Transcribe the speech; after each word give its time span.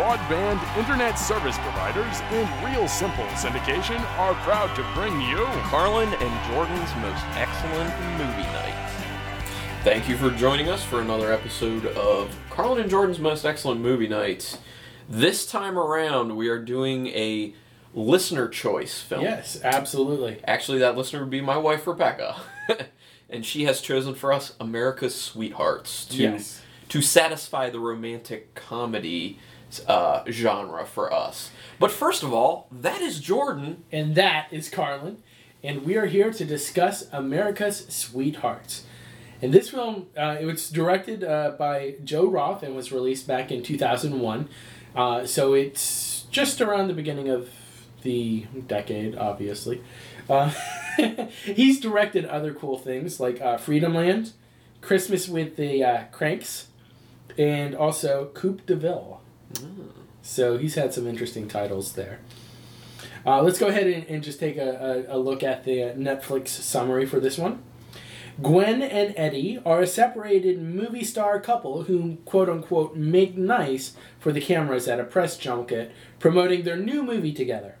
broadband, 0.00 0.58
internet 0.78 1.18
service 1.18 1.58
providers, 1.58 2.22
and 2.30 2.64
Real 2.64 2.88
Simple 2.88 3.26
Syndication 3.36 4.00
are 4.18 4.32
proud 4.36 4.74
to 4.74 4.82
bring 4.94 5.20
you 5.20 5.44
Carlin 5.64 6.08
and 6.08 6.50
Jordan's 6.50 6.88
most 7.02 7.22
excellent 7.36 7.92
movie 8.16 8.48
night. 8.48 8.90
Thank 9.84 10.08
you 10.08 10.16
for 10.16 10.30
joining 10.30 10.70
us 10.70 10.82
for 10.82 11.02
another 11.02 11.30
episode 11.30 11.84
of 11.84 12.34
Carlin 12.48 12.80
and 12.80 12.88
Jordan's 12.88 13.18
most 13.18 13.44
excellent 13.44 13.82
movie 13.82 14.08
night. 14.08 14.58
This 15.06 15.44
time 15.44 15.78
around, 15.78 16.34
we 16.34 16.48
are 16.48 16.58
doing 16.58 17.08
a 17.08 17.52
listener 17.92 18.48
choice 18.48 19.02
film. 19.02 19.20
Yes, 19.20 19.60
absolutely. 19.62 20.40
Actually, 20.46 20.78
that 20.78 20.96
listener 20.96 21.20
would 21.20 21.30
be 21.30 21.42
my 21.42 21.58
wife, 21.58 21.86
Rebecca. 21.86 22.40
and 23.28 23.44
she 23.44 23.64
has 23.64 23.82
chosen 23.82 24.14
for 24.14 24.32
us 24.32 24.54
America's 24.58 25.14
Sweethearts 25.14 26.06
to, 26.06 26.16
Yes. 26.16 26.62
to 26.88 27.02
satisfy 27.02 27.68
the 27.68 27.80
romantic 27.80 28.54
comedy 28.54 29.38
uh, 29.86 30.24
genre 30.28 30.84
for 30.84 31.12
us. 31.12 31.50
But 31.78 31.90
first 31.90 32.22
of 32.22 32.32
all, 32.32 32.68
that 32.70 33.00
is 33.00 33.20
Jordan. 33.20 33.84
And 33.92 34.14
that 34.14 34.48
is 34.50 34.68
Carlin. 34.68 35.22
And 35.62 35.84
we 35.84 35.96
are 35.96 36.06
here 36.06 36.32
to 36.32 36.44
discuss 36.44 37.08
America's 37.12 37.86
Sweethearts. 37.88 38.84
And 39.42 39.52
this 39.52 39.70
film, 39.70 40.06
uh, 40.16 40.36
it 40.40 40.44
was 40.44 40.68
directed 40.68 41.24
uh, 41.24 41.52
by 41.58 41.96
Joe 42.04 42.26
Roth 42.26 42.62
and 42.62 42.76
was 42.76 42.92
released 42.92 43.26
back 43.26 43.50
in 43.50 43.62
2001. 43.62 44.48
Uh, 44.94 45.26
so 45.26 45.54
it's 45.54 46.26
just 46.30 46.60
around 46.60 46.88
the 46.88 46.94
beginning 46.94 47.28
of 47.28 47.48
the 48.02 48.46
decade, 48.66 49.16
obviously. 49.16 49.82
Uh, 50.28 50.52
he's 51.44 51.80
directed 51.80 52.24
other 52.26 52.52
cool 52.52 52.78
things 52.78 53.18
like 53.20 53.40
uh, 53.40 53.56
Freedom 53.56 53.94
Land, 53.94 54.32
Christmas 54.80 55.28
with 55.28 55.56
the 55.56 55.82
uh, 55.82 56.04
Cranks, 56.12 56.68
and 57.38 57.74
also 57.74 58.30
Coupe 58.34 58.66
de 58.66 58.76
Ville. 58.76 59.19
So 60.22 60.58
he's 60.58 60.74
had 60.74 60.92
some 60.94 61.06
interesting 61.06 61.48
titles 61.48 61.94
there. 61.94 62.20
Uh, 63.26 63.42
let's 63.42 63.58
go 63.58 63.68
ahead 63.68 63.86
and, 63.86 64.04
and 64.06 64.22
just 64.22 64.40
take 64.40 64.56
a, 64.56 65.06
a, 65.08 65.16
a 65.16 65.18
look 65.18 65.42
at 65.42 65.64
the 65.64 65.82
uh, 65.82 65.94
Netflix 65.94 66.48
summary 66.48 67.06
for 67.06 67.20
this 67.20 67.36
one. 67.36 67.62
Gwen 68.40 68.80
and 68.80 69.12
Eddie 69.16 69.60
are 69.66 69.82
a 69.82 69.86
separated 69.86 70.62
movie 70.62 71.04
star 71.04 71.40
couple 71.40 71.82
who, 71.82 72.16
quote 72.24 72.48
unquote, 72.48 72.96
make 72.96 73.36
nice 73.36 73.94
for 74.18 74.32
the 74.32 74.40
cameras 74.40 74.88
at 74.88 75.00
a 75.00 75.04
press 75.04 75.36
junket 75.36 75.92
promoting 76.18 76.62
their 76.62 76.76
new 76.76 77.02
movie 77.02 77.32
together. 77.32 77.76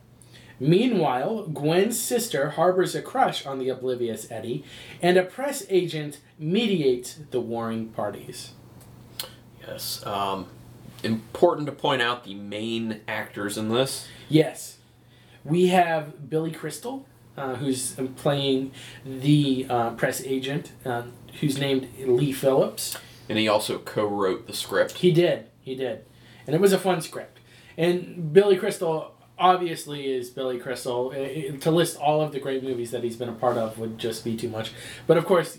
Meanwhile, 0.58 1.46
Gwen's 1.46 1.98
sister 1.98 2.50
harbors 2.50 2.94
a 2.94 3.00
crush 3.00 3.46
on 3.46 3.58
the 3.58 3.70
oblivious 3.70 4.30
Eddie, 4.30 4.62
and 5.00 5.16
a 5.16 5.22
press 5.22 5.64
agent 5.70 6.20
mediates 6.38 7.18
the 7.30 7.40
warring 7.40 7.88
parties. 7.88 8.52
Yes. 9.66 10.04
Um, 10.04 10.48
important 11.02 11.66
to 11.66 11.72
point 11.72 12.02
out 12.02 12.24
the 12.24 12.34
main 12.34 13.00
actors 13.08 13.56
in 13.58 13.68
this. 13.68 14.06
Yes. 14.28 14.78
We 15.44 15.68
have 15.68 16.28
Billy 16.28 16.50
Crystal, 16.50 17.06
uh, 17.36 17.54
who's 17.56 17.94
playing 18.16 18.72
the 19.04 19.66
uh, 19.68 19.90
press 19.90 20.22
agent, 20.22 20.72
uh, 20.84 21.04
who's 21.40 21.58
named 21.58 21.88
Lee 21.98 22.32
Phillips. 22.32 22.96
And 23.28 23.38
he 23.38 23.48
also 23.48 23.78
co 23.78 24.06
wrote 24.06 24.46
the 24.46 24.52
script. 24.52 24.98
He 24.98 25.12
did. 25.12 25.46
He 25.60 25.74
did. 25.74 26.04
And 26.46 26.54
it 26.54 26.60
was 26.60 26.72
a 26.72 26.78
fun 26.78 27.00
script. 27.00 27.38
And 27.78 28.32
Billy 28.32 28.56
Crystal 28.56 29.14
obviously 29.38 30.12
is 30.12 30.28
Billy 30.30 30.58
Crystal. 30.58 31.12
Uh, 31.14 31.56
To 31.58 31.70
list 31.70 31.96
all 31.96 32.20
of 32.20 32.32
the 32.32 32.40
great 32.40 32.62
movies 32.62 32.90
that 32.90 33.02
he's 33.02 33.16
been 33.16 33.28
a 33.28 33.32
part 33.32 33.56
of 33.56 33.78
would 33.78 33.98
just 33.98 34.24
be 34.24 34.36
too 34.36 34.48
much. 34.48 34.72
But 35.06 35.16
of 35.16 35.24
course, 35.24 35.56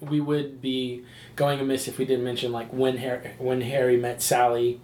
we 0.00 0.20
would 0.20 0.60
be 0.60 1.04
going 1.36 1.60
amiss 1.60 1.88
if 1.88 1.98
we 1.98 2.04
didn't 2.04 2.24
mention 2.24 2.52
like 2.52 2.72
when 2.72 2.96
Harry, 2.98 3.32
when 3.38 3.60
Harry 3.60 3.96
met 3.96 4.22
Sally, 4.22 4.80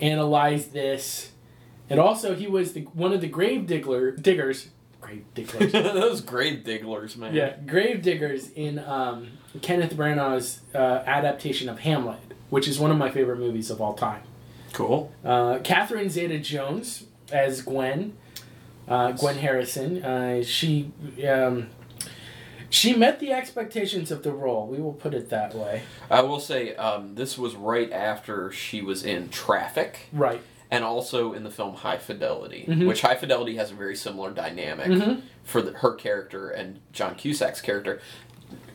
analyze 0.00 0.68
this, 0.68 1.32
and 1.88 2.00
also 2.00 2.34
he 2.34 2.46
was 2.46 2.72
the 2.72 2.82
one 2.82 3.12
of 3.12 3.20
the 3.20 3.28
grave 3.28 3.66
diggler 3.66 4.20
diggers, 4.20 4.68
grave 5.00 5.24
digglers. 5.34 5.72
Those 5.94 6.20
grave 6.20 6.64
digglers, 6.64 7.16
man. 7.16 7.34
Yeah, 7.34 7.56
grave 7.66 8.02
diggers 8.02 8.50
in 8.50 8.78
um, 8.78 9.38
Kenneth 9.62 9.94
Branagh's 9.94 10.60
uh, 10.74 11.02
adaptation 11.06 11.68
of 11.68 11.80
Hamlet, 11.80 12.20
which 12.50 12.68
is 12.68 12.78
one 12.78 12.90
of 12.90 12.98
my 12.98 13.10
favorite 13.10 13.38
movies 13.38 13.70
of 13.70 13.80
all 13.80 13.94
time. 13.94 14.22
Cool. 14.72 15.10
Uh, 15.24 15.58
Catherine 15.64 16.10
Zeta-Jones 16.10 17.04
as 17.32 17.62
Gwen, 17.62 18.14
uh, 18.88 19.12
Gwen 19.12 19.38
Harrison. 19.38 20.04
Uh, 20.04 20.42
she 20.42 20.92
um, 21.26 21.68
she 22.70 22.94
met 22.94 23.20
the 23.20 23.32
expectations 23.32 24.10
of 24.10 24.22
the 24.22 24.32
role. 24.32 24.66
We 24.66 24.78
will 24.80 24.92
put 24.92 25.14
it 25.14 25.30
that 25.30 25.54
way. 25.54 25.82
I 26.10 26.22
will 26.22 26.40
say, 26.40 26.74
um, 26.76 27.14
this 27.14 27.36
was 27.38 27.54
right 27.54 27.90
after 27.92 28.50
she 28.52 28.82
was 28.82 29.04
in 29.04 29.28
Traffic. 29.28 30.08
Right. 30.12 30.40
and 30.68 30.82
also 30.82 31.32
in 31.32 31.44
the 31.44 31.50
film 31.50 31.76
High 31.76 31.96
Fidelity, 31.96 32.64
Mhm. 32.68 32.88
which 32.88 33.00
High 33.02 33.14
Fidelity 33.14 33.54
has 33.54 33.70
a 33.70 33.74
very 33.74 33.94
similar 33.94 34.32
dynamic 34.32 34.88
Mhm. 34.88 35.22
for 35.44 35.62
the, 35.62 35.70
her 35.70 35.94
character 35.94 36.50
and 36.50 36.80
John 36.92 37.14
Cusack's 37.14 37.60
character. 37.60 38.00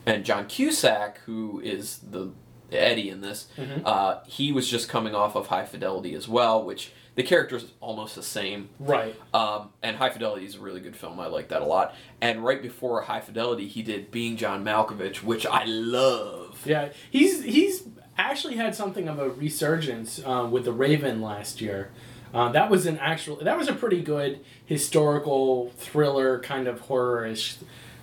And 0.05 0.23
John 0.23 0.47
Cusack, 0.47 1.19
who 1.25 1.59
is 1.61 1.97
the 2.09 2.29
Eddie 2.71 3.09
in 3.09 3.19
this, 3.19 3.49
Mhm. 3.57 3.81
uh, 3.85 4.19
he 4.25 4.53
was 4.53 4.69
just 4.69 4.87
coming 4.87 5.13
off 5.13 5.35
of 5.35 5.47
High 5.47 5.65
Fidelity 5.65 6.15
as 6.15 6.29
well, 6.29 6.63
which 6.63 6.93
the 7.15 7.23
character's 7.23 7.71
almost 7.81 8.15
the 8.15 8.23
same. 8.23 8.69
Right. 8.79 9.15
Um, 9.33 9.69
and 9.83 9.97
High 9.97 10.09
Fidelity 10.09 10.45
is 10.45 10.55
a 10.55 10.59
really 10.59 10.79
good 10.79 10.95
film. 10.95 11.19
I 11.19 11.27
like 11.27 11.49
that 11.49 11.61
a 11.61 11.65
lot. 11.65 11.93
And 12.21 12.43
right 12.43 12.61
before 12.61 13.01
High 13.01 13.19
Fidelity, 13.19 13.67
he 13.67 13.81
did 13.81 14.11
Being 14.11 14.37
John 14.37 14.63
Malkovich, 14.63 15.23
which 15.23 15.45
I 15.45 15.65
love. 15.65 16.61
Yeah. 16.65 16.89
He's 17.09 17.43
he's 17.43 17.83
actually 18.17 18.55
had 18.55 18.75
something 18.75 19.07
of 19.07 19.19
a 19.19 19.29
resurgence 19.29 20.23
um, 20.25 20.51
with 20.51 20.65
the 20.65 20.73
Raven 20.73 21.21
last 21.21 21.59
year. 21.59 21.91
Uh, 22.33 22.49
that 22.49 22.69
was 22.69 22.85
an 22.85 22.97
actual. 22.99 23.35
That 23.37 23.57
was 23.57 23.67
a 23.67 23.73
pretty 23.73 24.01
good 24.01 24.39
historical 24.65 25.71
thriller 25.77 26.39
kind 26.39 26.67
of 26.67 26.81
horror-ish 26.81 27.57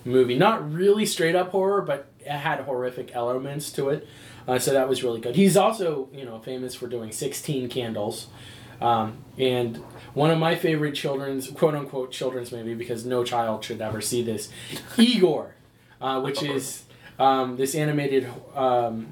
movie. 0.05 0.37
Not 0.37 0.71
really 0.71 1.07
straight 1.07 1.35
up 1.35 1.51
horror, 1.51 1.81
but 1.81 2.11
it 2.21 2.29
had 2.29 2.61
horrific 2.61 3.15
elements 3.15 3.73
to 3.73 3.89
it. 3.89 4.07
Uh, 4.47 4.59
so 4.59 4.73
that 4.73 4.89
was 4.89 5.03
really 5.03 5.21
good. 5.21 5.35
He's 5.37 5.57
also 5.57 6.09
you 6.13 6.25
know 6.25 6.41
famous 6.41 6.75
for 6.75 6.89
doing 6.89 7.13
Sixteen 7.13 7.69
Candles, 7.69 8.27
um, 8.81 9.19
and 9.39 9.77
one 10.15 10.31
of 10.31 10.39
my 10.39 10.55
favorite 10.57 10.95
children's 10.95 11.49
quote 11.51 11.75
unquote 11.75 12.11
children's 12.13 12.53
movie 12.53 12.75
because 12.75 13.05
no 13.05 13.25
child 13.25 13.65
should 13.65 13.81
ever 13.81 14.01
see 14.01 14.23
this, 14.23 14.49
Igor, 14.97 15.55
uh, 16.01 16.21
which 16.21 16.43
is 16.43 16.85
um, 17.19 17.57
this 17.57 17.75
animated 17.75 18.29
um, 18.55 19.09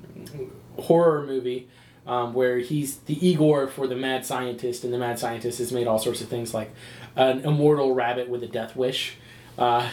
horror 0.79 1.25
movie 1.27 1.69
um, 2.07 2.35
where 2.35 2.59
he's 2.59 2.99
the 2.99 3.27
Igor 3.27 3.67
for 3.67 3.87
the 3.87 3.97
mad 3.97 4.25
scientist, 4.25 4.85
and 4.85 4.93
the 4.93 4.99
mad 4.99 5.19
scientist 5.19 5.59
has 5.59 5.73
made 5.73 5.87
all 5.87 5.99
sorts 5.99 6.21
of 6.21 6.29
things 6.29 6.55
like 6.55 6.73
an 7.17 7.41
immortal 7.41 7.95
rabbit 7.95 8.29
with 8.29 8.43
a 8.43 8.49
death 8.49 8.77
wish. 8.77 9.17
Uh, 9.59 9.89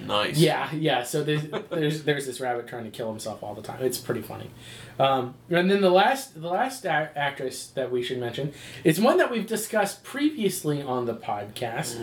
Nice. 0.00 0.38
yeah, 0.38 0.72
yeah. 0.74 1.02
So 1.02 1.24
there's, 1.24 1.42
there's 1.70 2.04
there's 2.04 2.26
this 2.26 2.40
rabbit 2.40 2.68
trying 2.68 2.84
to 2.84 2.90
kill 2.90 3.10
himself 3.10 3.42
all 3.42 3.54
the 3.54 3.62
time. 3.62 3.82
It's 3.82 3.98
pretty 3.98 4.22
funny. 4.22 4.50
Um, 4.98 5.34
and 5.48 5.70
then 5.70 5.80
the 5.80 5.90
last 5.90 6.40
the 6.40 6.48
last 6.48 6.84
actress 6.84 7.68
that 7.68 7.90
we 7.92 8.02
should 8.02 8.18
mention 8.18 8.52
is 8.82 9.00
one 9.00 9.16
that 9.18 9.30
we've 9.30 9.46
discussed 9.46 10.02
previously 10.02 10.82
on 10.82 11.06
the 11.06 11.14
podcast. 11.14 11.96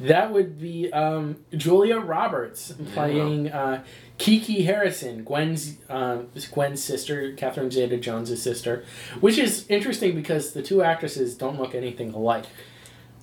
That 0.00 0.32
would 0.32 0.58
be 0.58 0.90
um, 0.92 1.44
Julia 1.54 1.98
Roberts 1.98 2.72
playing 2.94 3.52
uh, 3.52 3.82
Kiki 4.16 4.62
Harrison, 4.62 5.24
Gwen's 5.24 5.76
uh, 5.88 6.22
Gwen's 6.52 6.82
sister, 6.82 7.32
Catherine 7.34 7.70
Zeta-Jones' 7.70 8.40
sister, 8.40 8.84
which 9.20 9.36
is 9.36 9.66
interesting 9.68 10.14
because 10.14 10.52
the 10.52 10.62
two 10.62 10.82
actresses 10.82 11.34
don't 11.34 11.58
look 11.58 11.74
anything 11.74 12.14
alike. 12.14 12.46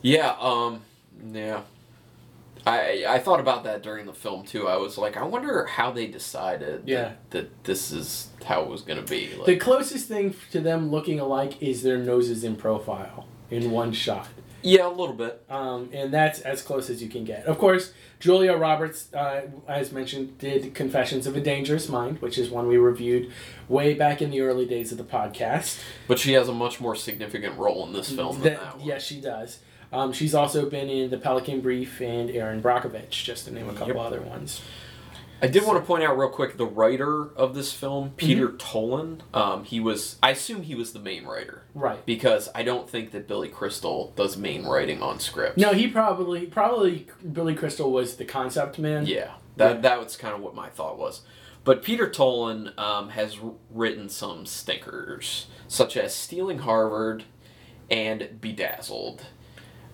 Yeah, 0.02 0.36
um, 0.40 0.82
yeah. 1.32 1.62
I 2.68 3.06
I 3.08 3.20
thought 3.20 3.40
about 3.40 3.64
that 3.66 3.82
during 3.84 4.06
the 4.06 4.14
film 4.14 4.46
too. 4.46 4.68
I 4.68 4.78
was 4.78 4.98
like, 4.98 5.18
I 5.18 5.24
wonder 5.24 5.66
how 5.66 5.92
they 5.92 6.08
decided 6.08 6.84
Yeah. 6.86 7.14
that, 7.30 7.32
that 7.32 7.64
this 7.64 7.92
is 7.92 8.30
how 8.46 8.62
it 8.64 8.70
was 8.70 8.82
going 8.82 9.04
to 9.04 9.10
be. 9.10 9.34
Like, 9.36 9.46
The 9.46 9.58
closest 9.58 10.08
thing 10.08 10.36
to 10.52 10.60
them 10.60 10.90
looking 10.92 11.20
alike 11.20 11.62
is 11.62 11.84
their 11.84 11.98
noses 11.98 12.44
in 12.44 12.56
profile 12.56 13.26
in 13.50 13.72
one 13.72 13.94
shot. 13.94 14.28
yeah, 14.62 14.88
a 14.88 14.90
little 14.90 15.14
bit. 15.16 15.44
Um, 15.50 15.90
and 15.94 16.14
that's 16.14 16.42
as 16.42 16.62
close 16.62 16.90
as 16.90 17.02
you 17.02 17.08
can 17.10 17.24
get. 17.24 17.46
Of 17.46 17.58
course, 17.58 17.94
Julia 18.20 18.54
Roberts, 18.58 19.14
uh, 19.14 19.44
as 19.68 19.92
mentioned, 19.94 20.38
did 20.40 20.74
Confessions 20.74 21.28
of 21.28 21.38
a 21.38 21.40
Dangerous 21.40 21.88
Mind, 21.88 22.20
which 22.22 22.38
is 22.38 22.50
one 22.50 22.68
we 22.68 22.76
reviewed 22.78 23.32
way 23.70 23.94
back 23.94 24.22
in 24.22 24.30
the 24.32 24.42
early 24.42 24.66
days 24.66 24.92
of 24.92 24.98
the 24.98 25.04
podcast. 25.06 25.80
But 26.08 26.20
she 26.20 26.34
has 26.34 26.50
a 26.50 26.54
much 26.54 26.82
more 26.82 26.96
significant 26.96 27.58
role 27.58 27.86
in 27.86 27.94
this 27.94 28.12
film 28.12 28.42
than 28.42 28.54
That- 28.54 28.62
that 28.62 28.78
one. 28.80 28.86
yes, 28.88 29.04
she 29.06 29.22
does. 29.22 29.60
Um, 29.92 30.12
she's 30.14 30.36
also 30.36 30.70
been 30.70 30.90
in 30.90 31.10
The 31.10 31.18
Pelican 31.18 31.62
Brief 31.62 32.02
and 32.02 32.30
Erin 32.30 32.62
Brockovich, 32.62 33.24
just 33.24 33.46
to 33.46 33.54
name 33.54 33.70
a 33.70 33.74
couple 33.74 33.96
Yep. 33.96 33.98
other 34.06 34.22
ones. 34.22 34.62
I 35.40 35.46
did 35.48 35.64
want 35.68 35.80
to 35.80 35.86
point 35.86 36.04
out 36.04 36.18
real 36.18 36.30
quick 36.30 36.58
the 36.58 36.66
writer 36.66 37.30
of 37.36 37.54
this 37.54 37.72
film, 37.72 38.12
Peter 38.18 38.48
Mm-hmm. 38.48 38.58
Tolan. 38.58 39.20
Um, 39.36 39.64
he 39.66 39.80
was, 39.80 40.18
I 40.24 40.32
assume 40.32 40.64
he 40.64 40.74
was 40.74 40.94
the 40.94 41.00
main 41.00 41.26
writer 41.26 41.62
Right. 41.76 42.04
because 42.08 42.50
I 42.56 42.64
don't 42.64 42.90
think 42.90 43.12
that 43.12 43.28
Billy 43.28 43.48
Crystal 43.48 44.14
does 44.16 44.36
main 44.36 44.66
writing 44.66 45.04
on 45.04 45.20
scripts. 45.20 45.58
No, 45.58 45.74
he 45.74 45.88
probably 45.88 46.48
probably 46.48 47.06
Billy 47.32 47.54
Crystal 47.54 47.92
was 47.92 48.16
the 48.16 48.26
concept 48.26 48.80
man. 48.80 49.06
Yeah, 49.06 49.34
that 49.58 49.76
Yeah. 49.76 49.82
that 49.82 50.04
was 50.04 50.18
kind 50.18 50.34
of 50.34 50.42
what 50.42 50.56
my 50.56 50.70
thought 50.70 50.98
was. 50.98 51.22
But 51.64 51.84
Peter 51.84 52.08
Tolan 52.10 52.76
um, 52.80 53.10
has 53.10 53.38
written 53.70 54.10
some 54.10 54.46
stinkers, 54.48 55.46
such 55.68 55.96
as 55.98 56.16
Stealing 56.16 56.60
Harvard 56.60 57.26
and 57.92 58.42
Bedazzled. 58.42 59.26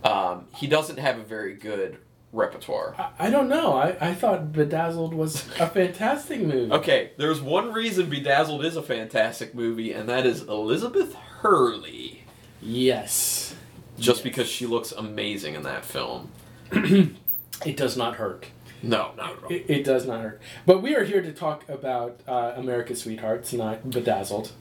Um, 0.03 0.47
he 0.55 0.67
doesn't 0.67 0.99
have 0.99 1.17
a 1.17 1.23
very 1.23 1.55
good 1.55 1.97
repertoire. 2.31 2.95
I, 2.97 3.27
I 3.27 3.29
don't 3.29 3.47
know. 3.47 3.73
I, 3.73 3.95
I 4.01 4.13
thought 4.13 4.51
Bedazzled 4.51 5.13
was 5.13 5.47
a 5.59 5.67
fantastic 5.67 6.41
movie. 6.41 6.71
Okay, 6.73 7.11
there's 7.17 7.41
one 7.41 7.71
reason 7.71 8.09
Bedazzled 8.09 8.65
is 8.65 8.75
a 8.75 8.81
fantastic 8.83 9.53
movie, 9.55 9.91
and 9.93 10.09
that 10.09 10.25
is 10.25 10.41
Elizabeth 10.43 11.13
Hurley. 11.15 12.23
Yes. 12.61 13.55
Just 13.97 14.19
Yes. 14.19 14.23
because 14.23 14.47
she 14.47 14.65
looks 14.65 14.91
amazing 14.91 15.55
in 15.55 15.63
that 15.63 15.85
film. 15.85 16.29
It 17.65 17.77
does 17.77 17.95
not 17.95 18.15
hurt. 18.15 18.47
No, 18.81 19.11
not 19.15 19.37
at 19.37 19.43
all. 19.43 19.49
It, 19.51 19.65
it 19.69 19.83
does 19.85 20.05
not 20.05 20.21
hurt. 20.21 20.41
But 20.65 20.81
we 20.81 20.95
are 20.95 21.03
here 21.05 21.21
to 21.21 21.31
talk 21.31 21.69
about 21.69 22.19
uh, 22.27 22.53
America's 22.57 23.01
Sweethearts, 23.01 23.53
not 23.53 23.89
Bedazzled. 23.89 24.51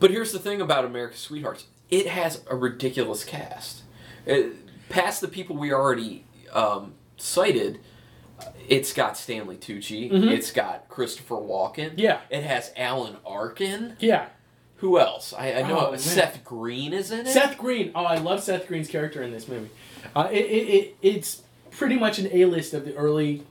But 0.00 0.10
here's 0.10 0.32
the 0.32 0.38
thing 0.40 0.60
about 0.60 0.84
America's 0.84 1.20
Sweethearts: 1.20 1.66
it 1.90 2.06
has 2.08 2.42
a 2.50 2.56
ridiculous 2.56 3.22
cast. 3.22 3.82
It, 4.26 4.54
past 4.88 5.20
the 5.20 5.28
people 5.28 5.56
we 5.56 5.72
already 5.72 6.24
um, 6.52 6.94
cited, 7.16 7.80
it's 8.68 8.92
got 8.92 9.16
Stanley 9.16 9.56
Tucci. 9.56 10.10
Mhm. 10.10 10.30
It's 10.30 10.50
got 10.52 10.88
Christopher 10.88 11.36
Walken. 11.36 11.94
Yeah. 11.96 12.20
It 12.30 12.42
has 12.44 12.72
Alan 12.76 13.16
Arkin. 13.26 13.96
Yeah. 13.98 14.26
Who 14.76 14.98
else? 14.98 15.32
I, 15.36 15.54
I 15.54 15.62
know 15.68 15.90
Oh. 15.92 15.96
Seth 15.96 16.44
Green 16.44 16.92
is 16.92 17.10
in 17.10 17.26
it. 17.26 17.32
Seth 17.32 17.58
Green. 17.58 17.90
Oh, 17.96 18.04
I 18.04 18.18
love 18.18 18.42
Seth 18.42 18.68
Green's 18.68 18.88
character 18.88 19.22
in 19.22 19.32
this 19.32 19.48
movie. 19.48 19.70
Uh, 20.14 20.28
it, 20.30 20.36
it, 20.44 20.68
it, 20.68 20.96
it's 21.02 21.42
pretty 21.72 21.96
much 21.96 22.18
an 22.20 22.28
A 22.32 22.44
list 22.44 22.74
of 22.74 22.84
the 22.84 22.94
early, 22.94 23.42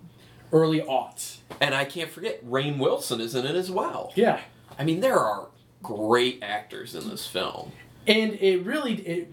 early 0.53 0.79
aughts. 0.79 1.37
and 1.59 1.75
I 1.75 1.83
can't 1.83 2.09
forget 2.09 2.45
Rainn 2.45 2.77
Wilson 2.77 3.19
is 3.19 3.35
in 3.35 3.45
it 3.45 3.55
as 3.55 3.69
well. 3.69 4.13
Yeah. 4.15 4.39
I 4.79 4.85
mean, 4.85 5.01
there 5.01 5.19
are 5.19 5.47
great 5.83 6.39
actors 6.41 6.95
in 6.95 7.09
this 7.09 7.27
film. 7.27 7.73
And 8.07 8.33
it 8.35 8.63
really, 8.63 8.93
it, 8.95 9.31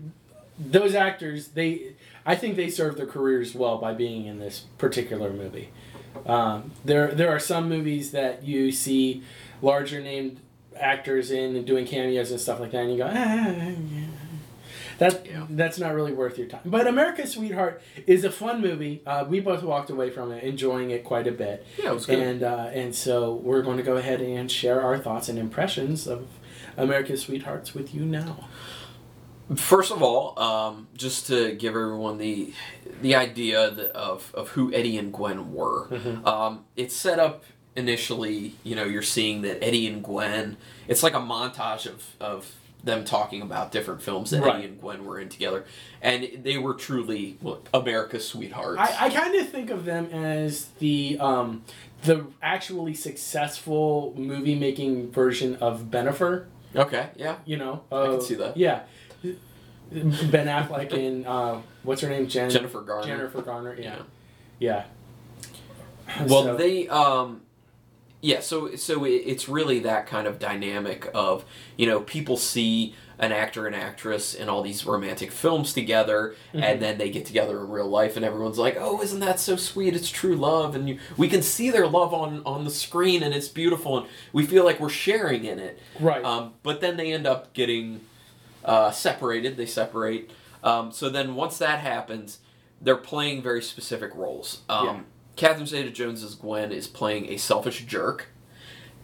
those 0.59 0.95
actors, 0.95 1.49
they, 1.49 1.95
I 2.27 2.35
think 2.37 2.57
they 2.57 2.71
served 2.71 2.99
their 2.99 3.07
careers 3.07 3.55
well 3.55 3.79
by 3.79 3.93
being 3.95 4.27
in 4.27 4.39
this 4.39 4.65
particular 4.79 5.31
movie. 5.33 5.71
Um, 6.27 6.73
there, 6.85 7.09
there 7.09 7.31
are 7.31 7.41
some 7.41 7.69
movies 7.69 8.13
that 8.13 8.45
you 8.45 8.71
see 8.73 9.23
larger 9.61 10.01
named 10.01 10.41
actors 10.79 11.31
in 11.31 11.57
and 11.57 11.67
doing 11.67 11.87
cameos 11.87 12.31
and 12.31 12.41
stuff 12.41 12.61
like 12.61 12.71
that, 12.73 12.83
and 12.83 12.93
you 12.93 12.99
go, 12.99 13.07
ah, 13.13 13.47
yeah. 13.49 14.07
That 14.99 15.27
Yeah. 15.27 15.47
that's 15.51 15.77
not 15.81 15.93
really 15.93 16.13
worth 16.13 16.39
your 16.39 16.47
time. 16.47 16.61
But 16.65 16.87
America's 16.87 17.33
Sweetheart 17.33 17.83
is 18.07 18.23
a 18.23 18.31
fun 18.31 18.61
movie. 18.61 19.03
Uh, 19.05 19.25
we 19.29 19.41
both 19.41 19.65
walked 19.65 19.91
away 19.91 20.11
from 20.11 20.31
it 20.31 20.45
enjoying 20.45 20.91
it 20.93 21.03
quite 21.03 21.27
a 21.27 21.33
bit, 21.33 21.67
Yeah, 21.83 21.91
it 21.91 21.95
was 21.95 22.07
good. 22.07 22.21
and 22.21 22.43
uh, 22.45 22.71
and 22.73 22.95
so 22.95 23.35
we're 23.35 23.63
going 23.63 23.77
to 23.79 23.83
go 23.83 23.97
ahead 23.97 24.21
and 24.21 24.49
share 24.51 24.81
our 24.81 24.97
thoughts 24.97 25.29
and 25.29 25.37
impressions 25.37 26.07
of 26.07 26.29
America's 26.77 27.23
Sweethearts 27.23 27.75
with 27.75 27.93
you 27.93 28.05
now. 28.05 28.49
First 29.57 29.93
of 29.93 30.03
all, 30.03 30.39
um, 30.41 30.89
just 30.97 31.27
to 31.27 31.55
give 31.55 31.75
everyone 31.75 32.19
the 32.19 32.53
the 33.03 33.15
idea 33.15 33.61
of, 33.95 34.33
of 34.35 34.49
who 34.51 34.73
Eddie 34.73 34.97
and 34.97 35.13
Gwen 35.13 35.53
were, 35.53 35.89
Mhm. 35.89 36.27
um, 36.27 36.65
it's 36.77 36.95
set 36.95 37.19
up 37.19 37.45
initially. 37.77 38.55
You 38.65 38.75
know, 38.77 38.85
you're 38.85 39.03
seeing 39.03 39.43
that 39.43 39.63
Eddie 39.63 39.87
and 39.87 40.03
Gwen. 40.03 40.57
It's 40.89 41.03
like 41.03 41.15
a 41.15 41.19
montage 41.19 41.87
of 41.87 42.03
of 42.21 42.53
them 42.83 43.05
talking 43.05 43.41
about 43.43 43.73
different 43.73 44.03
films 44.03 44.31
that 44.31 44.43
Right. 44.43 44.57
Eddie 44.57 44.67
and 44.69 44.81
Gwen 44.81 45.05
were 45.05 45.19
in 45.19 45.29
together, 45.29 45.65
and 46.03 46.29
they 46.43 46.57
were 46.59 46.75
truly 46.75 47.39
America's 47.73 48.27
sweethearts. 48.27 48.79
I, 48.81 49.07
I 49.07 49.11
kind 49.11 49.35
of 49.35 49.49
think 49.51 49.71
of 49.71 49.85
them 49.85 50.07
as 50.13 50.67
the 50.79 51.19
um, 51.21 51.65
the 52.05 52.27
actually 52.43 52.95
successful 52.95 54.15
movie 54.17 54.55
making 54.55 55.11
version 55.13 55.57
of 55.57 55.85
Bennifer. 55.91 56.47
okay, 56.77 57.09
yeah, 57.17 57.37
You 57.47 57.57
know, 57.57 57.83
I 57.93 58.07
can 58.07 58.21
see 58.21 58.35
that. 58.35 58.57
Yeah, 58.57 58.81
Ben 59.91 60.47
Affleck 60.47 60.93
and 60.93 61.27
uh, 61.27 61.59
what's 61.83 62.01
her 62.01 62.09
name? 62.09 62.27
Jen- 62.27 62.51
Jennifer 62.51 62.81
Garner. 62.83 63.07
Jennifer 63.07 63.43
Garner. 63.43 63.75
Yeah, 63.79 63.97
Yeah. 64.59 64.85
yeah. 66.09 66.25
Well, 66.27 66.43
So- 66.45 66.57
they 66.57 66.89
um 66.89 67.41
yeah, 68.21 68.41
so 68.41 68.75
so 68.77 69.05
it's 69.05 69.49
really 69.51 69.81
that 69.81 70.07
kind 70.07 70.27
of 70.27 70.39
dynamic 70.39 71.11
of, 71.15 71.45
you 71.77 71.87
know, 71.87 72.01
people 72.01 72.39
see 72.39 72.95
an 73.19 73.31
actor 73.33 73.67
and 73.67 73.77
actress 73.77 74.35
in 74.35 74.49
all 74.49 74.63
these 74.63 74.85
romantic 74.87 75.31
films 75.31 75.73
together 75.75 76.35
Mhm. 76.55 76.63
and 76.63 76.83
then 76.83 76.99
they 76.99 77.11
get 77.11 77.27
together 77.27 77.61
in 77.61 77.69
real 77.69 77.87
life 77.87 78.17
and 78.17 78.25
everyone's 78.25 78.59
like, 78.59 78.77
"Oh, 78.81 79.01
isn't 79.03 79.21
that 79.21 79.39
so 79.39 79.55
sweet? 79.57 79.95
It's 79.95 80.09
true 80.11 80.35
love." 80.35 80.75
And 80.75 80.89
you, 80.89 80.99
we 81.19 81.29
can 81.29 81.43
see 81.43 81.71
their 81.71 81.87
love 81.87 82.13
on 82.15 82.43
on 82.47 82.65
the 82.65 82.71
screen 82.71 83.23
and 83.23 83.35
it's 83.35 83.47
beautiful 83.49 83.99
and 83.99 84.07
we 84.33 84.45
feel 84.47 84.65
like 84.65 84.81
we're 84.81 84.89
sharing 84.89 85.45
in 85.45 85.59
it. 85.59 85.79
right. 86.01 86.25
Um, 86.25 86.55
but 86.63 86.81
then 86.81 86.97
they 86.97 87.13
end 87.13 87.27
up 87.27 87.53
getting 87.53 88.01
uh, 88.65 88.91
separated. 88.91 89.57
They 89.57 89.67
separate. 89.67 90.31
Um, 90.63 90.91
so 90.93 91.09
then 91.11 91.35
once 91.35 91.59
that 91.59 91.81
happens, 91.81 92.39
they're 92.81 92.97
playing 92.97 93.43
very 93.43 93.63
specific 93.63 94.15
roles. 94.15 94.63
Um, 94.69 94.87
Yeah. 94.87 95.01
Catherine 95.37 95.67
Zeta-Jones' 95.67 96.23
as 96.23 96.35
Gwen 96.37 96.71
is 96.73 96.87
playing 96.87 97.27
a 97.31 97.37
selfish 97.39 97.85
jerk, 97.87 98.29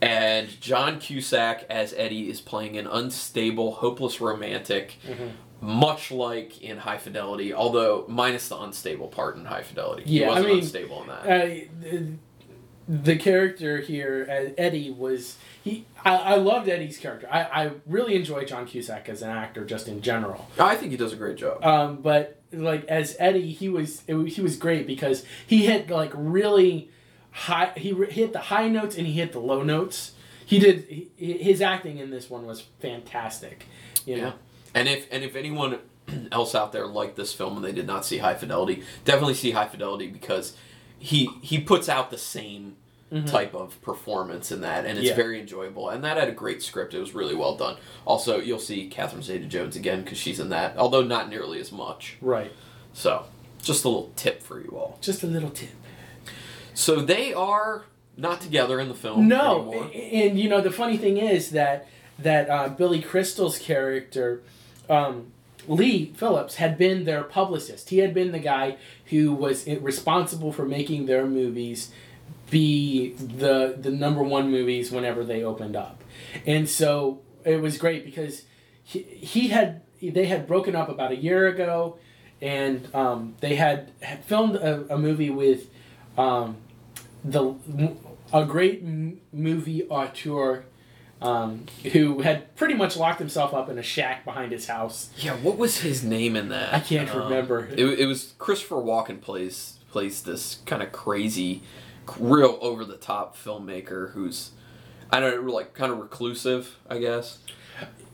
and 0.01 0.49
John 0.61 0.99
Cusack 1.01 1.65
as 1.69 1.93
Eddie 1.97 2.31
is 2.31 2.41
playing 2.41 2.79
an 2.79 2.87
unstable, 2.87 3.73
hopeless 3.75 4.21
romantic, 4.21 4.97
Mhm. 5.07 5.33
much 5.61 6.11
like 6.11 6.63
in 6.63 6.79
High 6.79 6.99
Fidelity, 6.99 7.53
although 7.53 8.05
minus 8.09 8.49
the 8.49 8.59
unstable 8.59 9.09
part 9.09 9.37
in 9.37 9.45
High 9.45 9.63
Fidelity. 9.63 10.05
he 10.05 10.21
Yeah, 10.21 10.27
I 10.27 10.29
wasn't 10.29 10.47
mean, 10.47 10.59
unstable 10.61 11.03
in 11.03 11.09
that. 11.09 11.27
Uh, 11.27 11.97
the, 12.91 13.17
character 13.17 13.79
here, 13.79 14.27
uh, 14.29 14.53
Eddie, 14.59 14.91
was 14.91 15.37
he. 15.63 15.87
I, 16.05 16.17
I 16.17 16.35
loved 16.37 16.69
Eddie's 16.69 16.99
character. 16.99 17.29
I, 17.31 17.43
I 17.43 17.71
really 17.87 18.17
enjoy 18.17 18.45
John 18.45 18.67
Cusack 18.67 19.09
as 19.09 19.23
an 19.23 19.31
actor, 19.31 19.65
just 19.65 19.87
in 19.87 20.03
general. 20.03 20.49
I 20.59 20.77
think 20.77 20.91
he 20.91 20.97
does 20.97 21.13
a 21.13 21.17
great 21.17 21.37
job. 21.37 21.65
Um, 21.65 22.03
but 22.03 22.41
like 22.53 22.85
as 22.87 23.17
Eddie, 23.19 23.53
he 23.53 23.69
was 23.69 24.03
it, 24.07 24.17
he 24.27 24.41
was 24.41 24.57
great 24.57 24.87
because 24.87 25.25
he 25.47 25.67
hit 25.67 25.89
like 25.89 26.13
really 26.15 26.91
high. 27.31 27.73
He 27.77 27.93
hit 27.93 28.33
the 28.33 28.41
high 28.41 28.69
notes 28.69 28.97
and 28.97 29.07
he 29.07 29.13
hit 29.13 29.33
the 29.33 29.41
low 29.41 29.63
notes. 29.63 30.13
He 30.45 30.59
did 30.59 30.85
he, 30.89 31.11
his 31.17 31.63
acting 31.63 31.99
in 31.99 32.11
this 32.11 32.29
one 32.29 32.47
was 32.47 32.63
fantastic. 32.81 33.67
You 34.05 34.17
know. 34.17 34.23
Yeah. 34.23 34.33
And 34.75 34.89
if 34.89 35.07
and 35.13 35.23
if 35.23 35.37
anyone 35.37 35.79
else 36.33 36.55
out 36.55 36.73
there 36.73 36.87
liked 36.87 37.17
this 37.17 37.33
film 37.33 37.57
and 37.57 37.65
they 37.65 37.73
did 37.73 37.87
not 37.87 38.05
see 38.05 38.19
High 38.19 38.35
Fidelity, 38.35 38.83
definitely 39.05 39.35
see 39.35 39.53
High 39.53 39.69
Fidelity 39.69 40.09
because 40.09 40.57
he 41.01 41.29
he 41.43 41.59
puts 41.59 41.89
out 41.89 42.11
the 42.13 42.19
same 42.19 42.77
Mhm. 43.13 43.29
type 43.29 43.55
of 43.57 43.83
performance 43.83 44.53
in 44.53 44.61
that, 44.61 44.87
and 44.87 44.97
it's 44.97 45.09
Yeah. 45.09 45.17
very 45.17 45.41
enjoyable. 45.41 45.89
And 45.89 46.05
that 46.05 46.17
had 46.17 46.29
a 46.29 46.33
great 46.33 46.63
script; 46.63 46.95
it 46.95 47.01
was 47.01 47.13
really 47.13 47.35
well 47.35 47.57
done. 47.57 47.77
Also, 48.05 48.39
you'll 48.39 48.61
see 48.61 48.87
Catherine 48.87 49.23
Zeta-Jones 49.25 49.75
again 49.75 50.03
because 50.05 50.17
she's 50.19 50.39
in 50.39 50.49
that, 50.51 50.77
although 50.79 51.03
not 51.03 51.29
nearly 51.29 51.59
as 51.59 51.73
much. 51.73 52.17
Right. 52.21 52.53
So, 52.93 53.25
just 53.61 53.85
a 53.85 53.89
little 53.89 54.13
tip 54.15 54.45
for 54.45 54.61
you 54.61 54.77
all. 54.79 54.97
Just 55.01 55.25
a 55.25 55.27
little 55.27 55.51
tip. 55.51 55.71
So 56.73 56.97
they 57.01 57.33
are 57.35 57.85
not 58.17 58.41
together 58.41 58.79
in 58.79 58.89
the 58.89 58.95
film 58.95 59.27
No, 59.27 59.73
anymore. 59.73 59.91
and 59.95 60.39
you 60.39 60.49
know 60.49 60.61
the 60.61 60.71
funny 60.71 60.97
thing 60.97 61.17
is 61.17 61.51
that 61.51 61.89
that 62.19 62.49
uh, 62.51 62.69
Billy 62.69 63.01
Crystal's 63.01 63.59
character, 63.59 64.43
um, 64.89 65.33
Lee 65.69 66.13
Phillips, 66.17 66.57
had 66.57 66.77
been 66.79 67.05
their 67.05 67.23
publicist. 67.23 67.91
He 67.91 67.99
had 67.99 68.15
been 68.15 68.33
the 68.33 68.39
guy 68.39 68.77
who 69.07 69.33
was 69.33 69.67
responsible 69.67 70.53
for 70.53 70.65
making 70.65 71.07
their 71.07 71.27
movies 71.27 71.91
be 72.51 73.13
the 73.15 73.77
the 73.81 73.91
number 73.91 74.23
one 74.23 74.51
movies 74.51 74.91
whenever 74.91 75.25
they 75.25 75.43
opened 75.45 75.77
up, 75.77 76.03
and 76.47 76.69
so 76.69 77.21
it 77.45 77.61
was 77.61 77.79
great 77.79 78.05
because 78.05 78.45
he, 78.83 79.03
he 79.03 79.49
had 79.49 79.83
they 80.03 80.27
had 80.27 80.47
broken 80.47 80.75
up 80.75 80.89
about 80.89 81.13
a 81.13 81.17
year 81.17 81.47
ago, 81.47 81.99
and 82.43 82.93
um, 82.95 83.35
they 83.41 83.55
had, 83.55 83.93
had 84.01 84.25
filmed 84.25 84.57
a, 84.57 84.95
a 84.95 84.99
movie 84.99 85.31
with. 85.31 85.69
Um, 86.19 86.57
the 87.25 87.55
a 88.33 88.45
great 88.45 88.83
movie 89.33 89.85
auteur 89.89 90.65
um, 91.23 91.67
who 91.93 92.21
had 92.23 92.55
pretty 92.57 92.75
much 92.75 92.97
locked 92.97 93.19
himself 93.19 93.53
up 93.53 93.69
in 93.69 93.79
a 93.79 93.83
shack 93.83 94.25
behind 94.25 94.53
his 94.53 94.67
house. 94.67 95.11
Yeah, 95.19 95.35
what 95.37 95.59
was 95.59 95.79
his 95.81 96.03
name 96.03 96.37
in 96.37 96.49
that? 96.49 96.73
I 96.75 96.81
can't 96.81 97.11
Um, 97.15 97.25
remember. 97.25 97.69
It, 97.77 97.85
it 98.01 98.07
was 98.07 98.35
Christopher 98.39 98.77
Walken 98.77 99.21
plays 99.21 99.75
plays 99.91 100.23
this 100.23 100.59
kind 100.67 100.83
of 100.83 100.93
crazy, 100.93 101.63
real 102.19 102.59
over 102.61 102.85
the 102.85 102.97
top 102.97 103.37
filmmaker 103.37 104.13
who's 104.13 104.51
I 105.11 105.19
don't 105.21 105.45
know, 105.47 105.53
like 105.53 105.75
kind 105.75 105.91
of 105.93 105.99
reclusive, 105.99 106.77
I 106.89 106.99
guess. 106.99 107.39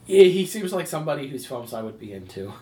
Yeah, 0.07 0.23
he 0.25 0.47
seems 0.47 0.73
like 0.73 0.87
somebody 0.87 1.27
whose 1.29 1.45
films 1.47 1.75
I 1.75 1.83
would 1.83 1.99
be 1.99 2.13
into. 2.13 2.53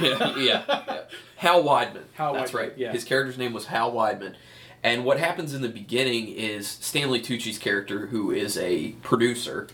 yeah, 0.00 0.36
yeah, 0.38 0.62
yeah. 0.68 1.00
Hal 1.36 1.62
Weidmann. 1.64 2.04
Hal 2.14 2.34
That's 2.34 2.52
Weidmann, 2.52 2.54
right. 2.54 2.72
yeah. 2.76 2.92
His 2.92 3.02
character's 3.04 3.36
name 3.36 3.52
was 3.52 3.66
Hal 3.66 3.92
Weidmann. 3.92 4.34
And 4.82 5.04
what 5.04 5.18
happens 5.18 5.54
in 5.54 5.62
the 5.62 5.68
beginning 5.68 6.28
is 6.28 6.68
Stanley 6.68 7.20
Tucci's 7.20 7.58
character, 7.58 8.06
who 8.08 8.30
is 8.30 8.56
a 8.58 8.92
producer, 9.02 9.66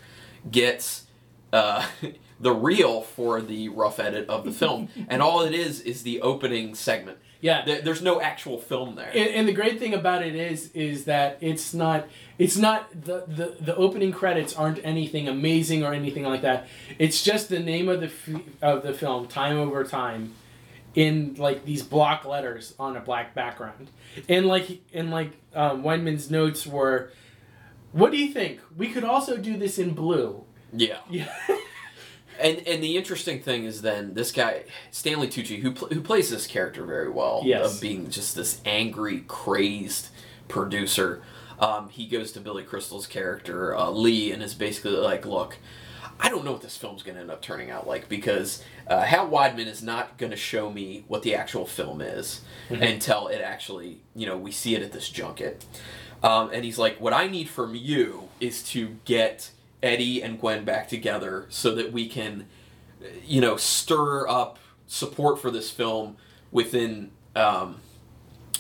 gets 0.50 1.06
uh, 1.52 1.86
the 2.40 2.52
reel 2.52 3.02
for 3.02 3.40
the 3.40 3.68
rough 3.68 3.98
edit 4.00 4.28
of 4.28 4.44
the 4.44 4.52
film, 4.52 4.88
and 5.08 5.20
all 5.22 5.42
it 5.42 5.54
is 5.54 5.80
is 5.80 6.02
the 6.02 6.20
opening 6.22 6.74
segment. 6.74 7.18
Yeah. 7.42 7.64
There- 7.64 7.80
There's 7.80 8.02
no 8.02 8.20
actual 8.20 8.58
film 8.60 8.96
there. 8.96 9.08
And, 9.14 9.28
and 9.30 9.48
the 9.48 9.52
great 9.54 9.78
thing 9.78 9.94
about 9.94 10.22
it 10.22 10.34
is 10.34 10.70
is 10.72 11.04
that 11.06 11.38
it's 11.40 11.72
not 11.72 12.06
it's 12.38 12.56
not 12.58 12.90
the, 12.92 13.24
the 13.26 13.56
the 13.60 13.74
opening 13.76 14.12
credits 14.12 14.54
aren't 14.54 14.78
anything 14.84 15.26
amazing 15.26 15.82
or 15.82 15.94
anything 15.94 16.24
like 16.24 16.42
that. 16.42 16.66
It's 16.98 17.22
just 17.24 17.48
the 17.48 17.58
name 17.60 17.88
of 17.88 18.00
the 18.00 18.06
f- 18.08 18.42
of 18.60 18.82
the 18.82 18.92
film, 18.92 19.26
Time 19.26 19.56
Over 19.56 19.84
Time, 19.84 20.34
in 20.94 21.34
like 21.38 21.64
these 21.64 21.82
block 21.82 22.26
letters 22.26 22.74
on 22.78 22.96
a 22.96 23.00
black 23.00 23.34
background. 23.34 23.88
And 24.28 24.44
like 24.44 24.80
and 24.92 25.10
like 25.10 25.32
um, 25.54 25.82
Weidmann's 25.82 26.30
notes 26.30 26.66
were, 26.66 27.10
"What 27.92 28.10
do 28.12 28.18
you 28.18 28.32
think? 28.32 28.60
We 28.76 28.88
could 28.88 29.04
also 29.04 29.36
do 29.36 29.56
this 29.56 29.78
in 29.78 29.90
blue." 29.94 30.44
yeah. 30.72 30.98
Yeah. 31.10 31.28
And 32.38 32.66
and 32.66 32.82
the 32.82 32.96
interesting 32.96 33.42
thing 33.42 33.64
is 33.64 33.82
then 33.82 34.14
this 34.14 34.32
guy 34.32 34.64
Stanley 34.90 35.28
Tucci 35.28 35.60
who 35.60 35.72
pl- 35.72 35.88
who 35.88 36.00
plays 36.00 36.30
this 36.30 36.46
character 36.46 36.86
very 36.86 37.10
well 37.10 37.42
Yes. 37.44 37.74
of 37.74 37.80
being 37.82 38.08
just 38.08 38.34
this 38.34 38.62
angry 38.64 39.24
crazed 39.28 40.08
producer. 40.48 41.22
Um, 41.58 41.90
he 41.90 42.06
goes 42.06 42.32
to 42.32 42.40
Billy 42.40 42.62
Crystal's 42.62 43.06
character 43.06 43.76
uh, 43.76 43.90
Lee 43.90 44.32
and 44.32 44.42
is 44.42 44.54
basically 44.54 44.92
like, 44.92 45.26
look. 45.26 45.58
I 46.22 46.28
don't 46.28 46.44
know 46.44 46.52
what 46.52 46.60
this 46.60 46.76
film's 46.76 47.02
going 47.02 47.14
to 47.14 47.22
end 47.22 47.30
up 47.30 47.40
turning 47.40 47.70
out 47.70 47.86
like 47.86 48.06
because 48.10 48.62
uh, 48.86 49.00
Hal 49.00 49.28
Weidmann 49.30 49.66
is 49.66 49.82
not 49.82 50.18
going 50.18 50.30
to 50.30 50.36
show 50.36 50.70
me 50.70 51.02
what 51.08 51.22
the 51.22 51.34
actual 51.34 51.64
film 51.64 52.02
is 52.02 52.42
until 52.68 53.28
it 53.28 53.40
actually, 53.40 54.02
you 54.14 54.26
know, 54.26 54.36
we 54.36 54.50
see 54.52 54.74
it 54.74 54.82
at 54.82 54.92
this 54.92 55.08
junket. 55.08 55.64
Um, 56.22 56.50
and 56.52 56.64
he's 56.64 56.78
like, 56.78 57.00
what 57.00 57.12
I 57.12 57.26
need 57.26 57.48
from 57.48 57.74
you 57.74 58.28
is 58.40 58.62
to 58.70 58.98
get 59.04 59.50
Eddie 59.82 60.22
and 60.22 60.38
Gwen 60.38 60.64
back 60.64 60.88
together 60.88 61.46
so 61.48 61.74
that 61.74 61.92
we 61.92 62.08
can, 62.08 62.46
you 63.24 63.40
know, 63.40 63.56
stir 63.56 64.28
up 64.28 64.58
support 64.86 65.40
for 65.40 65.50
this 65.50 65.70
film 65.70 66.16
within 66.50 67.10
um, 67.34 67.76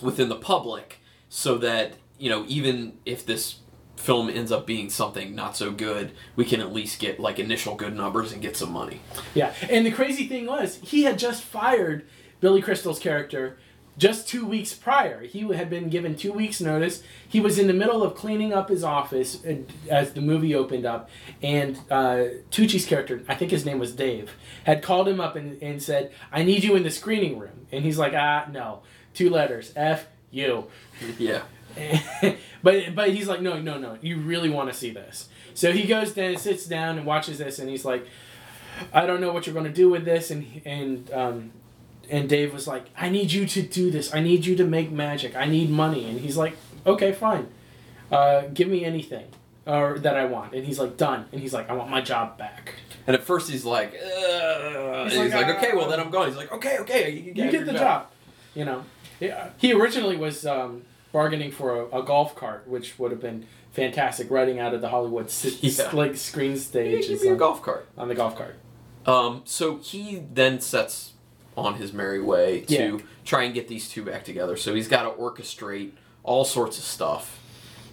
within 0.00 0.28
the 0.28 0.36
public, 0.36 1.00
so 1.28 1.58
that 1.58 1.94
you 2.18 2.30
know, 2.30 2.44
even 2.48 2.98
if 3.04 3.26
this 3.26 3.56
film 3.96 4.30
ends 4.30 4.50
up 4.50 4.66
being 4.66 4.88
something 4.88 5.34
not 5.34 5.56
so 5.56 5.70
good, 5.70 6.12
we 6.36 6.44
can 6.44 6.60
at 6.60 6.72
least 6.72 6.98
get 7.00 7.20
like 7.20 7.38
initial 7.38 7.74
good 7.74 7.94
numbers 7.94 8.32
and 8.32 8.40
get 8.40 8.56
some 8.56 8.72
money. 8.72 9.00
Yeah, 9.34 9.52
and 9.68 9.84
the 9.84 9.90
crazy 9.90 10.26
thing 10.26 10.46
was, 10.46 10.78
he 10.82 11.02
had 11.02 11.18
just 11.18 11.42
fired 11.42 12.06
Billy 12.40 12.62
Crystal's 12.62 12.98
character 12.98 13.58
just 14.00 14.26
two 14.26 14.46
weeks 14.46 14.72
prior. 14.72 15.20
He 15.20 15.40
had 15.52 15.68
been 15.68 15.90
given 15.90 16.16
two 16.16 16.32
weeks' 16.32 16.60
notice. 16.60 17.02
He 17.28 17.38
was 17.38 17.58
in 17.58 17.66
the 17.66 17.74
middle 17.74 18.02
of 18.02 18.14
cleaning 18.14 18.52
up 18.52 18.70
his 18.70 18.82
office 18.82 19.44
uh, 19.44 19.56
as 19.90 20.14
the 20.14 20.22
movie 20.22 20.54
opened 20.54 20.86
up, 20.86 21.10
and 21.42 21.78
uh, 21.90 22.24
Tucci's 22.50 22.86
character, 22.86 23.22
I 23.28 23.34
think 23.34 23.50
his 23.50 23.66
name 23.66 23.78
was 23.78 23.94
Dave, 23.94 24.32
had 24.64 24.82
called 24.82 25.06
him 25.06 25.20
up 25.20 25.36
and, 25.36 25.62
and 25.62 25.82
said, 25.82 26.12
I 26.32 26.42
need 26.42 26.64
you 26.64 26.74
in 26.76 26.82
the 26.82 26.90
screening 26.90 27.38
room. 27.38 27.66
And 27.70 27.84
he's 27.84 27.98
like, 27.98 28.14
ah, 28.14 28.46
no. 28.50 28.80
Two 29.12 29.28
letters, 29.28 29.72
F, 29.76 30.06
U. 30.30 30.66
Yeah. 31.18 31.42
but 32.64 32.96
but 32.96 33.10
he's 33.10 33.28
like, 33.28 33.40
no, 33.42 33.60
no, 33.60 33.78
no. 33.78 33.96
You 34.00 34.18
really 34.18 34.50
want 34.50 34.72
to 34.72 34.76
see 34.76 34.90
this. 34.90 35.28
So 35.54 35.70
he 35.70 35.86
goes 35.86 36.14
then, 36.14 36.36
sits 36.36 36.66
down, 36.66 36.98
and 36.98 37.06
watches 37.06 37.38
this, 37.38 37.60
and 37.60 37.68
he's 37.68 37.84
like, 37.84 38.04
I 38.92 39.06
don't 39.06 39.20
know 39.20 39.32
what 39.32 39.46
you're 39.46 39.54
going 39.54 39.66
to 39.66 39.72
do 39.72 39.88
with 39.88 40.04
this, 40.04 40.32
and 40.32 40.62
and 40.64 41.10
um, 41.12 41.52
and 42.10 42.28
Dave 42.28 42.52
was 42.52 42.66
like, 42.66 42.86
I 42.96 43.08
need 43.08 43.32
you 43.32 43.46
to 43.46 43.62
do 43.62 43.90
this. 43.90 44.14
I 44.14 44.20
need 44.20 44.44
you 44.46 44.56
to 44.56 44.64
make 44.64 44.90
magic. 44.90 45.36
I 45.36 45.46
need 45.46 45.70
money, 45.70 46.08
and 46.08 46.20
he's 46.20 46.36
like, 46.36 46.56
okay, 46.86 47.12
fine. 47.12 47.48
Uh, 48.10 48.42
give 48.52 48.68
me 48.68 48.84
anything 48.84 49.26
or 49.66 49.98
that 50.00 50.16
I 50.16 50.24
want, 50.24 50.52
and 50.54 50.64
he's 50.64 50.78
like, 50.78 50.96
done, 50.96 51.26
and 51.32 51.40
he's 51.40 51.52
like, 51.54 51.70
I 51.70 51.74
want 51.74 51.90
my 51.90 52.00
job 52.00 52.36
back. 52.38 52.74
And 53.06 53.14
at 53.16 53.22
first 53.22 53.50
he's 53.50 53.64
like, 53.64 53.94
and 53.94 55.10
He's 55.10 55.20
he's 55.20 55.32
like, 55.34 55.46
like, 55.46 55.56
okay, 55.56 55.76
well 55.76 55.88
then 55.88 56.00
I'm 56.00 56.10
going. 56.10 56.28
He's 56.28 56.36
like, 56.36 56.52
okay, 56.52 56.78
okay, 56.80 57.10
you, 57.10 57.22
You 57.22 57.32
get, 57.34 57.50
get 57.52 57.66
the 57.66 57.72
job. 57.72 58.08
You 58.54 58.64
know, 58.64 58.84
Yeah. 59.20 59.50
he 59.58 59.72
originally 59.72 60.16
was 60.16 60.44
um, 60.46 60.82
bargaining 61.12 61.50
for 61.52 61.80
a, 61.82 62.00
a 62.00 62.02
golf 62.02 62.34
cart, 62.34 62.66
which 62.68 62.98
would 62.98 63.10
have 63.10 63.20
been 63.20 63.46
fantastic, 63.72 64.30
riding 64.30 64.58
out 64.58 64.74
of 64.74 64.80
the 64.80 64.88
Hollywood 64.88 65.32
Yeah. 65.60 65.90
like 65.92 66.16
screen 66.16 66.56
stage. 66.56 67.04
Yeah, 67.04 67.14
give 67.14 67.22
me 67.22 67.28
a 67.28 67.36
golf 67.36 67.62
cart. 67.62 67.86
on 67.96 68.08
the 68.08 68.14
golf 68.14 68.36
cart. 68.36 68.56
Um, 69.06 69.42
so 69.44 69.76
he 69.78 70.22
then 70.32 70.60
sets 70.60 71.09
on 71.60 71.74
his 71.76 71.92
merry 71.92 72.20
way 72.20 72.60
to 72.62 72.74
Yeah. 72.74 72.98
try 73.24 73.44
and 73.44 73.54
get 73.54 73.68
these 73.68 73.88
two 73.88 74.04
back 74.04 74.24
together. 74.24 74.56
So 74.56 74.74
he's 74.74 74.88
got 74.88 75.02
to 75.02 75.10
orchestrate 75.10 75.92
all 76.22 76.44
sorts 76.44 76.78
of 76.78 76.84
stuff 76.84 77.38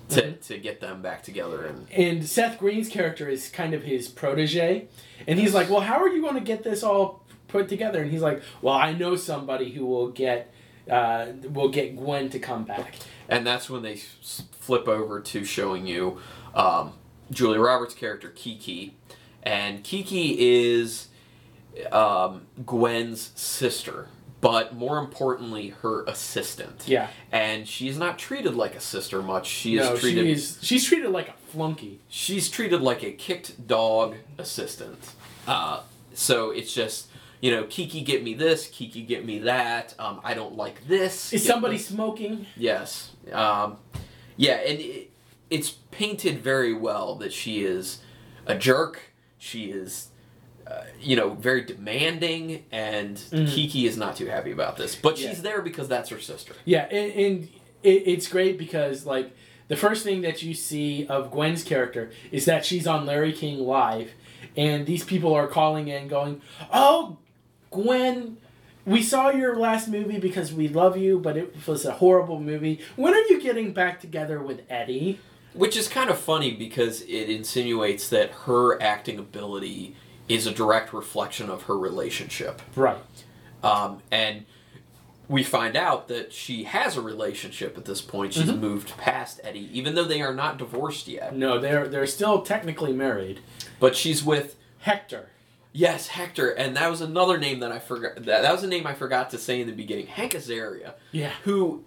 to, 0.09 0.21
Mhm. 0.21 0.47
to 0.47 0.57
get 0.57 0.79
them 0.79 1.01
back 1.01 1.23
together. 1.23 1.65
And 1.65 1.87
And 1.91 2.25
Seth 2.27 2.59
Green's 2.59 2.89
character 2.89 3.27
is 3.29 3.49
kind 3.49 3.73
of 3.73 3.83
his 3.83 4.07
protege, 4.07 4.87
and 5.27 5.37
he's 5.39 5.53
like, 5.53 5.69
"Well, 5.69 5.81
how 5.81 6.01
are 6.01 6.07
you 6.09 6.21
going 6.21 6.35
to 6.35 6.39
get 6.41 6.63
this 6.63 6.81
all 6.83 7.23
put 7.47 7.67
together?" 7.67 8.01
And 8.01 8.11
he's 8.11 8.21
like, 8.21 8.41
"Well, 8.61 8.73
I 8.75 8.93
know 8.93 9.15
somebody 9.15 9.71
who 9.71 9.85
will 9.85 10.07
get." 10.09 10.51
Uh, 10.89 11.33
will 11.51 11.67
get 11.67 11.97
Gwen 11.97 12.29
to 12.29 12.39
come 12.39 12.63
back. 12.63 12.95
and 13.27 13.45
that's 13.45 13.69
when 13.69 13.81
they 13.81 13.95
s- 13.95 14.43
flip 14.57 14.87
over 14.87 15.19
to 15.19 15.43
showing 15.43 15.85
you 15.85 16.17
um, 16.55 16.93
Julia 17.29 17.59
Roberts' 17.59 17.93
character 17.93 18.29
Kiki, 18.33 18.95
and 19.43 19.83
Kiki 19.83 20.37
is 20.39 21.07
um, 21.91 22.47
Gwen's 22.65 23.31
sister, 23.35 24.07
but 24.41 24.75
more 24.75 24.99
importantly, 24.99 25.69
her 25.81 26.03
assistant. 26.05 26.83
Yeah. 26.87 27.07
And 27.31 27.67
she's 27.67 27.97
not 27.97 28.19
treated 28.19 28.55
like 28.55 28.75
a 28.75 28.79
sister 28.79 29.21
much. 29.21 29.47
She 29.47 29.77
is 29.77 29.99
treated. 29.99 30.25
she's 30.25 30.59
she's 30.61 30.85
treated 30.85 31.09
like 31.09 31.29
a 31.29 31.33
flunky. 31.51 31.99
she's 32.07 32.49
treated 32.49 32.81
like 32.81 33.03
a 33.03 33.11
kicked 33.11 33.67
dog 33.67 34.15
assistant. 34.37 35.13
Uh, 35.47 35.81
so 36.13 36.51
it's 36.51 36.73
just, 36.73 37.07
you 37.41 37.51
know, 37.51 37.63
Kiki 37.65 38.01
get 38.01 38.23
me 38.23 38.33
this, 38.33 38.67
Kiki 38.67 39.03
get 39.03 39.25
me 39.25 39.39
that. 39.39 39.93
Um, 39.97 40.19
I 40.23 40.33
don't 40.33 40.55
like 40.55 40.87
this. 40.87 41.31
Is 41.31 41.45
somebody 41.45 41.77
smoking? 41.77 42.47
Yes. 42.55 43.11
Um, 43.31 43.77
yeah, 44.35 44.55
and 44.55 44.79
it, 44.79 45.11
it's 45.49 45.69
painted 45.69 46.39
very 46.39 46.73
well 46.73 47.15
that 47.15 47.31
she 47.33 47.63
is 47.63 47.99
a 48.45 48.55
jerk. 48.55 48.99
She 49.37 49.65
is, 49.65 50.09
uh, 50.69 50.83
you 50.99 51.15
know, 51.15 51.29
very 51.35 51.61
demanding, 51.63 52.63
and 52.71 53.17
Mhm. 53.17 53.47
Kiki 53.49 53.85
is 53.87 53.95
not 53.97 54.15
too 54.17 54.25
happy 54.25 54.51
about 54.51 54.75
this. 54.77 54.95
But 54.95 55.17
Yeah. 55.19 55.29
she's 55.29 55.41
there 55.41 55.61
because 55.61 55.87
that's 55.87 56.09
her 56.09 56.19
sister. 56.19 56.53
Yeah, 56.65 56.85
and, 56.91 57.11
and 57.13 57.49
it, 57.83 58.03
it's 58.05 58.27
great 58.27 58.57
because 58.57 59.05
like 59.05 59.31
the 59.69 59.75
first 59.77 60.03
thing 60.03 60.21
that 60.21 60.43
you 60.43 60.53
see 60.53 61.05
of 61.07 61.31
Gwen's 61.31 61.63
character 61.63 62.11
is 62.31 62.45
that 62.45 62.65
she's 62.65 62.85
on 62.87 63.05
Larry 63.05 63.31
King 63.33 63.59
live, 63.59 64.11
and 64.57 64.85
these 64.85 65.03
people 65.05 65.33
are 65.33 65.47
calling 65.47 65.87
in, 65.87 66.07
going, 66.07 66.41
"Oh, 66.73 67.17
Gwen." 67.71 68.37
We 68.85 69.01
saw 69.03 69.29
your 69.31 69.57
last 69.57 69.89
movie 69.89 70.17
because 70.17 70.53
we 70.53 70.69
love 70.69 70.95
you, 70.97 71.19
but 71.19 71.35
it 71.35 71.53
was 71.67 71.83
a 71.83 71.91
horrible 71.93 72.39
movie. 72.39 72.79
When 72.95 73.13
are 73.13 73.21
you 73.29 73.41
getting 73.41 73.73
back 73.73 73.99
together 73.99 74.41
with 74.41 74.61
Eddie? 74.69 75.19
Which 75.53 75.75
is 75.75 75.89
kind 75.89 76.09
of 76.09 76.17
funny 76.17 76.51
because 76.51 77.01
it 77.01 77.29
insinuates 77.29 78.07
that 78.09 78.31
her 78.45 78.81
acting 78.81 79.19
ability 79.19 79.95
is 80.29 80.45
a 80.47 80.51
direct 80.51 80.93
reflection 80.93 81.49
of 81.49 81.63
her 81.63 81.77
relationship. 81.77 82.61
Right. 82.75 82.97
Um, 83.63 84.01
and 84.11 84.45
we 85.29 85.43
find 85.43 85.75
out 85.75 86.07
that 86.07 86.31
she 86.31 86.63
has 86.65 86.95
a 86.95 87.01
relationship 87.01 87.77
at 87.77 87.85
this 87.85 88.01
point. 88.01 88.33
She's 88.33 88.43
Mhm. 88.49 88.59
moved 88.59 88.95
past 88.97 89.41
Eddie, 89.43 89.69
even 89.77 89.95
though 89.95 90.05
they 90.05 90.21
are 90.21 90.33
not 90.33 90.57
divorced 90.57 91.07
yet. 91.07 91.35
No, 91.35 91.59
they're 91.59 91.87
they're 91.87 92.07
still 92.07 92.41
technically 92.43 92.93
married. 92.93 93.41
But 93.79 93.95
she's 93.95 94.23
with 94.23 94.55
Hector. 94.79 95.29
yes 95.73 96.07
Hector, 96.07 96.49
and 96.49 96.75
that 96.77 96.89
was 96.89 97.01
another 97.01 97.37
name 97.37 97.59
that 97.59 97.71
I 97.71 97.79
forgot. 97.79 98.15
That, 98.15 98.41
that 98.41 98.51
was 98.51 98.63
a 98.63 98.67
name 98.67 98.87
I 98.87 98.93
forgot 98.93 99.29
to 99.31 99.37
say 99.37 99.59
in 99.61 99.67
the 99.67 99.73
beginning. 99.73 100.07
Hank 100.07 100.31
Azaria, 100.33 100.93
Yeah. 101.11 101.31
who 101.43 101.83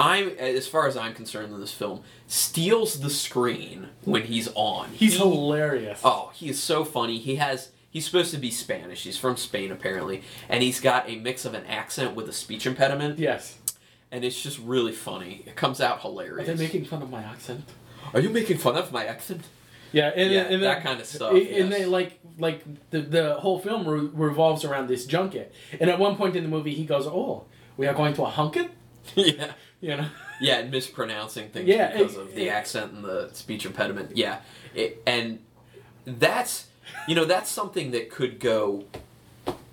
I'm 0.00 0.30
as 0.38 0.66
far 0.66 0.86
as 0.86 0.96
I'm 0.96 1.14
concerned 1.14 1.52
in 1.52 1.60
this 1.60 1.72
film 1.72 2.02
steals 2.26 3.00
the 3.00 3.10
screen 3.10 3.88
when 4.04 4.22
he's 4.22 4.48
on. 4.54 4.88
He's 4.94 5.12
He- 5.14 5.18
hilarious. 5.18 6.00
Oh, 6.04 6.30
he 6.34 6.48
is 6.48 6.62
so 6.62 6.84
funny. 6.84 7.18
He 7.18 7.36
has 7.36 7.68
he's 7.90 8.06
supposed 8.06 8.30
to 8.32 8.38
be 8.38 8.50
Spanish. 8.50 9.02
He's 9.04 9.18
from 9.18 9.36
Spain 9.36 9.70
apparently, 9.70 10.22
and 10.48 10.62
he's 10.62 10.80
got 10.80 11.08
a 11.08 11.16
mix 11.16 11.44
of 11.44 11.54
an 11.54 11.66
accent 11.66 12.14
with 12.14 12.28
a 12.28 12.32
speech 12.32 12.64
impediment, 12.66 13.18
Yes. 13.18 13.58
and 14.10 14.24
it's 14.24 14.40
just 14.42 14.58
really 14.60 14.92
funny. 14.92 15.42
It 15.46 15.56
comes 15.56 15.80
out 15.80 16.00
hilarious. 16.00 16.48
Are 16.48 16.54
they 16.54 16.64
making 16.64 16.84
fun 16.86 17.02
of 17.02 17.10
my 17.10 17.22
accent? 17.22 17.64
Are 18.14 18.20
you 18.20 18.30
making 18.30 18.58
fun 18.58 18.76
of 18.76 18.90
my 18.92 19.04
accent? 19.04 19.42
Yeah, 19.92 20.12
and, 20.14 20.30
Yeah, 20.32 20.42
and 20.42 20.62
that 20.62 20.74
then- 20.76 20.82
kind 20.82 21.00
of 21.00 21.06
stuff, 21.06 21.32
And 21.32 21.42
yes. 21.46 21.68
they 21.68 21.84
like 21.84 22.20
like 22.38 22.62
the 22.90 23.00
the 23.00 23.34
whole 23.34 23.58
film 23.58 23.86
re- 23.86 24.08
revolves 24.12 24.64
around 24.64 24.88
this 24.88 25.04
junket. 25.04 25.52
And 25.80 25.90
at 25.90 25.98
one 25.98 26.16
point 26.16 26.36
in 26.36 26.42
the 26.44 26.48
movie, 26.48 26.74
he 26.74 26.84
goes, 26.84 27.06
"Oh, 27.06 27.44
we 27.76 27.86
are 27.88 27.94
going 27.94 28.14
to 28.14 28.22
a 28.24 28.30
hunket," 28.30 28.68
yeah. 29.14 29.52
you 29.80 29.96
know. 29.96 30.06
Yeah, 30.40 30.58
and 30.60 30.70
mispronouncing 30.70 31.50
things 31.50 31.68
Yeah, 31.68 31.92
because 31.92 32.14
it- 32.14 32.20
of 32.20 32.34
the 32.34 32.46
it- 32.46 32.50
accent 32.50 32.92
and 32.92 33.04
the 33.04 33.30
speech 33.32 33.66
impediment. 33.66 34.16
Yeah, 34.16 34.40
it, 34.74 35.02
and 35.06 35.40
that's 36.06 36.66
you 37.06 37.14
know 37.14 37.24
that's 37.24 37.50
something 37.50 37.90
that 37.92 38.10
could 38.10 38.40
go 38.40 38.84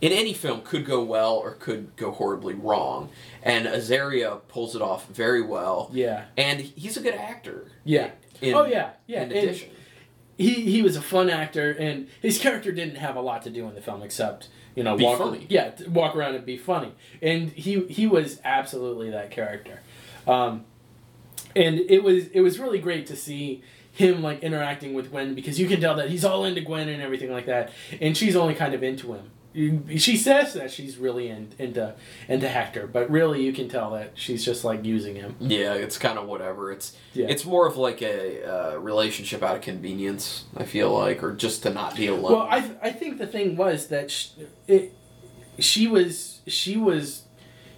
in 0.01 0.11
any 0.11 0.33
film 0.33 0.61
could 0.61 0.85
go 0.85 1.01
well 1.03 1.35
or 1.35 1.51
could 1.53 1.95
go 1.95 2.11
horribly 2.11 2.53
wrong. 2.53 3.09
And 3.41 3.65
Azaria 3.65 4.41
pulls 4.49 4.75
it 4.75 4.81
off 4.81 5.07
very 5.07 5.41
well. 5.41 5.89
Yeah, 5.93 6.25
and 6.37 6.59
he's 6.61 6.97
a 6.97 7.01
good 7.01 7.15
actor. 7.15 7.71
yeah. 7.83 8.11
In, 8.41 8.53
oh 8.53 8.65
yeah, 8.65 8.91
yeah. 9.07 9.23
In 9.23 9.31
And 9.31 9.31
addition, 9.31 9.69
he 10.37 10.53
he 10.71 10.81
was 10.83 10.95
a 10.95 11.01
fun 11.01 11.29
actor, 11.29 11.71
and 11.71 12.07
his 12.21 12.37
character 12.37 12.71
didn't 12.71 12.97
have 12.97 13.15
a 13.15 13.21
lot 13.21 13.41
to 13.43 13.49
do 13.49 13.67
in 13.67 13.73
the 13.73 13.81
film 13.81 14.03
except 14.03 14.49
you 14.77 14.83
know 14.83 14.95
Be 14.95 15.03
walk 15.03 15.17
funny. 15.17 15.45
yeah 15.49 15.71
walk 15.89 16.15
around 16.15 16.35
and 16.35 16.45
be 16.45 16.55
funny, 16.57 16.91
and 17.21 17.49
he 17.49 17.83
he 17.87 18.05
was 18.07 18.39
absolutely 18.45 19.09
that 19.09 19.31
character, 19.31 19.81
um, 20.27 20.63
and 21.55 21.79
it 21.79 22.03
was 22.03 22.27
it 22.27 22.41
was 22.41 22.59
really 22.59 22.79
great 22.79 23.07
to 23.07 23.15
see 23.15 23.63
him 23.91 24.21
like 24.21 24.43
interacting 24.43 24.93
with 24.93 25.09
Gwen 25.09 25.33
because 25.33 25.59
you 25.59 25.67
can 25.67 25.81
tell 25.81 25.95
that 25.95 26.09
he's 26.11 26.23
all 26.23 26.45
into 26.45 26.61
Gwen 26.61 26.87
and 26.89 27.01
everything 27.01 27.31
like 27.31 27.47
that, 27.47 27.71
and 27.99 28.15
she's 28.15 28.35
only 28.35 28.53
kind 28.53 28.75
of 28.75 28.83
into 28.83 29.13
him. 29.13 29.31
You- 29.57 29.97
She 29.97 30.17
says 30.17 30.53
that 30.53 30.69
she's 30.71 30.97
really 30.97 31.29
in, 31.29 31.51
into 31.57 31.95
into 32.29 32.47
Hector, 32.47 32.85
but 32.85 33.09
really 33.09 33.43
you 33.43 33.51
can 33.53 33.67
tell 33.67 33.91
that 33.91 34.11
she's 34.13 34.45
just 34.45 34.63
like 34.63 34.85
using 34.85 35.15
him. 35.15 35.35
Yeah, 35.39 35.73
it's 35.73 35.97
kind 35.97 36.19
of 36.19 36.27
whatever. 36.27 36.71
It's 36.71 36.95
Yeah. 37.13 37.25
it's 37.29 37.43
more 37.43 37.65
of 37.67 37.75
like 37.75 38.01
a 38.03 38.43
uh, 38.43 38.77
relationship 38.77 39.41
out 39.41 39.55
of 39.55 39.61
convenience. 39.63 40.45
I 40.55 40.63
feel 40.63 40.91
like, 40.93 41.23
or 41.23 41.33
just 41.33 41.63
to 41.63 41.71
not 41.71 41.95
be 41.95 42.05
alone. 42.07 42.31
Well, 42.33 42.47
I 42.49 42.69
I 42.81 42.91
think 42.91 43.17
the 43.17 43.27
thing 43.27 43.57
was 43.57 43.87
that 43.87 44.11
sh 44.11 44.27
it, 44.67 44.93
she 45.59 45.87
was 45.87 46.41
she 46.45 46.77
was 46.77 47.23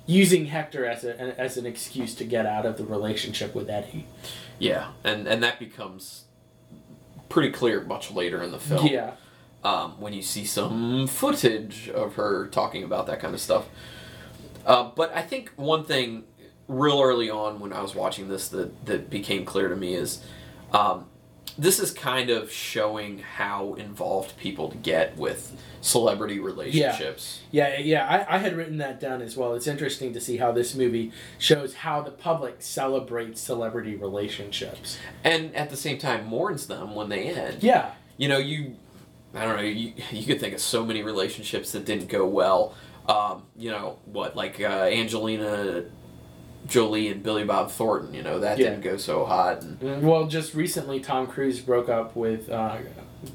using 0.05 0.47
Hector 0.47 0.85
as 0.85 1.03
a 1.05 1.39
as 1.39 1.55
an 1.55 1.65
excuse 1.65 2.13
to 2.15 2.25
get 2.25 2.45
out 2.45 2.65
of 2.65 2.77
the 2.77 2.83
relationship 2.83 3.55
with 3.55 3.69
Eddie. 3.69 4.05
yeah, 4.59 4.89
and 5.05 5.27
and 5.27 5.41
that 5.43 5.59
becomes 5.59 6.25
pretty 7.29 7.51
clear 7.51 7.81
much 7.81 8.11
later 8.11 8.41
in 8.43 8.51
the 8.51 8.59
film. 8.59 8.87
Yeah, 8.87 9.11
um, 9.63 9.99
when 9.99 10.13
you 10.13 10.21
see 10.21 10.45
some 10.45 11.07
footage 11.07 11.89
of 11.89 12.15
her 12.15 12.47
talking 12.47 12.83
about 12.83 13.07
that 13.07 13.19
kind 13.19 13.33
of 13.33 13.41
stuff. 13.41 13.67
Uh, 14.65 14.91
but 14.95 15.13
I 15.15 15.21
think 15.21 15.51
one 15.55 15.83
thing 15.83 16.23
real 16.67 17.01
early 17.01 17.29
on 17.29 17.59
when 17.59 17.73
I 17.73 17.81
was 17.81 17.95
watching 17.95 18.29
this 18.29 18.47
that, 18.49 18.85
that 18.85 19.09
became 19.09 19.43
clear 19.43 19.67
to 19.69 19.75
me 19.75 19.95
is 19.95 20.23
um, 20.71 21.05
this 21.57 21.79
is 21.79 21.91
kind 21.91 22.29
of 22.29 22.51
showing 22.51 23.19
how 23.19 23.73
involved 23.73 24.37
people 24.37 24.73
get 24.81 25.17
with 25.17 25.59
celebrity 25.81 26.39
relationships. 26.39 27.41
yeah, 27.51 27.79
yeah. 27.79 28.25
I, 28.29 28.35
I 28.35 28.37
had 28.37 28.55
written 28.55 28.77
that 28.77 28.99
down 28.99 29.21
as 29.21 29.35
well. 29.35 29.55
It's 29.55 29.67
interesting 29.67 30.13
to 30.13 30.21
see 30.21 30.37
how 30.37 30.51
this 30.51 30.75
movie 30.75 31.11
shows 31.37 31.73
how 31.73 32.01
the 32.01 32.11
public 32.11 32.57
celebrates 32.59 33.41
celebrity 33.41 33.95
relationships. 33.95 34.97
And 35.23 35.55
at 35.55 35.69
the 35.69 35.77
same 35.77 35.97
time 35.97 36.25
mourns 36.25 36.67
them 36.67 36.95
when 36.95 37.09
they 37.09 37.29
end. 37.29 37.63
Yeah, 37.63 37.91
you 38.17 38.27
know, 38.27 38.37
you, 38.37 38.75
I 39.33 39.45
don't 39.45 39.57
know, 39.57 39.63
you, 39.63 39.93
you 40.11 40.25
could 40.25 40.39
think 40.39 40.53
of 40.53 40.59
so 40.59 40.85
many 40.85 41.03
relationships 41.03 41.71
that 41.73 41.85
didn't 41.85 42.07
go 42.07 42.25
well. 42.25 42.75
Um, 43.07 43.43
you 43.57 43.71
know, 43.71 43.97
what, 44.05 44.35
like 44.35 44.59
uh, 44.61 44.63
Angelina 44.91 45.85
Jolie 46.67 47.07
and 47.07 47.23
Billy 47.23 47.43
Bob 47.43 47.71
Thornton, 47.71 48.13
you 48.13 48.21
know, 48.21 48.39
that 48.39 48.57
Yeah. 48.59 48.69
didn't 48.69 48.83
go 48.83 48.97
so 48.97 49.25
hot. 49.25 49.61
And, 49.63 50.03
well, 50.03 50.27
just 50.27 50.53
recently 50.53 50.99
Tom 50.99 51.25
Cruise 51.25 51.59
broke 51.59 51.89
up 51.89 52.15
with 52.15 52.49
uh, 52.49 52.77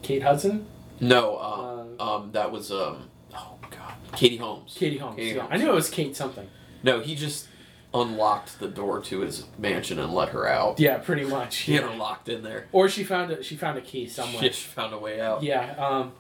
Kate 0.03 0.23
Hudson, 0.23 0.67
no, 1.01 1.39
um, 1.39 2.01
um, 2.09 2.33
that 2.33 2.53
was, 2.53 2.71
um, 2.71 3.09
oh, 3.35 3.57
God, 3.71 3.95
Katie 4.15 4.37
Holmes. 4.37 4.75
Katie 4.79 4.99
Holmes. 4.99 5.17
Katie 5.17 5.35
yeah. 5.35 5.41
Holmes. 5.41 5.53
I 5.53 5.57
knew 5.57 5.71
it 5.71 5.75
was 5.75 5.91
Kate 5.91 6.15
something. 6.15 6.49
No, 6.85 7.01
he 7.01 7.15
just 7.17 7.49
unlocked 7.95 8.59
the 8.59 8.69
door 8.69 9.01
to 9.03 9.21
his 9.21 9.45
mansion 9.59 9.99
and 9.99 10.13
let 10.13 10.31
her 10.31 10.47
out. 10.47 10.81
Yeah, 10.81 10.99
pretty 10.99 11.25
much. 11.25 11.57
He 11.59 11.75
had 11.75 11.85
her 11.85 11.95
locked 11.97 12.29
in 12.29 12.43
there. 12.43 12.67
Or 12.73 12.89
she 12.89 13.05
found 13.05 13.31
a 13.31 13.43
she 13.43 13.57
found 13.57 13.79
a 13.79 13.83
key 13.83 14.09
somewhere. 14.09 14.43
She 14.43 14.49
just 14.49 14.63
found 14.63 14.93
a 14.93 14.99
way 14.99 15.21
out. 15.21 15.43
Yeah. 15.43 15.75
Um, 15.79 16.13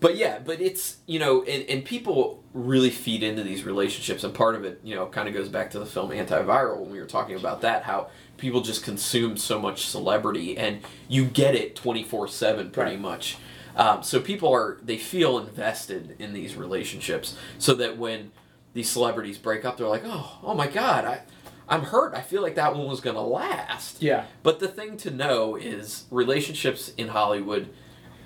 But 0.00 0.16
yeah, 0.16 0.38
but 0.38 0.60
it's 0.60 0.96
you 1.06 1.18
know, 1.18 1.42
and, 1.44 1.62
and 1.68 1.84
people 1.84 2.42
really 2.52 2.90
feed 2.90 3.22
into 3.22 3.42
these 3.44 3.64
relationships, 3.64 4.24
and 4.24 4.34
part 4.34 4.54
of 4.56 4.64
it, 4.64 4.80
you 4.82 4.94
know, 4.96 5.06
kind 5.06 5.28
of 5.28 5.34
goes 5.34 5.48
back 5.48 5.70
to 5.70 5.78
the 5.78 5.86
film 5.86 6.10
Antiviral 6.10 6.80
when 6.80 6.90
we 6.90 6.98
were 6.98 7.06
talking 7.06 7.36
about 7.36 7.60
that, 7.60 7.84
how 7.84 8.08
people 8.36 8.60
just 8.62 8.82
consume 8.82 9.36
so 9.36 9.60
much 9.60 9.86
celebrity, 9.86 10.56
and 10.58 10.80
you 11.08 11.24
get 11.26 11.54
it 11.54 11.76
twenty 11.76 12.02
four 12.02 12.26
seven 12.26 12.70
pretty 12.70 12.92
Right. 12.92 13.00
much. 13.00 13.36
Um, 13.76 14.02
so 14.02 14.20
people 14.20 14.52
are 14.52 14.78
they 14.82 14.96
feel 14.98 15.38
invested 15.38 16.16
in 16.18 16.32
these 16.32 16.56
relationships, 16.56 17.36
so 17.58 17.74
that 17.74 17.96
when 17.98 18.32
these 18.72 18.88
celebrities 18.90 19.38
break 19.38 19.64
up, 19.64 19.76
they're 19.76 19.86
like, 19.88 20.02
oh, 20.04 20.38
oh 20.42 20.54
my 20.54 20.66
god, 20.66 21.04
I, 21.04 21.20
I'm 21.68 21.82
hurt. 21.82 22.14
I 22.14 22.20
feel 22.20 22.42
like 22.42 22.54
that 22.56 22.74
one 22.76 22.86
was 22.86 23.00
gonna 23.00 23.22
last. 23.22 24.02
yeah. 24.02 24.26
But 24.42 24.60
the 24.60 24.68
thing 24.68 24.96
to 24.98 25.10
know 25.10 25.56
is 25.56 26.04
relationships 26.10 26.92
in 26.96 27.08
Hollywood 27.08 27.68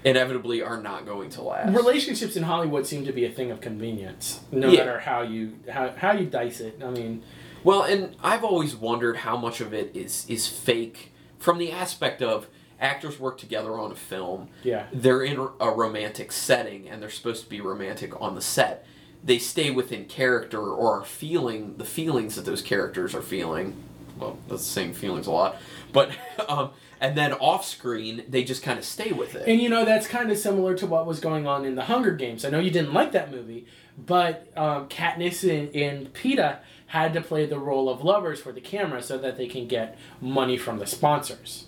inevitably 0.05 0.63
are 0.63 0.81
not 0.81 1.07
going 1.07 1.31
to 1.31 1.43
last. 1.43 1.75
Relationships 1.75 2.37
in 2.37 2.43
Hollywood 2.43 2.87
seem 2.87 3.05
to 3.07 3.13
be 3.13 3.25
a 3.25 3.31
thing 3.31 3.51
of 3.51 3.61
convenience, 3.61 4.41
no 4.53 4.69
Yeah. 4.69 4.81
matter 4.85 4.99
how 5.01 5.23
you 5.23 5.55
how, 5.71 5.91
how 5.97 6.13
you 6.13 6.27
dice 6.27 6.61
it. 6.61 6.81
I 6.85 6.91
mean, 6.91 7.23
Well, 7.63 7.83
and 7.85 8.15
I've 8.23 8.45
always 8.45 8.77
wondered 8.77 9.17
how 9.19 9.37
much 9.37 9.61
of 9.63 9.73
it 9.73 9.95
is 9.97 10.27
is 10.29 10.47
fake 10.47 11.13
from 11.39 11.59
the 11.59 11.73
aspect 11.73 12.21
of 12.23 12.49
actors 12.81 13.19
work 13.19 13.39
together 13.39 13.79
on 13.79 13.91
a 13.93 13.95
film. 13.95 14.49
yeah, 14.63 14.87
They're 14.93 15.23
in 15.23 15.39
a 15.61 15.71
romantic 15.71 16.33
setting 16.33 16.89
and 16.89 17.01
they're 17.01 17.09
supposed 17.11 17.45
to 17.45 17.49
be 17.49 17.61
romantic 17.63 18.21
on 18.21 18.35
the 18.35 18.41
set. 18.43 18.87
They 19.25 19.39
stay 19.39 19.71
within 19.71 20.05
character 20.05 20.61
or 20.61 21.01
are 21.01 21.05
feeling 21.05 21.77
the 21.79 21.85
feelings 21.85 22.37
that 22.37 22.45
those 22.45 22.63
characters 22.63 23.15
are 23.15 23.23
feeling. 23.23 23.75
Well, 24.19 24.39
that's 24.49 24.63
the 24.63 24.71
same 24.71 24.93
feelings 24.93 25.27
a 25.27 25.33
lot, 25.33 25.57
but 25.93 26.11
um, 26.49 26.71
and 27.01 27.17
then 27.17 27.33
off 27.33 27.65
screen 27.65 28.25
they 28.29 28.45
just 28.45 28.63
kind 28.63 28.79
of 28.79 28.85
stay 28.85 29.13
with 29.13 29.35
it. 29.35 29.49
and 29.49 29.61
you 29.61 29.69
know 29.69 29.85
that's 29.85 30.07
kind 30.07 30.31
of 30.31 30.39
similar 30.39 30.75
to 30.77 30.87
what 30.87 31.07
was 31.07 31.19
going 31.21 31.47
on 31.47 31.65
in 31.65 31.75
the 31.75 31.85
Hunger 31.85 32.13
Games. 32.13 32.45
I 32.45 32.51
know 32.51 32.61
you 32.61 32.71
didn't 32.71 32.93
like 32.93 33.13
that 33.13 33.31
movie, 33.31 33.67
but 33.99 34.53
um, 34.57 34.89
Katniss 34.89 35.43
and, 35.43 35.75
and 35.75 36.13
Peeta 36.13 36.59
had 36.89 37.13
to 37.15 37.21
play 37.21 37.47
the 37.47 37.59
role 37.59 37.89
of 37.89 38.05
lovers 38.05 38.41
for 38.41 38.53
the 38.53 38.61
camera 38.61 39.03
so 39.03 39.19
that 39.19 39.37
they 39.37 39.49
can 39.49 39.67
get 39.67 39.99
money 40.21 40.57
from 40.57 40.79
the 40.79 40.87
sponsors. 40.87 41.67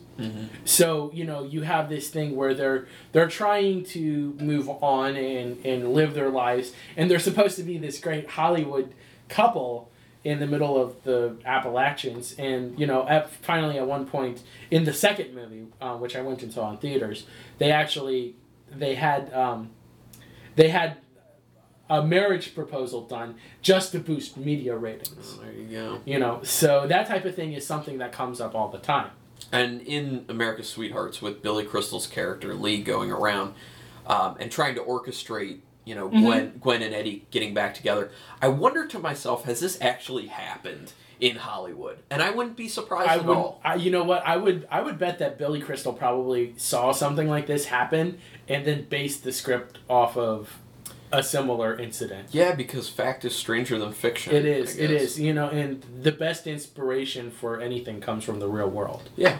So 0.64 1.11
you 1.12 1.24
know 1.24 1.44
you 1.44 1.62
have 1.62 1.88
this 1.88 2.09
thing 2.09 2.37
where 2.37 2.55
they're 2.55 2.87
they're 3.12 3.29
trying 3.29 3.85
to 3.87 4.37
move 4.40 4.68
on 4.68 5.16
and 5.16 5.64
and 5.64 5.92
live 5.92 6.14
their 6.14 6.31
lives, 6.31 6.72
and 6.96 7.11
they're 7.11 7.18
supposed 7.18 7.57
to 7.57 7.62
be 7.62 7.79
this 7.79 8.00
great 8.00 8.31
Hollywood 8.31 8.94
couple 9.29 9.90
in 10.24 10.40
the 10.40 10.46
middle 10.46 10.81
of 10.81 11.02
the 11.05 11.37
Appalachians, 11.44 12.35
and 12.38 12.79
you 12.79 12.87
know 12.87 13.07
at 13.09 13.31
finally 13.31 13.79
at 13.79 13.87
one 13.87 14.07
point 14.07 14.42
in 14.70 14.85
the 14.85 14.92
second 14.92 15.35
movie, 15.35 15.66
uh, 15.81 15.96
which 15.96 16.16
I 16.16 16.22
went 16.22 16.42
and 16.42 16.52
saw 16.52 16.70
in 16.70 16.79
theaters, 16.79 17.26
they 17.59 17.70
actually 17.70 18.35
they 18.74 18.94
had 18.94 19.33
um, 19.33 19.70
they 20.57 20.70
had 20.70 20.96
a 21.88 22.02
marriage 22.02 22.55
proposal 22.55 23.02
done 23.02 23.37
just 23.62 23.92
to 23.92 24.00
boost 24.00 24.37
media 24.37 24.76
ratings. 24.76 25.38
there 25.38 25.52
you 25.52 25.68
go. 25.68 26.00
You 26.05 26.18
know, 26.18 26.42
so 26.42 26.87
that 26.88 27.07
type 27.07 27.24
of 27.24 27.37
thing 27.37 27.52
is 27.52 27.64
something 27.64 27.98
that 27.98 28.12
comes 28.12 28.40
up 28.40 28.55
all 28.55 28.68
the 28.68 28.79
time. 28.79 29.11
And 29.53 29.81
in 29.83 30.25
America's 30.29 30.68
Sweethearts, 30.68 31.22
with 31.22 31.42
Billy 31.42 31.64
Crystal's 31.64 32.07
character 32.07 32.53
Lee 32.55 32.83
going 32.83 33.11
around 33.12 33.55
um, 34.07 34.37
and 34.40 34.51
trying 34.51 34.75
to 34.75 34.81
orchestrate, 34.83 35.61
you 35.85 35.94
know, 35.94 36.09
Mm-hmm. 36.09 36.25
Gwen, 36.25 36.59
Gwen 36.61 36.83
and 36.83 36.94
Eddie 36.94 37.27
getting 37.31 37.55
back 37.55 37.75
together, 37.75 38.11
I 38.42 38.49
wonder 38.49 38.87
to 38.88 38.99
myself, 38.99 39.44
has 39.44 39.61
this 39.61 39.79
actually 39.81 40.27
happened 40.27 40.92
in 41.20 41.37
Hollywood? 41.37 41.99
And 42.11 42.22
I 42.22 42.31
wouldn't 42.31 42.57
be 42.57 42.68
surprised 42.68 43.09
I 43.09 43.14
at 43.16 43.25
would, 43.25 43.37
all. 43.37 43.61
I, 43.64 43.77
you 43.77 43.90
know 43.90 44.03
what? 44.05 44.27
I 44.27 44.37
would, 44.37 44.66
I 44.70 44.83
would 44.83 44.99
bet 44.99 45.20
that 45.20 45.38
Billy 45.38 45.61
Crystal 45.61 45.92
probably 45.92 46.55
saw 46.57 46.92
something 46.92 47.29
like 47.29 47.46
this 47.46 47.66
happen 47.66 48.18
and 48.49 48.64
then 48.66 48.87
based 48.88 49.22
the 49.22 49.33
script 49.33 49.79
off 49.88 50.16
of 50.16 50.59
a 51.12 51.23
similar 51.23 51.79
incident. 51.79 52.29
Yeah, 52.33 52.55
because 52.55 52.88
fact 52.88 53.25
is 53.25 53.35
stranger 53.35 53.79
than 53.79 53.92
fiction. 53.92 54.35
It 54.35 54.45
is, 54.45 54.77
it 54.77 54.90
is. 54.90 55.19
You 55.19 55.33
know, 55.35 55.49
and 55.49 55.83
the 56.03 56.12
best 56.12 56.47
inspiration 56.47 57.31
for 57.31 57.61
anything 57.61 58.01
comes 58.01 58.25
from 58.25 58.40
the 58.40 58.49
real 58.49 58.69
world. 58.69 59.09
Yeah. 59.16 59.38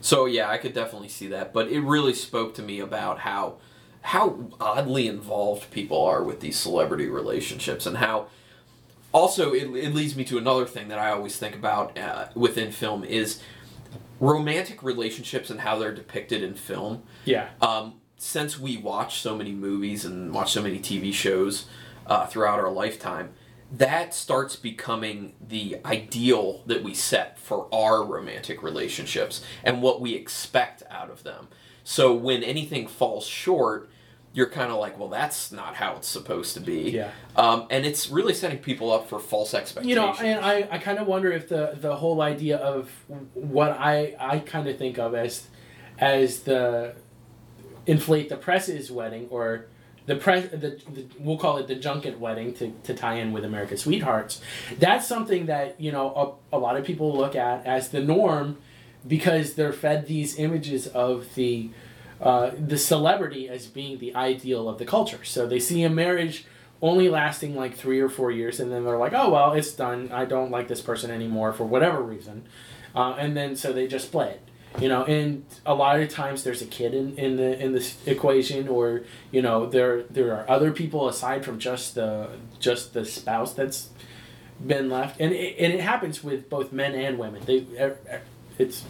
So 0.00 0.26
yeah, 0.26 0.48
I 0.48 0.58
could 0.58 0.72
definitely 0.72 1.08
see 1.08 1.26
that, 1.28 1.52
but 1.52 1.68
it 1.68 1.80
really 1.80 2.14
spoke 2.14 2.54
to 2.54 2.62
me 2.62 2.80
about 2.80 3.20
how 3.20 3.56
how 4.02 4.48
oddly 4.58 5.06
involved 5.06 5.70
people 5.70 6.02
are 6.02 6.22
with 6.22 6.40
these 6.40 6.56
celebrity 6.58 7.06
relationships 7.06 7.84
and 7.84 7.98
how 7.98 8.28
also 9.12 9.52
it, 9.52 9.64
it 9.76 9.94
leads 9.94 10.16
me 10.16 10.24
to 10.24 10.38
another 10.38 10.64
thing 10.64 10.88
that 10.88 10.98
I 10.98 11.10
always 11.10 11.36
think 11.36 11.54
about 11.54 11.98
uh, 11.98 12.28
within 12.34 12.72
film 12.72 13.04
is 13.04 13.42
romantic 14.18 14.82
relationships 14.82 15.50
and 15.50 15.60
how 15.60 15.78
they're 15.78 15.94
depicted 15.94 16.42
in 16.42 16.54
film. 16.54 17.02
Yeah, 17.24 17.48
Um, 17.60 17.99
since 18.20 18.58
we 18.58 18.76
watch 18.76 19.22
so 19.22 19.34
many 19.34 19.52
movies 19.52 20.04
and 20.04 20.34
watch 20.34 20.52
so 20.52 20.60
many 20.62 20.78
TV 20.78 21.10
shows 21.10 21.64
uh, 22.06 22.26
throughout 22.26 22.60
our 22.60 22.70
lifetime, 22.70 23.30
that 23.72 24.12
starts 24.12 24.56
becoming 24.56 25.32
the 25.40 25.78
ideal 25.86 26.62
that 26.66 26.82
we 26.82 26.92
set 26.92 27.38
for 27.38 27.66
our 27.72 28.04
romantic 28.04 28.62
relationships 28.62 29.42
and 29.64 29.80
what 29.80 30.02
we 30.02 30.14
expect 30.14 30.82
out 30.90 31.08
of 31.08 31.22
them. 31.22 31.48
So 31.82 32.12
when 32.12 32.42
anything 32.42 32.86
falls 32.88 33.26
short, 33.26 33.88
you're 34.34 34.50
kind 34.50 34.70
of 34.70 34.78
like, 34.78 34.98
well, 34.98 35.08
that's 35.08 35.50
not 35.50 35.76
how 35.76 35.96
it's 35.96 36.06
supposed 36.06 36.52
to 36.54 36.60
be. 36.60 36.90
Yeah. 36.90 37.12
Um, 37.36 37.68
and 37.70 37.86
it's 37.86 38.10
really 38.10 38.34
setting 38.34 38.58
people 38.58 38.92
up 38.92 39.08
for 39.08 39.18
false 39.18 39.54
expectations. 39.54 39.88
you 39.88 39.96
know, 39.96 40.12
and 40.20 40.44
I, 40.44 40.68
I 40.70 40.76
kind 40.76 40.98
of 40.98 41.06
wonder 41.06 41.32
if 41.32 41.48
the 41.48 41.74
the 41.80 41.96
whole 41.96 42.20
idea 42.20 42.58
of 42.58 42.90
what 43.32 43.70
I 43.70 44.14
I 44.20 44.40
kind 44.40 44.68
of 44.68 44.76
think 44.76 44.98
of 44.98 45.14
as 45.14 45.48
as 45.98 46.40
the 46.40 46.94
inflate 47.90 48.28
the 48.28 48.36
press's 48.36 48.90
wedding 48.90 49.26
or 49.30 49.66
the 50.06 50.16
press 50.16 50.48
the, 50.50 50.56
the 50.56 51.06
we'll 51.18 51.36
call 51.36 51.58
it 51.58 51.66
the 51.66 51.74
junket 51.74 52.18
wedding 52.18 52.54
to, 52.54 52.70
to 52.84 52.94
tie 52.94 53.14
in 53.14 53.32
with 53.32 53.44
America's 53.44 53.82
Sweethearts. 53.82 54.40
That's 54.78 55.06
something 55.06 55.46
that 55.46 55.80
you 55.80 55.92
know 55.92 56.38
a, 56.52 56.56
a 56.56 56.58
lot 56.58 56.76
of 56.76 56.84
people 56.84 57.16
look 57.16 57.34
at 57.34 57.66
as 57.66 57.88
the 57.90 58.00
norm 58.00 58.58
because 59.06 59.54
they're 59.54 59.72
fed 59.72 60.06
these 60.06 60.38
images 60.38 60.86
of 60.86 61.34
the 61.34 61.70
uh, 62.20 62.50
the 62.58 62.78
celebrity 62.78 63.48
as 63.48 63.66
being 63.66 63.98
the 63.98 64.14
ideal 64.14 64.68
of 64.68 64.78
the 64.78 64.84
culture. 64.84 65.24
So 65.24 65.46
they 65.46 65.58
see 65.58 65.82
a 65.82 65.90
marriage 65.90 66.44
only 66.82 67.08
lasting 67.08 67.54
like 67.56 67.74
three 67.74 68.00
or 68.00 68.08
four 68.08 68.30
years, 68.30 68.60
and 68.60 68.70
then 68.70 68.84
they're 68.84 68.98
like, 68.98 69.12
oh 69.14 69.30
well, 69.30 69.52
it's 69.52 69.72
done. 69.72 70.10
I 70.12 70.24
don't 70.24 70.50
like 70.50 70.68
this 70.68 70.80
person 70.80 71.10
anymore 71.10 71.52
for 71.52 71.64
whatever 71.64 72.00
reason, 72.02 72.46
uh, 72.94 73.16
and 73.18 73.36
then 73.36 73.56
so 73.56 73.72
they 73.72 73.86
just 73.86 74.06
split. 74.06 74.40
You 74.78 74.88
know, 74.88 75.04
and 75.04 75.44
a 75.66 75.74
lot 75.74 75.98
of 76.00 76.08
times 76.10 76.44
there's 76.44 76.62
a 76.62 76.66
kid 76.66 76.94
in, 76.94 77.16
in 77.18 77.36
the 77.36 77.58
in 77.62 77.72
this 77.72 77.98
equation, 78.06 78.68
or 78.68 79.02
you 79.32 79.42
know, 79.42 79.66
there 79.66 80.02
there 80.04 80.32
are 80.34 80.48
other 80.48 80.70
people 80.70 81.08
aside 81.08 81.44
from 81.44 81.58
just 81.58 81.96
the 81.96 82.28
just 82.60 82.94
the 82.94 83.04
spouse 83.04 83.52
that's 83.52 83.88
been 84.64 84.88
left, 84.88 85.20
and 85.20 85.32
it, 85.32 85.56
and 85.58 85.72
it 85.72 85.80
happens 85.80 86.22
with 86.22 86.48
both 86.48 86.72
men 86.72 86.94
and 86.94 87.18
women. 87.18 87.42
They 87.44 87.66
it's 88.58 88.84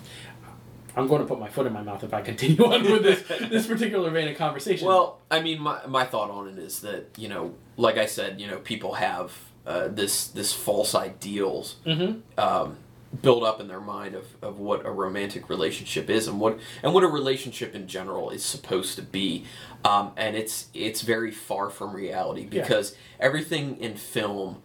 I'm 0.97 1.07
going 1.07 1.23
to 1.23 1.27
put 1.27 1.39
my 1.41 1.49
foot 1.49 1.67
in 1.67 1.73
my 1.73 1.83
mouth 1.83 2.03
if 2.05 2.13
I 2.13 2.21
continue 2.21 2.63
on 2.73 2.83
with 2.83 3.03
this 3.03 3.23
this 3.49 3.67
particular 3.67 4.11
vein 4.11 4.29
of 4.29 4.37
conversation. 4.37 4.87
Well, 4.87 5.19
I 5.31 5.41
mean, 5.41 5.61
my, 5.63 5.87
my 5.87 6.05
thought 6.05 6.31
on 6.31 6.47
it 6.49 6.59
is 6.59 6.81
that 6.81 7.07
you 7.17 7.29
know, 7.29 7.55
like 7.79 7.97
I 7.97 8.07
said, 8.07 8.39
you 8.41 8.47
know, 8.49 8.59
people 8.59 8.95
have 8.95 9.33
uh, 9.67 9.89
this 9.89 10.29
this 10.29 10.53
false 10.53 10.95
ideals 10.95 11.77
Mhm. 11.87 12.21
um, 12.37 12.77
built 13.23 13.43
up 13.43 13.61
in 13.61 13.67
their 13.69 13.81
mind 13.81 14.15
of, 14.15 14.27
of 14.41 14.59
what 14.61 14.87
a 14.87 14.91
romantic 14.91 15.49
relationship 15.49 16.09
is 16.09 16.29
and 16.29 16.39
what 16.41 16.59
and 16.83 16.95
what 16.95 17.03
a 17.03 17.09
relationship 17.09 17.75
in 17.75 17.89
general 17.89 18.31
is 18.31 18.45
supposed 18.45 18.95
to 18.97 19.03
be, 19.03 19.45
um, 19.85 20.13
and 20.17 20.37
it's 20.37 20.69
it's 20.75 21.03
very 21.03 21.31
far 21.33 21.71
from 21.71 21.95
reality 21.95 22.43
Yeah. 22.51 22.63
because 22.63 22.95
everything 23.19 23.77
in 23.79 23.97
film, 23.97 24.63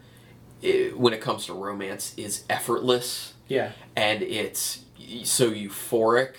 i 0.64 0.92
when 0.96 1.14
it 1.14 1.22
comes 1.22 1.46
to 1.48 1.54
romance, 1.54 2.14
is 2.18 2.44
effortless 2.50 3.34
yeah, 3.48 3.72
and 3.96 4.22
it's 4.24 4.82
so 5.24 5.52
euphoric 5.52 6.36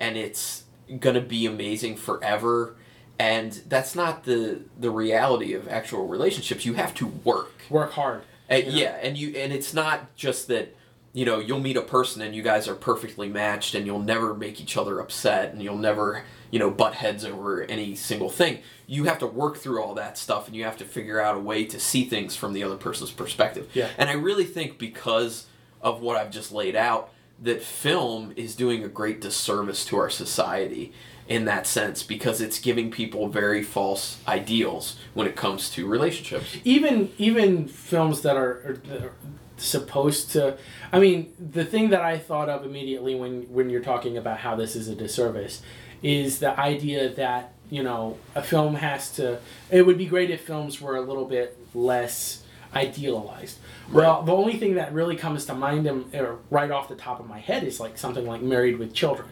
and 0.00 0.16
it's 0.16 0.64
gonna 1.00 1.20
be 1.20 1.44
amazing 1.46 1.96
forever 1.96 2.76
and 3.18 3.52
that's 3.68 3.94
not 3.94 4.24
the 4.24 4.60
the 4.78 4.90
reality 4.90 5.52
of 5.52 5.68
actual 5.68 6.06
relationships 6.06 6.64
you 6.64 6.74
have 6.74 6.94
to 6.94 7.06
work 7.24 7.52
work 7.68 7.92
hard. 7.92 8.22
and, 8.48 8.64
You 8.66 8.72
know? 8.72 8.78
yeah 8.78 8.98
and 9.02 9.18
you 9.18 9.34
and 9.36 9.52
it's 9.52 9.74
not 9.74 10.14
just 10.16 10.48
that 10.48 10.74
you 11.18 11.24
know 11.24 11.40
you'll 11.40 11.58
meet 11.58 11.76
a 11.76 11.82
person 11.82 12.22
and 12.22 12.32
you 12.32 12.42
guys 12.42 12.68
are 12.68 12.76
perfectly 12.76 13.28
matched 13.28 13.74
and 13.74 13.84
you'll 13.86 13.98
never 13.98 14.34
make 14.34 14.60
each 14.60 14.76
other 14.76 15.00
upset 15.00 15.52
and 15.52 15.60
you'll 15.60 15.76
never 15.76 16.22
you 16.52 16.60
know 16.60 16.70
butt 16.70 16.94
heads 16.94 17.24
over 17.24 17.64
any 17.64 17.96
single 17.96 18.30
thing. 18.30 18.60
You 18.86 19.04
have 19.04 19.18
to 19.18 19.26
work 19.26 19.56
through 19.56 19.82
all 19.82 19.94
that 19.94 20.16
stuff 20.16 20.46
and 20.46 20.54
you 20.54 20.62
have 20.62 20.76
to 20.76 20.84
figure 20.84 21.20
out 21.20 21.34
a 21.34 21.40
way 21.40 21.64
to 21.64 21.80
see 21.80 22.04
things 22.04 22.36
from 22.36 22.52
the 22.52 22.62
other 22.62 22.76
person's 22.76 23.10
perspective. 23.10 23.68
Yeah. 23.74 23.88
and 23.98 24.08
i 24.08 24.12
really 24.12 24.44
think 24.44 24.78
because 24.78 25.46
of 25.82 26.00
what 26.00 26.16
i've 26.16 26.30
just 26.30 26.52
laid 26.52 26.76
out 26.76 27.10
that 27.42 27.62
film 27.62 28.32
is 28.36 28.54
doing 28.54 28.84
a 28.84 28.88
great 28.88 29.20
disservice 29.20 29.84
to 29.86 29.96
our 29.96 30.10
society 30.10 30.92
in 31.28 31.44
that 31.44 31.66
sense 31.66 32.02
because 32.02 32.40
it's 32.40 32.58
giving 32.58 32.90
people 32.90 33.28
very 33.28 33.62
false 33.62 34.18
ideals 34.26 34.96
when 35.14 35.26
it 35.26 35.36
comes 35.36 35.68
to 35.70 35.86
relationships. 35.86 36.56
Even 36.64 37.12
even 37.18 37.68
films 37.68 38.22
that 38.22 38.36
are, 38.36 38.52
are, 38.66 38.80
that 38.86 39.04
are 39.04 39.12
supposed 39.58 40.30
to 40.30 40.56
i 40.92 40.98
mean 40.98 41.32
the 41.38 41.64
thing 41.64 41.90
that 41.90 42.00
i 42.00 42.16
thought 42.16 42.48
of 42.48 42.64
immediately 42.64 43.14
when 43.14 43.42
when 43.52 43.68
you're 43.68 43.82
talking 43.82 44.16
about 44.16 44.38
how 44.38 44.54
this 44.54 44.76
is 44.76 44.88
a 44.88 44.94
disservice 44.94 45.62
is 46.02 46.38
the 46.38 46.58
idea 46.58 47.08
that 47.08 47.52
you 47.70 47.82
know 47.82 48.16
a 48.34 48.42
film 48.42 48.76
has 48.76 49.10
to 49.12 49.38
it 49.70 49.84
would 49.84 49.98
be 49.98 50.06
great 50.06 50.30
if 50.30 50.40
films 50.42 50.80
were 50.80 50.96
a 50.96 51.00
little 51.00 51.26
bit 51.26 51.58
less 51.74 52.42
idealized. 52.74 53.58
Well 53.90 54.22
the 54.22 54.32
only 54.32 54.58
thing 54.58 54.74
that 54.74 54.92
really 54.92 55.16
comes 55.16 55.46
to 55.46 55.54
mind 55.54 55.88
um, 55.88 56.10
uh, 56.14 56.32
right 56.50 56.70
off 56.70 56.88
the 56.88 56.94
top 56.94 57.18
of 57.18 57.26
my 57.26 57.38
head 57.38 57.64
is 57.64 57.80
like 57.80 57.96
something 57.96 58.26
like 58.26 58.42
married 58.42 58.78
with 58.78 58.92
children 58.92 59.30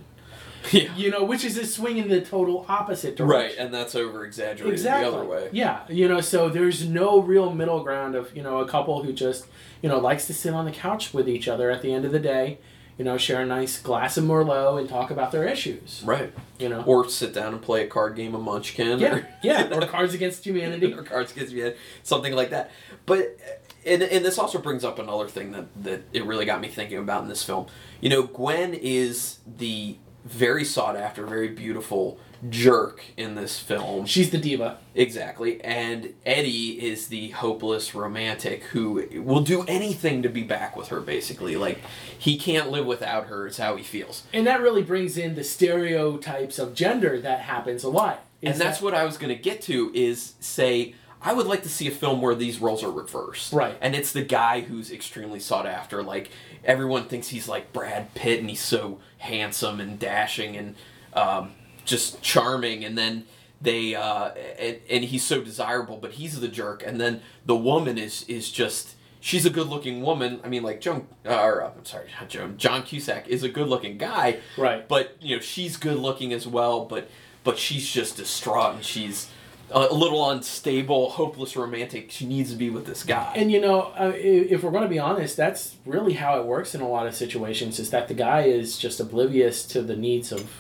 yeah 0.73 0.95
you 0.97 1.11
know 1.11 1.23
which 1.25 1.45
is 1.45 1.57
a 1.59 1.67
swing 1.67 1.99
in 1.99 2.09
the 2.09 2.21
total 2.21 2.65
opposite 2.69 3.17
direction 3.17 3.29
Right, 3.49 3.57
and 3.59 3.73
that's 3.75 3.95
over 3.95 4.25
exaggerated 4.25 4.73
exactly. 4.75 5.11
the 5.11 5.17
other 5.17 5.27
way. 5.29 5.49
Yeah, 5.53 5.81
you 5.89 6.09
know, 6.09 6.21
so 6.21 6.49
there's 6.49 6.89
no 6.89 7.21
real 7.21 7.53
middle 7.53 7.83
ground 7.83 8.15
of 8.15 8.35
you 8.37 8.43
know 8.43 8.59
a 8.59 8.69
couple 8.69 9.03
who 9.03 9.13
just 9.13 9.47
you 9.83 9.89
know 9.89 9.99
likes 9.99 10.27
to 10.27 10.35
sit 10.35 10.55
on 10.55 10.65
the 10.65 10.71
couch 10.73 11.13
with 11.13 11.29
each 11.29 11.49
other 11.49 11.71
at 11.71 11.83
the 11.83 11.93
end 11.93 12.05
of 12.05 12.13
the 12.13 12.19
day, 12.21 12.59
you 12.99 13.05
know, 13.05 13.19
share 13.19 13.43
a 13.43 13.47
nice 13.47 13.81
glass 13.81 14.17
of 14.17 14.25
Merlot 14.25 14.79
and 14.81 14.89
talk 14.89 15.11
about 15.11 15.33
their 15.33 15.45
issues. 15.47 16.03
Right. 16.05 16.33
You 16.59 16.69
know. 16.71 16.83
Or 16.87 17.09
sit 17.09 17.35
down 17.35 17.53
and 17.53 17.61
play 17.61 17.85
a 17.85 17.87
card 17.89 18.17
game 18.17 18.35
of 18.35 18.41
Munchkin. 18.43 18.99
yeah, 18.99 19.15
Or, 19.17 19.29
yeah, 19.43 19.69
or 19.75 19.87
Cards 19.87 20.15
Against 20.15 20.45
Humanity. 20.47 20.93
or 20.95 21.03
Cards 21.03 21.33
Against 21.33 21.53
Humanity, 21.53 21.77
something 22.03 22.35
like 22.35 22.51
that. 22.51 22.71
But 23.05 23.37
and, 23.85 24.03
and 24.03 24.25
this 24.25 24.39
also 24.39 24.59
brings 24.59 24.83
up 24.85 24.99
another 24.99 25.29
thing 25.29 25.53
that 25.53 25.67
that 25.85 26.03
it 26.13 26.25
really 26.25 26.47
got 26.47 26.61
me 26.61 26.69
thinking 26.69 26.99
about 26.99 27.23
in 27.23 27.29
this 27.29 27.43
film. 27.43 27.67
You 28.01 28.09
know, 28.09 28.23
Gwen 28.25 28.73
is 28.75 29.39
the 29.47 29.97
very 30.27 30.65
sought 30.65 30.97
after, 30.97 31.25
very 31.27 31.49
beautiful 31.49 32.19
jerk 32.51 33.03
in 33.17 33.35
this 33.35 33.59
film. 33.59 34.05
She's 34.05 34.31
the 34.31 34.39
diva. 34.39 34.79
Exactly. 34.95 35.63
And 35.65 36.13
Eddie 36.27 36.85
is 36.87 37.09
the 37.09 37.31
hopeless 37.31 37.95
romantic 37.95 38.65
who 38.65 39.07
will 39.23 39.41
do 39.41 39.63
anything 39.67 40.23
to 40.23 40.29
be 40.29 40.43
back 40.43 40.77
with 40.77 40.89
her, 40.89 41.01
basically. 41.01 41.57
Like, 41.57 41.79
he 42.19 42.37
can't 42.39 42.71
live 42.71 42.85
without 42.87 43.27
her, 43.27 43.47
it's 43.47 43.57
how 43.57 43.77
he 43.77 43.83
feels. 43.83 44.25
And 44.35 44.47
that 44.47 44.61
really 44.61 44.83
brings 44.83 45.17
in 45.17 45.35
the 45.35 45.45
stereotypes 45.45 46.59
of 46.59 46.75
gender 46.75 47.21
that 47.21 47.41
happens 47.41 47.85
a 47.85 47.89
lot. 47.89 48.23
and 48.43 48.55
that's 48.57 48.79
that- 48.79 48.85
what 48.85 48.95
I 48.95 49.05
was 49.05 49.17
going 49.17 49.35
to 49.35 49.41
get 49.43 49.63
to 49.63 49.91
is 49.95 50.35
say, 50.41 50.95
I 51.27 51.33
would 51.33 51.47
like 51.47 51.63
to 51.65 51.69
see 51.69 51.89
a 51.89 51.91
film 51.91 52.23
where 52.23 52.35
these 52.35 52.61
roles 52.61 52.85
are 52.85 52.91
reversed. 52.91 53.53
Right. 53.53 53.77
And 53.81 53.95
it's 53.97 54.13
the 54.13 54.23
guy 54.23 54.61
who's 54.61 54.93
extremely 54.93 55.41
sought 55.41 55.67
after. 55.67 56.03
Like, 56.03 56.31
everyone 56.65 57.05
thinks 57.07 57.29
he's 57.29 57.49
like 57.49 57.73
Brad 57.73 58.15
Pitt 58.15 58.39
and 58.41 58.49
he's 58.49 58.61
so 58.61 59.01
handsome 59.19 59.81
and 59.81 59.99
dashing 59.99 60.57
and 60.57 60.75
um, 61.15 61.51
just 61.85 62.23
charming. 62.23 62.85
And 62.85 62.97
then 62.97 63.25
they, 63.61 63.95
uh, 63.97 64.29
and, 64.59 64.79
and 64.89 65.05
he's 65.05 65.25
so 65.25 65.41
desirable, 65.43 65.97
but 65.97 66.13
he's 66.13 66.39
the 66.41 66.49
jerk. 66.49 66.85
And 66.87 67.01
then 67.01 67.23
the 67.45 67.57
woman 67.57 67.99
is, 67.99 68.23
is 68.29 68.51
just. 68.51 68.95
She's 69.19 69.45
a 69.45 69.51
good-looking 69.51 70.03
woman. 70.03 70.41
I 70.45 70.49
mean, 70.49 70.63
like 70.63 70.81
Joan, 70.81 71.09
uh, 71.27 71.43
or 71.43 71.65
uh, 71.65 71.71
I'm 71.77 71.85
sorry, 71.85 72.11
not 72.21 72.29
Joan. 72.29 72.59
John 72.59 72.85
Cusack 72.85 73.27
is 73.27 73.43
a 73.43 73.49
good-looking 73.49 73.99
guy, 73.99 74.39
Right. 74.57 74.87
but 74.87 75.17
you 75.21 75.35
know 75.35 75.43
she's 75.43 75.77
good 75.77 75.97
looking 75.99 76.33
as 76.33 76.47
well 76.47 76.85
but 76.85 77.11
but 77.43 77.59
she's 77.59 77.89
just 77.91 78.19
distraught 78.19 78.75
and 78.77 78.85
she's 78.85 79.29
a 79.71 79.93
little 79.93 80.31
unstable 80.31 81.11
hopeless 81.11 81.57
romantic 81.57 82.11
she 82.11 82.25
needs 82.25 82.51
to 82.51 82.57
be 82.57 82.71
with 82.71 82.87
this 82.87 83.03
guy 83.03 83.33
And 83.35 83.51
you 83.51 83.61
know, 83.61 83.93
uh, 83.99 84.13
if 84.15 84.63
we're 84.63 84.71
going 84.71 84.85
to 84.85 84.89
be 84.89 84.99
honest, 84.99 85.37
that's 85.37 85.77
really 85.85 86.15
how 86.15 86.39
it 86.39 86.47
works 86.47 86.75
in 86.75 86.81
a 86.81 86.89
lot 86.89 87.07
of 87.07 87.15
situations. 87.15 87.79
Is 87.79 87.91
that 87.91 88.09
the 88.09 88.15
guy 88.15 88.43
is 88.43 88.79
just 88.79 89.01
oblivious 89.01 89.65
to 89.67 89.83
the 89.83 89.97
needs 89.97 90.33
of, 90.33 90.51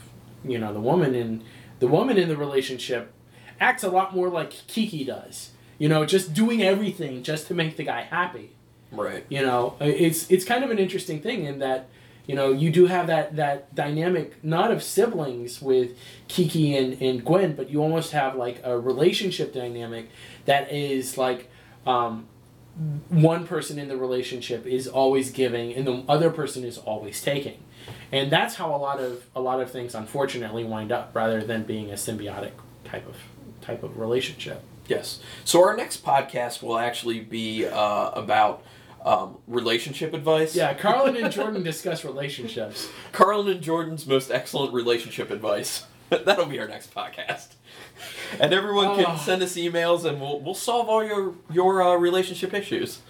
you 0.45 0.59
know, 0.59 0.73
the 0.73 0.81
woman, 0.81 1.15
and 1.15 1.45
the 1.79 1.87
woman 1.87 2.17
in 2.19 2.29
the 2.29 2.37
relationship 2.37 3.13
acts 3.61 3.85
a 3.85 3.91
lot 3.91 4.15
more 4.15 4.29
like 4.29 4.51
Kiki 4.67 5.05
does. 5.05 5.51
You 5.79 5.89
know, 5.89 6.05
just 6.07 6.33
doing 6.35 6.63
everything 6.63 7.23
just 7.23 7.47
to 7.49 7.55
make 7.55 7.77
the 7.77 7.85
guy 7.85 8.03
happy. 8.03 8.53
right 8.91 9.25
You 9.29 9.43
know, 9.43 9.77
it's 9.81 10.31
it's 10.31 10.45
kind 10.45 10.65
of 10.65 10.71
an 10.71 10.79
interesting 10.79 11.21
thing 11.21 11.45
in 11.45 11.59
that, 11.61 11.89
you 12.27 12.35
know, 12.35 12.53
you 12.53 12.71
do 12.71 12.87
have 12.87 13.07
that 13.07 13.37
that 13.37 13.75
dynamic 13.75 14.43
not 14.45 14.71
of 14.71 14.83
siblings 14.83 15.63
with 15.63 15.97
Kiki 16.29 16.77
and, 16.77 17.01
and 17.01 17.25
Gwen, 17.25 17.55
but 17.55 17.71
you 17.71 17.81
almost 17.81 18.13
have 18.13 18.37
like 18.37 18.61
a 18.65 18.79
relationship 18.79 19.53
dynamic 19.53 20.09
that 20.45 20.73
is 20.73 21.17
like 21.17 21.51
um, 21.87 22.27
one 23.09 23.47
person 23.47 23.79
in 23.79 23.89
the 23.89 23.97
relationship 23.97 24.67
is 24.67 24.89
always 24.89 25.31
giving 25.31 25.73
and 25.75 25.87
the 25.87 26.05
other 26.09 26.31
person 26.31 26.65
is 26.65 26.79
always 26.79 27.23
taking. 27.23 27.63
And 28.11 28.31
that's 28.31 28.57
how 28.57 28.75
a 28.75 28.79
lot 28.79 29.01
of 29.01 29.25
a 29.35 29.41
lot 29.41 29.61
of 29.61 29.71
things 29.71 29.95
unfortunately 29.95 30.65
wind 30.65 30.91
up 30.91 31.13
rather 31.15 31.43
than 31.43 31.63
being 31.63 31.91
a 31.91 31.95
symbiotic 31.95 32.53
type 32.85 33.09
of 33.09 33.17
type 33.61 33.83
of 33.83 33.99
relationship. 33.99 34.63
yes 34.87 35.21
so 35.45 35.65
our 35.65 35.77
next 35.77 36.05
podcast 36.05 36.63
will 36.63 36.79
actually 36.79 37.19
be 37.21 37.67
uh, 37.67 38.11
about 38.11 38.63
um, 39.07 39.39
relationship 39.47 40.13
advice 40.13 40.55
Yeah, 40.55 40.75
Carlin 40.75 41.17
and 41.17 41.33
Jordan 41.39 41.63
discuss 41.63 42.05
relationships. 42.05 42.89
carlin 43.13 43.49
and 43.49 43.63
jordan's 43.63 44.07
most 44.07 44.31
excellent 44.31 44.75
relationship 44.75 45.31
advice 45.31 45.87
that'll 46.11 46.47
be 46.47 46.59
our 46.61 46.69
next 46.69 46.93
podcast 46.95 47.55
and 48.41 48.53
everyone 48.53 48.97
can 48.97 49.07
Oh. 49.09 49.17
send 49.17 49.43
us 49.43 49.55
emails 49.57 50.05
and 50.05 50.21
we'll, 50.21 50.41
we'll 50.41 50.55
solve 50.55 50.89
all 50.89 51.05
your 51.05 51.35
your 51.51 51.83
uh, 51.83 51.95
relationship 51.97 52.53
issues 52.53 53.01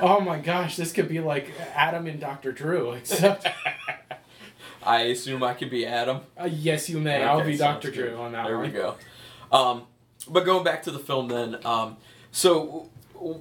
Oh 0.00 0.20
my 0.20 0.38
gosh, 0.38 0.76
this 0.76 0.92
could 0.92 1.08
be 1.08 1.18
like 1.18 1.50
Adam 1.74 2.06
and 2.06 2.20
Dr. 2.20 2.52
Drew, 2.52 2.92
except 2.92 3.48
i 4.84 5.00
assume 5.02 5.42
i 5.42 5.54
could 5.54 5.70
be 5.70 5.84
adam 5.84 6.20
uh, 6.40 6.48
yes, 6.50 6.88
you 6.88 7.00
may. 7.00 7.22
I'll 7.24 7.42
be 7.44 7.56
Dr. 7.56 7.90
Drew 7.90 8.14
on 8.16 8.30
that 8.32 8.44
There 8.44 8.58
one. 8.58 8.70
There 8.72 8.86
we 8.86 8.96
go. 9.50 9.56
Um, 9.56 9.82
but 10.28 10.44
going 10.44 10.62
back 10.62 10.82
to 10.84 10.90
the 10.92 10.98
film, 11.00 11.26
then, 11.28 11.58
um, 11.66 11.96
so 12.30 12.90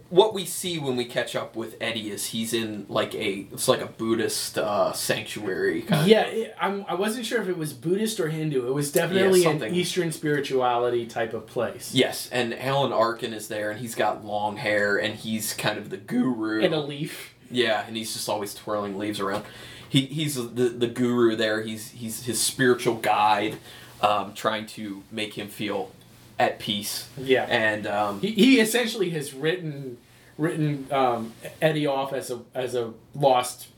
what 0.10 0.34
we 0.34 0.46
see 0.46 0.80
when 0.80 0.96
we 0.96 1.06
catch 1.06 1.36
up 1.36 1.56
with 1.56 1.76
Eddie 1.80 2.10
is 2.12 2.28
he's 2.28 2.54
in 2.54 2.86
like 2.90 3.14
a 3.16 3.48
it's 3.52 3.68
like 3.68 3.82
a 3.82 3.86
Buddhist 3.86 4.58
uh, 4.58 4.92
sanctuary 4.94 5.82
kind 5.84 6.08
Yeah, 6.08 6.26
of. 6.28 6.34
it, 6.34 6.56
I'm, 6.60 6.86
I 6.88 6.96
wasn't 6.96 7.26
sure 7.26 7.42
if 7.42 7.48
it 7.48 7.58
was 7.58 7.74
Buddhist 7.74 8.20
or 8.20 8.30
Hindu. 8.30 8.68
It 8.68 8.74
was 8.74 8.92
definitely 8.92 9.46
an. 9.46 9.64
Eastern 9.74 10.12
spirituality 10.12 11.06
type 11.06 11.34
of 11.34 11.48
place. 11.48 11.94
Yes, 11.94 12.30
and 12.32 12.54
Alan 12.60 12.92
Arkin 12.92 13.34
is 13.34 13.48
there, 13.48 13.72
and 13.72 13.80
he's 13.80 13.96
got 13.96 14.26
long 14.26 14.58
hair, 14.58 14.98
and 14.98 15.16
he's 15.16 15.54
kind 15.54 15.78
of 15.78 15.90
the 15.90 15.98
guru. 15.98 16.64
And 16.64 16.74
a 16.74 16.80
leaf. 16.80 17.34
Yeah, 17.50 17.86
and 17.88 17.96
he's 17.96 18.14
just 18.14 18.28
always 18.28 18.54
twirling 18.54 18.98
leaves 18.98 19.20
around. 19.20 19.46
He 19.90 20.02
he's 20.08 20.36
the 20.36 20.70
the 20.70 20.88
guru 20.88 21.36
there. 21.36 21.62
He's 21.62 21.92
he's 21.92 22.24
his 22.26 22.42
spiritual 22.42 22.96
guide. 22.96 23.58
um, 24.02 24.34
trying 24.36 24.68
to 24.68 25.02
make 25.12 25.34
him 25.38 25.48
feel 25.48 25.92
at 26.40 26.60
peace. 26.60 27.08
Yeah. 27.18 27.44
And 27.50 27.88
um, 27.88 28.22
He, 28.22 28.32
he 28.32 28.60
essentially 28.60 29.10
has 29.12 29.34
written 29.34 29.98
written 30.38 30.88
um, 30.92 31.34
Eddie 31.62 31.88
off 31.88 32.14
as 32.14 32.30
a 32.30 32.40
as 32.54 32.76
a 32.76 32.94
lost 33.16 33.70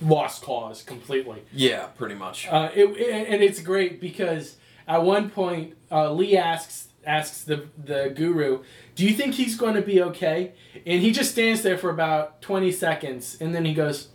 lost 0.00 0.42
cause 0.42 0.82
completely. 0.82 1.42
yeah, 1.52 1.86
pretty 1.96 2.14
much. 2.14 2.48
Uh, 2.48 2.70
it, 2.74 2.84
it- 2.98 3.28
and 3.28 3.42
it's 3.42 3.60
great 3.60 4.00
because 4.00 4.56
at 4.86 5.02
one 5.04 5.30
point 5.30 5.74
uh, 5.90 6.12
Lee 6.12 6.36
asks 6.36 6.88
asks 7.06 7.42
the 7.44 7.66
the 7.82 8.12
guru, 8.14 8.62
"Do 8.94 9.04
you 9.06 9.14
think 9.14 9.34
he's 9.34 9.56
going 9.56 9.74
to 9.74 9.82
be 9.82 10.02
okay?" 10.02 10.52
And 10.86 11.00
he 11.00 11.12
just 11.12 11.30
stands 11.32 11.62
there 11.62 11.78
for 11.78 11.88
about 11.90 12.42
twenty 12.42 12.72
seconds, 12.72 13.36
and 13.40 13.54
then 13.54 13.64
he 13.64 13.72
goes, 13.74 14.08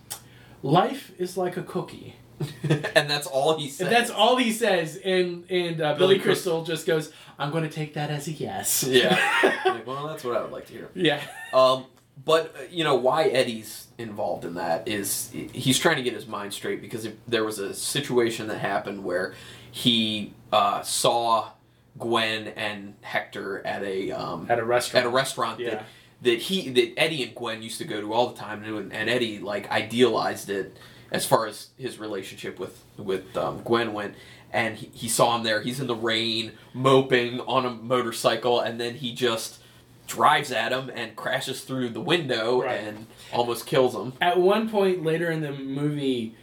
"Life 0.62 1.12
is 1.18 1.36
like 1.38 1.58
a 1.58 1.64
cookie." 1.64 2.16
and 2.63 3.10
that's 3.10 3.26
all 3.28 3.58
he 3.58 3.69
says. 3.69 3.88
And 3.88 3.95
that's 3.95 4.10
all 4.12 4.38
he 4.38 4.52
says, 4.52 4.97
and 5.04 5.50
and 5.50 5.82
uh, 5.82 5.95
Billy, 5.95 6.15
Billy 6.15 6.19
Crystal 6.19 6.63
just 6.63 6.86
goes, 6.86 7.12
"I'm 7.39 7.52
going 7.52 7.63
to 7.63 7.69
take 7.69 7.95
that 7.95 8.10
as 8.12 8.28
a 8.28 8.32
yes." 8.32 8.84
Yeah. 8.88 9.17
like, 9.65 9.88
well, 9.88 10.08
that's 10.08 10.23
what 10.23 10.36
I 10.38 10.41
would 10.41 10.52
like 10.52 10.67
to 10.67 10.73
hear. 10.73 10.89
yeah. 10.93 11.21
Um, 11.54 11.86
but 12.23 12.56
uh, 12.58 12.63
you 12.69 12.84
know 12.84 12.95
why 12.95 13.26
Eddie's 13.26 13.88
involved 13.97 14.45
in 14.45 14.56
that 14.56 14.88
is 14.88 15.32
he's 15.54 15.80
trying 15.80 15.95
to 15.97 16.04
get 16.04 16.13
his 16.13 16.28
mind 16.28 16.54
straight 16.54 16.82
because 16.82 17.06
if 17.06 17.13
there 17.28 17.43
was 17.43 17.58
a 17.60 17.73
situation 17.73 18.47
that 18.47 18.58
happened 18.60 19.04
where 19.04 19.34
he 19.71 20.34
uh, 20.52 20.82
saw 20.84 21.50
Gwen 21.97 22.47
and 22.50 22.93
Hector 23.02 23.65
at 23.65 23.84
a 23.84 24.12
um, 24.12 24.45
At 24.50 24.60
a 24.60 24.63
restaurant. 24.65 25.06
at 25.06 25.10
a 25.10 25.13
restaurant 25.13 25.60
Yeah. 25.60 25.69
that 25.71 25.86
that 26.21 26.39
he 26.39 26.69
that 26.69 26.93
Eddie 27.00 27.23
and 27.23 27.36
Gwen 27.36 27.62
used 27.63 27.78
to 27.80 27.86
go 27.86 28.02
to 28.02 28.13
all 28.13 28.28
the 28.30 28.38
time 28.38 28.63
and, 28.63 28.91
and 28.93 29.10
Eddie 29.10 29.39
like 29.39 29.69
idealized 29.71 30.50
it 30.50 30.78
as 31.12 31.26
far 31.26 31.46
as 31.48 31.70
his 31.78 31.98
relationship 32.00 32.60
with 32.60 32.84
with 32.98 33.36
um, 33.38 33.62
Gwen 33.63 33.93
went 33.93 34.15
and 34.52 34.78
he, 34.78 34.89
he 34.93 35.08
saw 35.10 35.36
him 35.36 35.43
there 35.43 35.62
he's 35.62 35.80
in 35.80 35.88
the 35.88 35.96
rain 35.96 36.54
moping 36.74 37.39
on 37.41 37.65
a 37.65 37.70
motorcycle 37.70 38.60
and 38.60 38.80
then 38.80 38.96
he 38.96 39.13
just 39.13 39.60
drives 40.08 40.52
at 40.52 40.72
him 40.72 40.89
and 40.93 41.15
crashes 41.17 41.62
through 41.62 41.89
the 41.89 42.00
window 42.02 42.62
Right. 42.63 42.76
and 42.82 43.08
almost 43.34 43.65
kills 43.65 43.93
him 43.93 44.13
At 44.22 44.39
one 44.39 44.70
point 44.70 45.04
later 45.04 45.30
in 45.30 45.41
the 45.41 45.52
movie, 45.52 46.34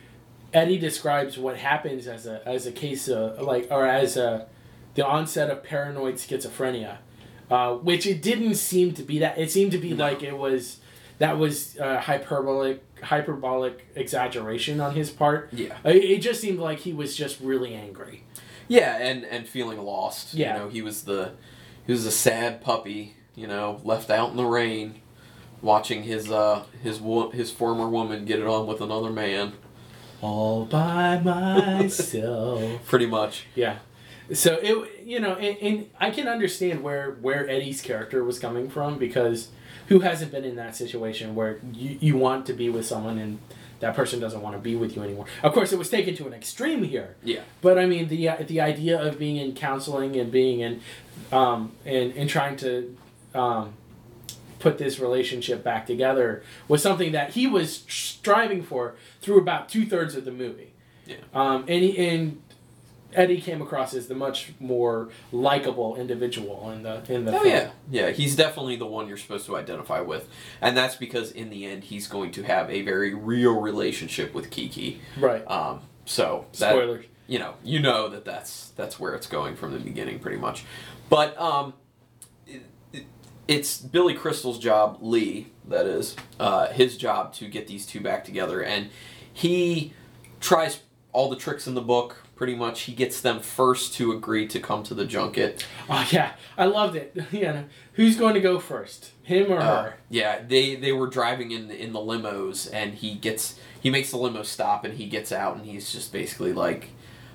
Eddie 0.53 0.79
describes 0.79 1.37
what 1.39 1.57
happens 1.57 2.07
as 2.07 2.27
a 2.27 2.47
as 2.47 2.67
a 2.67 2.73
case 2.73 3.09
of 3.09 3.41
like 3.41 3.69
or 3.71 3.87
as 3.87 4.17
a 4.17 4.47
the 4.95 5.05
onset 5.05 5.51
of 5.51 5.65
paranoid 5.65 6.15
schizophrenia, 6.15 6.99
uh, 7.51 7.73
which 7.75 8.07
it 8.07 8.23
didn't 8.23 8.55
seem 8.55 8.93
to 8.95 9.03
be 9.03 9.19
that. 9.19 9.37
It 9.37 9.51
seemed 9.51 9.73
to 9.73 9.79
be 9.79 9.93
like 9.95 10.23
it 10.23 10.39
was 10.39 10.79
that 11.19 11.39
was 11.39 11.77
uh, 11.79 11.99
hyperbolic 12.01 12.94
hyperbolic 13.05 13.87
exaggeration 13.95 14.81
on 14.81 14.95
his 14.95 15.11
part. 15.11 15.49
yeah 15.53 15.77
It, 15.85 15.97
it 16.05 16.19
just 16.23 16.41
seemed 16.41 16.59
like 16.59 16.81
he 16.81 16.93
was 16.93 17.17
just 17.17 17.41
really 17.41 17.75
angry. 17.75 18.25
yeah 18.69 18.97
and 18.99 19.25
and 19.25 19.47
feeling 19.49 19.79
lost 19.83 20.35
Yeah. 20.35 20.55
you 20.55 20.59
know 20.61 20.69
he 20.71 20.83
was 20.83 21.05
the 21.05 21.33
he 21.87 21.93
was 21.93 22.05
a 22.07 22.11
sad 22.11 22.61
puppy 22.63 23.15
you 23.35 23.47
know 23.47 23.81
left 23.85 24.11
out 24.11 24.31
in 24.31 24.37
the 24.37 24.45
rain 24.47 25.01
watching 25.63 26.03
his 26.05 26.31
uh 26.31 26.65
his 26.83 27.01
wo- 27.01 27.31
his 27.31 27.51
former 27.51 27.89
woman 27.89 28.25
get 28.25 28.39
it 28.39 28.47
on 28.47 28.67
with 28.67 28.81
another 28.81 29.11
man 29.11 29.53
All 30.23 30.65
by 30.67 31.19
myself. 31.25 32.85
pretty 32.87 33.07
much 33.07 33.45
Yeah. 33.55 33.79
So 34.33 34.55
it 34.63 35.05
you 35.05 35.21
know 35.21 35.35
and, 35.35 35.57
and 35.61 35.91
I 36.01 36.11
can 36.11 36.29
understand 36.29 36.83
where 36.83 37.13
where 37.21 37.49
Eddie's 37.49 37.83
character 37.83 38.25
was 38.25 38.39
coming 38.39 38.71
from 38.71 38.99
because 38.99 39.49
who 39.89 40.01
hasn't 40.01 40.33
been 40.33 40.45
in 40.45 40.57
that 40.57 40.77
situation 40.77 41.35
where 41.35 41.59
you, 41.73 41.99
you 42.01 42.17
want 42.17 42.47
to 42.47 42.53
be 42.53 42.69
with 42.69 42.87
someone 42.87 43.19
and 43.19 43.39
that 43.81 43.95
person 43.95 44.19
doesn't 44.19 44.41
want 44.41 44.57
to 44.57 44.61
be 44.61 44.77
with 44.77 44.97
you 44.97 45.03
anymore. 45.03 45.27
Of 45.43 45.53
course, 45.53 45.73
it 45.73 45.79
was 45.79 45.91
taken 45.91 46.15
to 46.17 46.27
an 46.27 46.33
extreme 46.33 46.85
here. 46.85 47.17
yeah 47.23 47.41
But 47.61 47.79
I 47.79 47.87
mean 47.87 48.09
the 48.09 48.29
uh, 48.29 48.37
the 48.47 48.61
idea 48.61 49.01
of 49.01 49.19
being 49.19 49.37
in 49.37 49.55
counseling 49.55 50.17
and 50.17 50.31
being 50.31 50.61
in 50.61 50.81
um, 51.33 51.73
and 51.85 52.13
and 52.15 52.31
trying 52.31 52.57
to 52.59 52.97
um, 53.35 53.75
put 54.59 54.79
this 54.79 54.99
relationship 54.99 55.63
back 55.63 55.87
together 55.87 56.43
was 56.69 56.83
something 56.83 57.13
that 57.13 57.31
he 57.33 57.47
was 57.47 57.85
striving 57.89 58.63
for 58.63 58.95
through 59.21 59.39
about 59.39 59.69
two 59.69 59.85
thirds 59.85 60.15
of 60.15 60.25
the 60.25 60.33
movie. 60.33 60.73
Yeah. 61.07 61.17
Um, 61.35 61.67
and 61.69 61.85
he, 61.85 62.09
and 62.09 62.41
Eddie 63.15 63.41
came 63.41 63.63
across 63.63 63.95
as 63.95 64.07
the 64.09 64.15
much 64.15 64.53
more 64.61 65.09
likable 65.33 65.97
individual 65.97 66.71
in 66.71 66.83
the 66.83 67.03
in 67.09 67.25
the 67.25 67.37
Oh 67.37 67.43
film. 67.43 67.47
yeah, 67.55 67.71
yeah. 67.91 68.11
He's 68.11 68.37
definitely 68.37 68.77
the 68.77 68.87
one 68.87 69.09
you're 69.09 69.17
supposed 69.17 69.47
to 69.47 69.57
identify 69.57 70.01
with, 70.01 70.29
and 70.61 70.77
that's 70.77 70.97
because 70.97 71.31
in 71.31 71.51
the 71.51 71.65
end 71.67 71.85
he's 71.85 72.07
going 72.09 72.31
to 72.33 72.43
have 72.43 72.71
a 72.71 72.83
very 72.83 73.15
real 73.15 73.61
relationship 73.61 74.35
with 74.35 74.51
Kiki. 74.51 75.01
Right. 75.19 75.49
Um, 75.51 75.81
so 76.05 76.47
that, 76.59 76.71
Spoilers. 76.73 77.05
you 77.27 77.39
know, 77.39 77.55
you 77.63 77.81
know 77.81 78.09
that 78.09 78.25
that's 78.25 78.71
that's 78.71 78.99
where 79.01 79.15
it's 79.15 79.27
going 79.27 79.57
from 79.57 79.73
the 79.73 79.79
beginning, 79.79 80.19
pretty 80.19 80.39
much. 80.39 80.65
But 81.09 81.39
um, 81.41 81.75
it, 82.47 82.63
it, 82.93 83.05
it's 83.49 83.79
Billy 83.79 84.15
Crystal's 84.15 84.59
job, 84.59 84.99
Lee, 85.01 85.49
that 85.69 85.87
is, 85.87 86.17
uh, 86.41 86.69
his 86.69 86.97
job 86.97 87.33
to 87.35 87.47
get 87.49 87.67
these 87.69 87.87
two 87.87 88.01
back 88.01 88.25
together, 88.25 88.63
and 88.63 88.89
he 89.33 89.93
tries 90.41 90.81
all 91.13 91.29
the 91.31 91.37
tricks 91.37 91.67
in 91.67 91.75
the 91.75 91.81
book. 91.83 92.24
Pretty 92.37 92.57
much, 92.57 92.83
he 92.83 92.93
gets 92.95 93.21
them 93.21 93.39
first 93.39 93.95
to 93.95 94.11
agree 94.11 94.49
to 94.49 94.59
come 94.59 94.83
to 94.85 94.95
the 94.95 95.05
junket. 95.05 95.65
Oh 95.89 96.07
yeah, 96.11 96.33
I 96.59 96.65
loved 96.65 96.97
it. 96.97 97.17
yeah. 97.33 97.63
Who's 97.93 98.17
going 98.17 98.35
to 98.35 98.41
go 98.41 98.59
first? 98.59 99.13
Him 99.23 99.53
or 99.53 99.59
Uh, 99.59 99.83
her? 99.85 99.95
yeah, 100.11 100.41
they 100.47 100.75
they 100.75 100.91
were 100.93 101.07
driving 101.07 101.53
in 101.53 101.71
in 101.71 101.93
the 101.93 102.01
limos, 102.01 102.69
and 102.73 102.95
he 102.95 103.15
gets 103.15 103.59
he 103.81 103.89
makes 103.89 104.11
the 104.11 104.17
limo 104.17 104.43
stop, 104.43 104.85
and 104.85 104.95
he 104.95 105.07
gets 105.07 105.31
out, 105.31 105.57
and 105.57 105.65
he's 105.65 105.93
just 105.93 106.13
basically 106.13 106.53
like, 106.53 106.89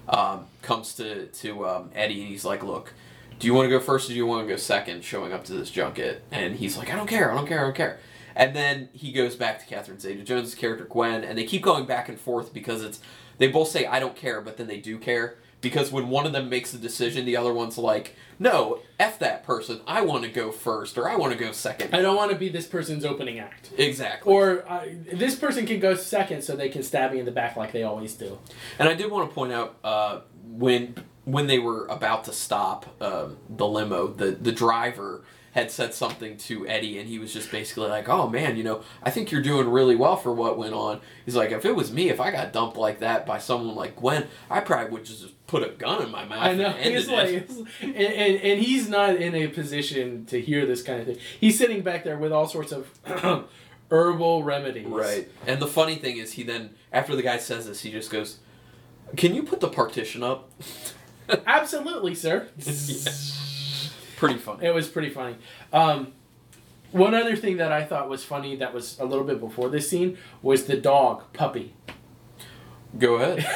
um, 0.09 0.45
comes 0.62 0.93
to 0.95 1.27
to 1.27 1.65
um, 1.65 1.89
Eddie, 1.95 2.19
and 2.21 2.29
he's 2.29 2.43
like, 2.43 2.62
"Look, 2.62 2.93
do 3.39 3.47
you 3.47 3.53
want 3.53 3.67
to 3.67 3.69
go 3.69 3.79
first, 3.79 4.09
or 4.09 4.13
do 4.13 4.17
you 4.17 4.25
want 4.25 4.45
to 4.45 4.51
go 4.53 4.57
second? 4.57 5.03
Showing 5.05 5.31
up 5.31 5.45
to 5.45 5.53
this 5.53 5.71
junket, 5.71 6.23
and 6.31 6.55
he's 6.57 6.77
like, 6.77 6.91
"I 6.91 6.95
don't 6.97 7.07
care, 7.07 7.31
I 7.31 7.35
don't 7.35 7.47
care, 7.47 7.59
I 7.62 7.63
don't 7.63 7.75
care." 7.75 7.99
And 8.35 8.55
then 8.55 8.89
he 8.93 9.12
goes 9.12 9.35
back 9.35 9.59
to 9.59 9.65
Catherine 9.65 9.99
Zeta-Jones' 9.99 10.55
character 10.55 10.85
Gwen, 10.85 11.23
and 11.23 11.38
they 11.38 11.43
keep 11.45 11.62
going 11.62 11.85
back 11.85 12.07
and 12.09 12.17
forth 12.19 12.53
because 12.53 12.83
it's 12.83 12.99
they 13.39 13.47
both 13.47 13.69
say 13.69 13.86
I 13.86 13.99
don't 13.99 14.15
care, 14.15 14.41
but 14.41 14.58
then 14.58 14.67
they 14.67 14.80
do 14.80 14.99
care 14.99 15.38
because 15.62 15.91
when 15.91 16.10
one 16.10 16.25
of 16.25 16.32
them 16.32 16.49
makes 16.49 16.71
the 16.71 16.78
decision, 16.78 17.25
the 17.25 17.36
other 17.36 17.54
one's 17.54 17.78
like, 17.78 18.15
"No, 18.38 18.80
f 18.99 19.19
that 19.19 19.43
person. 19.43 19.82
I 19.88 20.02
want 20.02 20.23
to 20.23 20.30
go 20.30 20.52
first, 20.52 20.97
or 20.97 21.10
I 21.10 21.15
want 21.15 21.34
to 21.34 21.39
go 21.39 21.52
second. 21.52 21.93
I 21.93 22.02
don't 22.02 22.15
want 22.15 22.32
to 22.32 22.38
be 22.38 22.49
this 22.49 22.67
person's 22.67 23.04
opening 23.04 23.39
act. 23.39 23.71
Exactly. 23.78 24.32
Or 24.32 24.69
uh, 24.69 24.86
this 25.12 25.36
person 25.36 25.65
can 25.65 25.80
go 25.80 25.95
second, 25.95 26.43
so 26.43 26.56
they 26.56 26.69
can 26.69 26.84
stab 26.84 27.12
me 27.12 27.19
in 27.19 27.25
the 27.25 27.32
back 27.32 27.56
like 27.56 27.71
they 27.71 27.84
always 27.84 28.13
do. 28.13 28.38
And 28.78 28.88
I 28.88 28.93
did 28.93 29.12
want 29.12 29.30
to 29.30 29.36
point 29.36 29.52
out 29.52 29.75
uh, 29.84 30.21
when 30.45 30.95
when 31.25 31.47
they 31.47 31.60
were 31.60 31.86
about 31.88 32.23
to 32.25 32.34
stop 32.34 32.86
um, 33.02 33.38
the 33.49 33.67
limo, 33.67 34.08
the 34.08 34.32
the 34.32 34.52
driver 34.52 35.23
had 35.51 35.71
said 35.71 35.93
something 35.93 36.38
to 36.38 36.67
Eddie, 36.67 36.99
and 36.99 37.07
he 37.07 37.19
was 37.19 37.33
just 37.33 37.51
basically 37.51 37.88
like, 37.88 38.07
"Oh 38.07 38.27
man, 38.27 38.55
you 38.55 38.63
know, 38.63 38.83
I 39.01 39.09
think 39.09 39.31
you're 39.31 39.41
doing 39.41 39.69
really 39.69 39.95
well 39.95 40.15
for 40.15 40.33
what 40.33 40.57
went 40.57 40.73
on." 40.73 41.01
He's 41.25 41.35
like, 41.35 41.51
"If 41.51 41.65
it 41.65 41.75
was 41.75 41.91
me, 41.91 42.09
if 42.09 42.19
I 42.19 42.31
got 42.31 42.53
dumped 42.53 42.77
like 42.77 42.99
that 42.99 43.25
by 43.25 43.39
someone 43.39 43.75
like 43.75 43.95
Gwen, 43.95 44.27
I 44.49 44.59
probably 44.59 44.91
would 44.91 45.05
just 45.05 45.45
put 45.47 45.63
a 45.63 45.69
gun 45.69 46.03
in 46.03 46.12
my 46.12 46.25
mouth." 46.25 46.39
I 46.43 46.53
know. 46.53 46.69
And 46.69 46.93
He's 46.93 47.09
like, 47.09 47.29
it." 47.29 47.49
and, 47.81 47.95
and, 47.95 48.35
and 48.41 48.62
he's 48.62 48.89
not 48.89 49.15
in 49.15 49.35
a 49.35 49.47
position 49.47 50.25
to 50.27 50.39
hear 50.39 50.65
this 50.65 50.83
kind 50.83 50.99
of 50.99 51.07
thing. 51.07 51.17
He's 51.39 51.57
sitting 51.57 51.81
back 51.81 52.03
there 52.03 52.17
with 52.17 52.31
all 52.31 52.47
sorts 52.47 52.71
of 52.71 52.89
herbal 53.91 54.43
remedies. 54.43 54.88
Right. 54.88 55.29
And 55.47 55.62
the 55.62 55.67
funny 55.67 55.95
thing 55.95 56.17
is, 56.17 56.33
he 56.33 56.43
then 56.43 56.75
after 56.91 57.15
the 57.15 57.23
guy 57.23 57.38
says 57.38 57.67
this, 57.67 57.81
he 57.81 57.91
just 57.91 58.12
goes, 58.12 58.39
"Can 59.17 59.33
you 59.33 59.43
put 59.43 59.59
the 59.59 59.69
partition 59.69 60.23
up?" 60.23 60.51
Absolutely, 61.45 62.15
sir. 62.15 62.49
Pretty 64.19 64.38
funny. 64.38 64.65
It 64.65 64.73
was 64.73 64.89
pretty 64.89 65.10
funny. 65.10 65.38
Um, 65.71 66.12
one 66.91 67.15
other 67.15 67.38
thing 67.38 67.55
that 67.55 67.71
I 67.71 67.86
thought 67.86 68.10
was 68.10 68.25
funny 68.25 68.58
that 68.58 68.73
was 68.73 68.99
a 68.99 69.05
little 69.05 69.23
bit 69.23 69.39
before 69.39 69.69
this 69.69 69.89
scene 69.89 70.17
was 70.41 70.65
the 70.65 70.75
dog, 70.75 71.23
Puppy. 71.32 71.73
Go 72.97 73.15
ahead. 73.15 73.47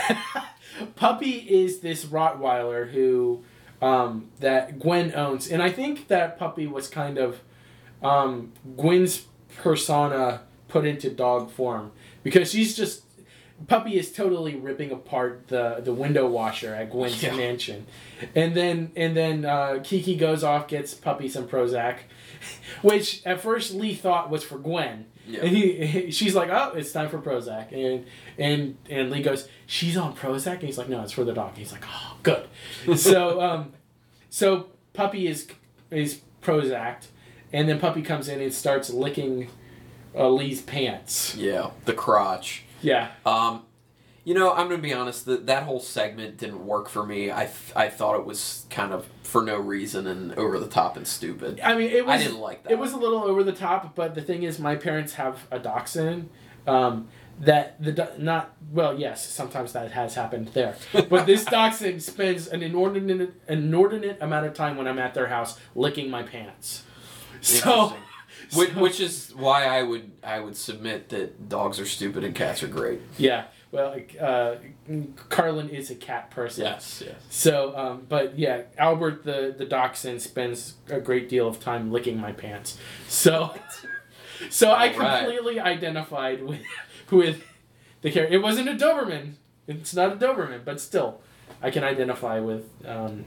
Puppy 0.95 1.31
is 1.31 1.79
this 1.81 2.05
Rottweiler 2.05 2.91
who 2.91 3.43
um, 3.81 4.29
that 4.39 4.79
Gwen 4.79 5.13
owns, 5.13 5.49
and 5.49 5.61
I 5.61 5.69
think 5.69 6.07
that 6.07 6.39
Puppy 6.39 6.65
was 6.65 6.87
kind 6.87 7.17
of 7.17 7.41
um, 8.01 8.53
Gwen's 8.77 9.25
persona 9.57 10.43
put 10.69 10.85
into 10.85 11.09
dog 11.09 11.51
form 11.51 11.91
because 12.23 12.51
she's 12.51 12.73
just 12.73 13.03
Puppy 13.67 13.97
is 13.97 14.11
totally 14.11 14.55
ripping 14.55 14.91
apart 14.91 15.47
the 15.47 15.79
the 15.83 15.93
window 15.93 16.27
washer 16.27 16.73
at 16.75 16.89
Gwen's 16.91 17.21
Yeah. 17.23 17.35
mansion, 17.35 17.85
and 18.35 18.55
then 18.55 18.91
and 18.95 19.15
then 19.15 19.45
uh, 19.45 19.79
Kiki 19.83 20.15
goes 20.15 20.43
off 20.43 20.67
gets 20.67 20.93
Puppy 20.93 21.29
some 21.29 21.47
Prozac, 21.47 21.97
which 22.81 23.25
at 23.25 23.41
first 23.41 23.73
Lee 23.73 23.93
thought 23.95 24.29
was 24.29 24.43
for 24.43 24.57
Gwen. 24.57 25.05
Yeah. 25.25 25.41
And 25.45 25.55
he, 25.55 26.11
she's 26.11 26.35
like, 26.35 26.49
"Oh, 26.49 26.73
it's 26.75 26.91
time 26.91 27.09
for 27.09 27.19
Prozac," 27.19 27.71
and 27.71 28.05
and 28.37 28.77
and 28.89 29.09
Lee 29.11 29.21
goes, 29.21 29.47
"She's 29.65 29.95
on 29.95 30.15
Prozac," 30.15 30.55
and 30.55 30.63
he's 30.63 30.77
like, 30.77 30.89
"No, 30.89 31.01
it's 31.01 31.13
for 31.13 31.23
the 31.23 31.33
dog." 31.33 31.55
He's 31.55 31.71
like, 31.71 31.85
"Oh, 31.87 32.17
good." 32.23 32.47
so 32.97 33.39
um, 33.49 33.73
so 34.29 34.67
Puppy 34.93 35.27
is 35.27 35.47
is 35.91 36.19
Prozac, 36.41 37.05
and 37.53 37.69
then 37.69 37.79
Puppy 37.79 38.01
comes 38.01 38.27
in 38.27 38.41
and 38.41 38.53
starts 38.53 38.89
licking 38.89 39.47
uh, 40.13 40.27
Lee's 40.27 40.61
pants. 40.61 41.35
Yeah, 41.35 41.69
the 41.85 41.93
crotch. 41.93 42.63
Yeah, 42.83 43.09
Um, 43.25 43.63
You 44.25 44.33
know, 44.35 44.53
I'm 44.53 44.69
gonna 44.69 44.81
be 44.81 44.93
honest. 44.93 45.25
That 45.25 45.47
that 45.47 45.63
whole 45.63 45.81
segment 45.81 46.37
didn't 46.37 46.65
work 46.65 46.87
for 46.87 47.05
me. 47.05 47.29
I 47.29 47.45
th- 47.45 47.73
I 47.75 47.89
thought 47.89 48.15
it 48.17 48.25
was 48.25 48.65
kind 48.69 48.93
of 48.93 49.05
for 49.23 49.41
no 49.43 49.57
reason 49.57 50.07
and 50.07 50.33
over 50.35 50.59
the 50.59 50.67
top 50.67 50.95
and 50.95 51.05
stupid. 51.05 51.59
I 51.61 51.75
mean, 51.75 51.89
it 51.91 52.05
was. 52.05 52.21
I 52.21 52.23
didn't 52.23 52.39
like 52.39 52.63
that. 52.63 52.71
It 52.71 52.79
was 52.79 52.93
a 52.93 52.97
little 52.97 53.23
over 53.23 53.43
the 53.43 53.51
top, 53.51 53.95
but 53.95 54.15
the 54.15 54.21
thing 54.21 54.43
is, 54.43 54.59
my 54.59 54.75
parents 54.77 55.15
have 55.15 55.45
a 55.51 55.59
dachshund. 55.59 56.29
Um, 56.65 57.09
that 57.41 57.75
the 57.83 58.11
not 58.17 58.53
well, 58.71 58.97
yes, 58.97 59.27
sometimes 59.27 59.73
that 59.73 59.91
has 59.91 60.15
happened 60.15 60.49
there, 60.53 60.77
but 61.09 61.25
this 61.25 61.43
dachshund 61.43 62.01
spends 62.01 62.47
an 62.47 62.63
inordinate 62.63 63.33
inordinate 63.49 64.19
amount 64.21 64.45
of 64.45 64.53
time 64.53 64.77
when 64.77 64.87
I'm 64.87 64.99
at 64.99 65.13
their 65.15 65.27
house 65.27 65.59
licking 65.75 66.09
my 66.09 66.23
pants. 66.23 66.83
So. 67.41 67.93
Which, 68.55 68.73
which 68.75 68.99
is 68.99 69.33
why 69.35 69.65
I 69.65 69.83
would 69.83 70.11
I 70.23 70.39
would 70.39 70.55
submit 70.55 71.09
that 71.09 71.49
dogs 71.49 71.79
are 71.79 71.85
stupid 71.85 72.23
and 72.23 72.35
cats 72.35 72.61
are 72.63 72.67
great. 72.67 73.01
yeah, 73.17 73.45
well, 73.71 73.95
uh, 74.21 74.55
Carlin 75.29 75.69
is 75.69 75.89
a 75.89 75.95
cat 75.95 76.29
person. 76.29 76.63
Yes, 76.63 77.01
yes. 77.05 77.15
So, 77.29 77.75
um, 77.75 78.05
but 78.07 78.37
yeah, 78.37 78.63
Albert 78.77 79.23
the 79.23 79.55
the 79.57 79.65
dachshund 79.65 80.21
spends 80.21 80.75
a 80.89 80.99
great 80.99 81.27
deal 81.29 81.47
of 81.47 81.59
time 81.59 81.91
licking 81.91 82.19
my 82.19 82.31
pants. 82.31 82.77
So, 83.07 83.53
so 84.49 84.71
I 84.71 84.93
All 84.93 84.99
right. 84.99 85.19
completely 85.19 85.59
identified 85.59 86.43
with 86.43 86.61
with 87.09 87.43
the 88.01 88.11
character. 88.11 88.35
It 88.35 88.41
wasn't 88.43 88.69
a 88.69 88.73
Doberman. 88.73 89.33
It's 89.67 89.95
not 89.95 90.11
a 90.11 90.15
Doberman, 90.17 90.63
but 90.65 90.79
still, 90.81 91.21
I 91.61 91.71
can 91.71 91.83
identify 91.83 92.39
with 92.39 92.69
um, 92.85 93.25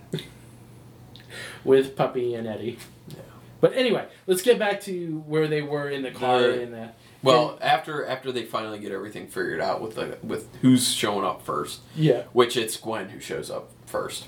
with 1.65 1.97
Puppy 1.97 2.35
and 2.35 2.47
Eddie. 2.47 2.79
Yeah. 3.09 3.17
But 3.61 3.75
anyway, 3.75 4.07
let's 4.27 4.43
get 4.43 4.59
back 4.59 4.81
to 4.83 5.23
where 5.27 5.49
they 5.49 5.63
were 5.63 5.89
in 5.89 6.03
the 6.03 6.11
car 6.11 6.41
The- 6.43 6.61
in 6.63 6.71
the. 6.73 6.91
Well, 7.23 7.59
after 7.61 8.05
after 8.07 8.31
they 8.31 8.45
finally 8.45 8.79
get 8.79 8.93
everything 8.93 9.27
figured 9.27 9.61
out 9.61 9.81
with 9.81 9.95
the 9.97 10.19
with 10.23 10.49
who's 10.61 10.93
showing 10.93 11.25
up 11.25 11.43
first, 11.43 11.81
Yeah. 11.97 12.23
which 12.33 12.57
it's 12.57 12.77
Gwen 12.77 13.09
who 13.09 13.19
shows 13.21 13.51
up 13.51 13.71
first. 13.87 14.27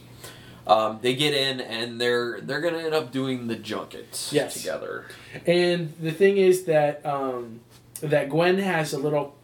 Um, 0.66 0.98
they 1.00 1.14
get 1.14 1.32
in 1.32 1.60
and 1.60 2.00
they're 2.00 2.40
they're 2.40 2.60
gonna 2.60 2.78
end 2.78 2.94
up 2.94 3.12
doing 3.12 3.46
the 3.46 3.54
junkets 3.56 4.32
Yes. 4.32 4.54
together. 4.54 5.04
And 5.46 5.92
the 6.00 6.10
thing 6.10 6.38
is 6.38 6.64
that 6.64 7.04
um, 7.06 7.60
that 8.00 8.30
Gwen 8.30 8.58
has 8.58 8.92
a 8.92 8.98
little, 8.98 9.36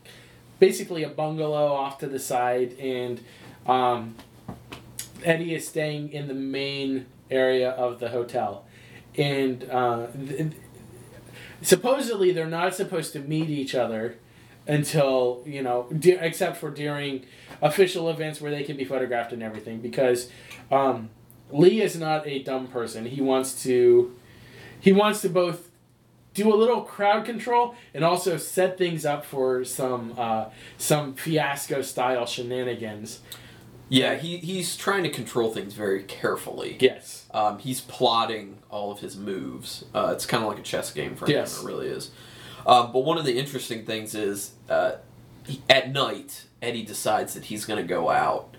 basically 0.58 1.02
a 1.04 1.08
bungalow 1.08 1.72
off 1.72 1.98
to 1.98 2.06
the 2.08 2.18
side, 2.18 2.74
and 2.80 3.20
um, 3.66 4.16
Eddie 5.22 5.54
is 5.54 5.66
staying 5.68 6.12
in 6.12 6.28
the 6.28 6.34
main 6.34 7.06
area 7.30 7.70
of 7.70 8.00
the 8.00 8.08
hotel, 8.10 8.64
and 9.16 9.64
uh, 9.70 10.06
th- 10.08 10.52
supposedly 11.62 12.32
they're 12.32 12.46
not 12.46 12.74
supposed 12.74 13.12
to 13.12 13.20
meet 13.20 13.48
each 13.50 13.74
other 13.74 14.16
until 14.66 15.42
you 15.46 15.62
know, 15.62 15.86
de- 15.98 16.24
except 16.24 16.56
for 16.56 16.70
during 16.70 17.24
official 17.60 18.08
events 18.08 18.40
where 18.40 18.50
they 18.50 18.62
can 18.64 18.76
be 18.76 18.84
photographed 18.84 19.32
and 19.32 19.42
everything, 19.42 19.80
because 19.80 20.30
um, 20.70 21.10
Lee 21.50 21.80
is 21.80 21.98
not 21.98 22.26
a 22.26 22.42
dumb 22.42 22.66
person. 22.68 23.06
He 23.06 23.20
wants 23.20 23.62
to, 23.64 24.14
he 24.80 24.92
wants 24.92 25.20
to 25.22 25.28
both 25.28 25.70
do 26.32 26.52
a 26.52 26.56
little 26.56 26.82
crowd 26.82 27.24
control 27.24 27.74
and 27.94 28.04
also 28.04 28.36
set 28.36 28.76
things 28.76 29.06
up 29.06 29.24
for 29.24 29.64
some 29.64 30.14
uh, 30.18 30.46
some 30.76 31.14
fiasco 31.14 31.80
style 31.80 32.26
shenanigans. 32.26 33.20
Yeah, 33.88 34.14
he 34.16 34.38
he's 34.38 34.76
trying 34.76 35.02
to 35.04 35.10
control 35.10 35.52
things 35.52 35.74
very 35.74 36.02
carefully. 36.04 36.76
Yes. 36.80 37.26
Um, 37.32 37.58
he's 37.58 37.80
plotting 37.82 38.58
all 38.70 38.90
of 38.90 39.00
his 39.00 39.16
moves. 39.16 39.84
Uh, 39.94 40.12
it's 40.14 40.26
kind 40.26 40.42
of 40.42 40.48
like 40.48 40.58
a 40.58 40.62
chess 40.62 40.90
game 40.92 41.14
for 41.16 41.26
him. 41.26 41.44
It 41.44 41.58
really 41.62 41.88
is. 41.88 42.10
Um, 42.66 42.92
but 42.92 43.00
one 43.00 43.18
of 43.18 43.24
the 43.26 43.36
interesting 43.38 43.84
things 43.84 44.14
is 44.14 44.52
uh, 44.70 44.92
he, 45.46 45.60
at 45.68 45.92
night, 45.92 46.44
Eddie 46.62 46.82
decides 46.82 47.34
that 47.34 47.44
he's 47.44 47.66
going 47.66 47.76
to 47.82 47.86
go 47.86 48.08
out 48.08 48.56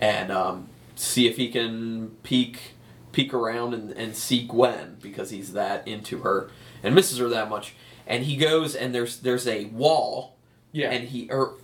and 0.00 0.30
um, 0.30 0.68
see 0.94 1.26
if 1.26 1.36
he 1.36 1.50
can 1.50 2.10
peek 2.22 2.74
peek 3.10 3.34
around 3.34 3.74
and, 3.74 3.90
and 3.92 4.14
see 4.14 4.46
Gwen 4.46 4.96
because 5.02 5.30
he's 5.30 5.54
that 5.54 5.88
into 5.88 6.20
her 6.20 6.50
and 6.84 6.94
misses 6.94 7.18
her 7.18 7.28
that 7.28 7.50
much. 7.50 7.74
And 8.06 8.24
he 8.24 8.36
goes 8.36 8.76
and 8.76 8.94
there's 8.94 9.18
there's 9.20 9.48
a 9.48 9.64
wall 9.66 10.36
Yeah. 10.70 10.90
and 10.90 11.08
he 11.08 11.28
or 11.30 11.54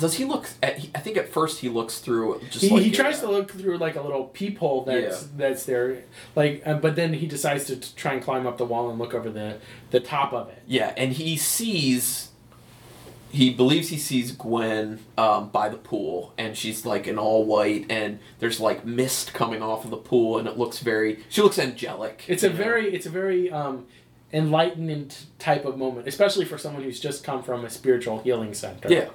does 0.00 0.14
he 0.14 0.24
look 0.24 0.48
at? 0.62 0.78
He, 0.78 0.90
I 0.94 0.98
think 0.98 1.16
at 1.16 1.28
first 1.28 1.60
he 1.60 1.68
looks 1.68 1.98
through 1.98 2.40
just 2.50 2.64
he, 2.64 2.70
like 2.70 2.82
he 2.82 2.90
tries 2.90 3.18
uh, 3.18 3.26
to 3.26 3.32
look 3.32 3.52
through 3.52 3.78
like 3.78 3.96
a 3.96 4.02
little 4.02 4.24
peephole 4.24 4.84
that's 4.84 5.24
that's 5.36 5.64
there, 5.66 6.02
like, 6.34 6.62
uh, 6.66 6.74
but 6.74 6.96
then 6.96 7.12
he 7.12 7.26
decides 7.26 7.66
to 7.66 7.76
t- 7.76 7.92
try 7.94 8.14
and 8.14 8.22
climb 8.22 8.46
up 8.46 8.56
the 8.58 8.64
wall 8.64 8.90
and 8.90 8.98
look 8.98 9.14
over 9.14 9.30
the 9.30 9.58
the 9.90 10.00
top 10.00 10.32
of 10.32 10.48
it. 10.48 10.62
Yeah, 10.66 10.92
and 10.96 11.12
he 11.12 11.36
sees. 11.36 12.28
He 13.32 13.50
believes 13.50 13.90
he 13.90 13.98
sees 13.98 14.32
Gwen 14.32 14.98
um, 15.16 15.50
by 15.50 15.68
the 15.68 15.76
pool, 15.76 16.34
and 16.36 16.56
she's 16.56 16.84
like 16.84 17.06
in 17.06 17.16
all 17.16 17.44
white, 17.44 17.86
and 17.88 18.18
there's 18.40 18.58
like 18.58 18.84
mist 18.84 19.34
coming 19.34 19.62
off 19.62 19.84
of 19.84 19.90
the 19.90 19.96
pool, 19.96 20.38
and 20.38 20.48
it 20.48 20.58
looks 20.58 20.80
very. 20.80 21.22
She 21.28 21.40
looks 21.40 21.58
angelic. 21.58 22.24
It's 22.26 22.42
a 22.42 22.48
know? 22.48 22.56
very 22.56 22.92
it's 22.92 23.06
a 23.06 23.10
very 23.10 23.48
um, 23.48 23.86
enlightened 24.32 25.16
type 25.38 25.64
of 25.64 25.78
moment, 25.78 26.08
especially 26.08 26.44
for 26.44 26.58
someone 26.58 26.82
who's 26.82 26.98
just 26.98 27.22
come 27.22 27.42
from 27.42 27.64
a 27.64 27.70
spiritual 27.70 28.20
healing 28.20 28.54
center. 28.54 28.92
Yeah. 28.92 29.10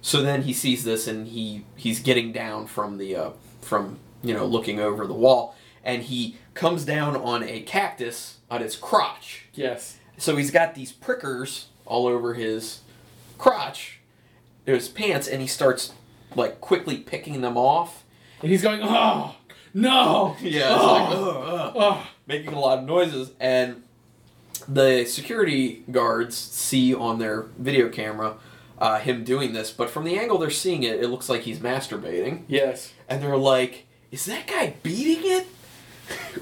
So 0.00 0.22
then 0.22 0.42
he 0.42 0.52
sees 0.52 0.84
this, 0.84 1.06
and 1.06 1.26
he 1.28 1.64
he's 1.76 2.00
getting 2.00 2.32
down 2.32 2.66
from 2.66 2.98
the 2.98 3.16
uh, 3.16 3.30
from 3.60 3.98
you 4.22 4.34
know 4.34 4.46
looking 4.46 4.80
over 4.80 5.06
the 5.06 5.14
wall, 5.14 5.56
and 5.84 6.02
he 6.02 6.36
comes 6.54 6.84
down 6.84 7.16
on 7.16 7.42
a 7.42 7.60
cactus 7.60 8.38
on 8.50 8.60
his 8.60 8.76
crotch. 8.76 9.46
Yes. 9.54 9.98
So 10.16 10.36
he's 10.36 10.50
got 10.50 10.74
these 10.74 10.92
prickers 10.92 11.68
all 11.86 12.06
over 12.06 12.34
his 12.34 12.80
crotch, 13.38 14.00
his 14.66 14.88
pants, 14.88 15.28
and 15.28 15.40
he 15.40 15.46
starts 15.46 15.92
like 16.34 16.60
quickly 16.60 16.98
picking 16.98 17.40
them 17.40 17.56
off. 17.56 18.04
And 18.42 18.50
he's 18.50 18.62
going, 18.62 18.80
oh 18.82 19.34
no. 19.74 20.36
Yeah, 20.40 20.76
oh, 20.78 20.92
like 20.92 21.08
ugh, 21.10 21.72
oh. 21.76 22.08
making 22.26 22.52
a 22.52 22.60
lot 22.60 22.78
of 22.78 22.84
noises, 22.84 23.32
and 23.40 23.82
the 24.66 25.04
security 25.04 25.84
guards 25.90 26.36
see 26.36 26.94
on 26.94 27.18
their 27.18 27.42
video 27.58 27.88
camera 27.88 28.36
uh, 28.80 28.98
him 29.00 29.24
doing 29.24 29.52
this, 29.52 29.70
but 29.70 29.90
from 29.90 30.04
the 30.04 30.18
angle 30.18 30.38
they're 30.38 30.50
seeing 30.50 30.82
it, 30.82 31.00
it 31.02 31.08
looks 31.08 31.28
like 31.28 31.42
he's 31.42 31.58
masturbating, 31.58 32.42
Yes. 32.48 32.92
and 33.08 33.22
they're 33.22 33.36
like, 33.36 33.86
"Is 34.10 34.24
that 34.26 34.46
guy 34.46 34.74
beating 34.82 35.30
it?" 35.30 35.46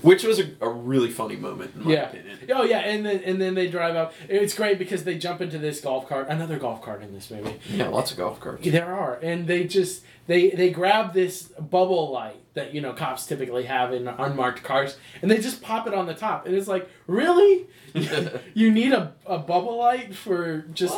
Which 0.03 0.23
was 0.23 0.39
a, 0.39 0.45
a 0.61 0.69
really 0.69 1.11
funny 1.11 1.35
moment, 1.35 1.75
in 1.75 1.85
my 1.85 1.93
Yeah. 1.93 2.09
opinion. 2.11 2.39
Oh 2.55 2.63
yeah, 2.63 2.79
and 2.81 3.05
then 3.05 3.21
and 3.25 3.41
then 3.41 3.55
they 3.55 3.67
drive 3.67 3.97
up. 3.97 4.13
It's 4.29 4.55
great 4.55 4.79
because 4.79 5.03
they 5.03 5.19
jump 5.19 5.41
into 5.41 5.59
this 5.59 5.81
golf 5.81 6.09
cart, 6.09 6.29
another 6.29 6.57
golf 6.59 6.83
cart 6.83 7.03
in 7.03 7.13
this 7.13 7.31
movie. 7.33 7.57
Yeah, 7.69 7.89
lots 7.89 8.13
of 8.13 8.17
golf 8.19 8.39
carts. 8.39 8.65
There 8.65 8.95
are, 8.95 9.19
and 9.23 9.49
they 9.49 9.65
just 9.65 10.05
they 10.29 10.51
they 10.51 10.71
grab 10.71 11.15
this 11.15 11.45
bubble 11.59 12.13
light 12.13 12.37
that 12.55 12.75
you 12.75 12.81
know 12.81 12.93
cops 12.93 13.27
typically 13.27 13.65
have 13.65 13.93
in 13.93 14.07
unmarked 14.07 14.63
cars, 14.63 14.99
and 15.21 15.29
they 15.31 15.39
just 15.39 15.61
pop 15.63 15.89
it 15.89 15.95
on 15.95 16.07
the 16.07 16.15
top, 16.15 16.47
and 16.47 16.55
it's 16.55 16.69
like, 16.69 16.89
really, 17.09 17.67
you 18.55 18.71
need 18.71 18.93
a, 18.93 19.15
a 19.27 19.39
bubble 19.39 19.79
light 19.79 20.15
for 20.15 20.59
just 20.75 20.95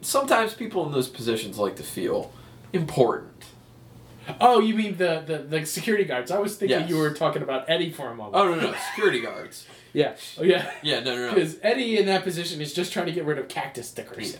sometimes 0.00 0.54
people 0.54 0.86
in 0.86 0.92
those 0.92 1.08
positions 1.08 1.58
like 1.58 1.76
to 1.76 1.82
feel 1.82 2.32
important. 2.72 3.44
oh, 4.40 4.60
you 4.60 4.74
mean 4.74 4.96
the, 4.98 5.22
the 5.26 5.38
the 5.38 5.66
security 5.66 6.04
guards? 6.04 6.30
I 6.30 6.38
was 6.38 6.56
thinking 6.56 6.80
Yes. 6.80 6.90
you 6.90 6.98
were 6.98 7.12
talking 7.14 7.42
about 7.42 7.68
Eddie 7.68 7.90
for 7.90 8.08
a 8.08 8.14
moment. 8.14 8.36
Oh 8.36 8.44
no, 8.48 8.54
no, 8.60 8.70
no 8.72 8.76
security 8.90 9.20
guards. 9.20 9.66
yeah, 9.94 10.14
oh 10.38 10.42
yeah, 10.42 10.70
Yeah, 10.82 11.00
no, 11.00 11.14
no, 11.16 11.28
no. 11.28 11.34
because 11.34 11.56
Eddie 11.62 11.98
in 11.98 12.06
that 12.06 12.24
position 12.24 12.60
is 12.60 12.72
just 12.74 12.92
trying 12.92 13.06
to 13.06 13.12
get 13.12 13.24
rid 13.24 13.38
of 13.38 13.48
cactus 13.48 13.88
stickers. 13.88 14.36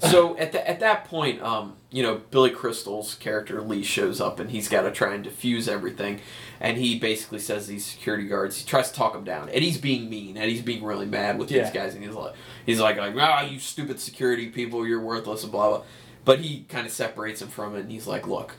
So 0.00 0.36
at 0.38 0.52
the, 0.52 0.66
at 0.68 0.80
that 0.80 1.04
point, 1.04 1.42
um, 1.42 1.76
you 1.90 2.02
know, 2.02 2.22
Billy 2.30 2.48
Crystal's 2.50 3.14
character 3.16 3.60
Lee 3.60 3.82
shows 3.82 4.18
up 4.18 4.40
and 4.40 4.50
he's 4.50 4.66
got 4.66 4.82
to 4.82 4.90
try 4.90 5.12
and 5.14 5.22
diffuse 5.22 5.68
everything, 5.68 6.20
and 6.64 6.78
he 6.78 6.98
basically 6.98 7.38
says 7.38 7.66
these 7.66 7.84
security 7.84 8.26
guards. 8.26 8.56
He 8.56 8.64
tries 8.66 8.88
to 8.90 8.96
talk 8.96 9.12
them 9.12 9.22
down. 9.24 9.48
and 9.50 9.62
he's 9.62 9.76
being 9.78 10.08
mean. 10.08 10.36
and 10.38 10.50
he's 10.50 10.62
being 10.62 10.82
really 10.82 11.06
mad 11.06 11.38
with 11.38 11.50
Yeah. 11.50 11.64
these 11.64 11.72
guys, 11.72 11.94
and 11.94 12.02
he's 12.02 12.14
like, 12.14 12.34
he's 12.64 12.80
like, 12.80 12.96
like, 12.96 13.14
ah, 13.18 13.42
you 13.42 13.58
stupid 13.58 14.00
security 14.00 14.48
people, 14.48 14.86
you're 14.86 15.00
worthless, 15.00 15.42
and 15.42 15.52
blah 15.52 15.68
blah. 15.68 15.82
But 16.24 16.40
he 16.40 16.64
kind 16.70 16.86
of 16.86 16.92
separates 16.92 17.42
him 17.42 17.48
from 17.48 17.76
it, 17.76 17.80
and 17.80 17.92
he's 17.92 18.06
like, 18.06 18.26
look. 18.26 18.54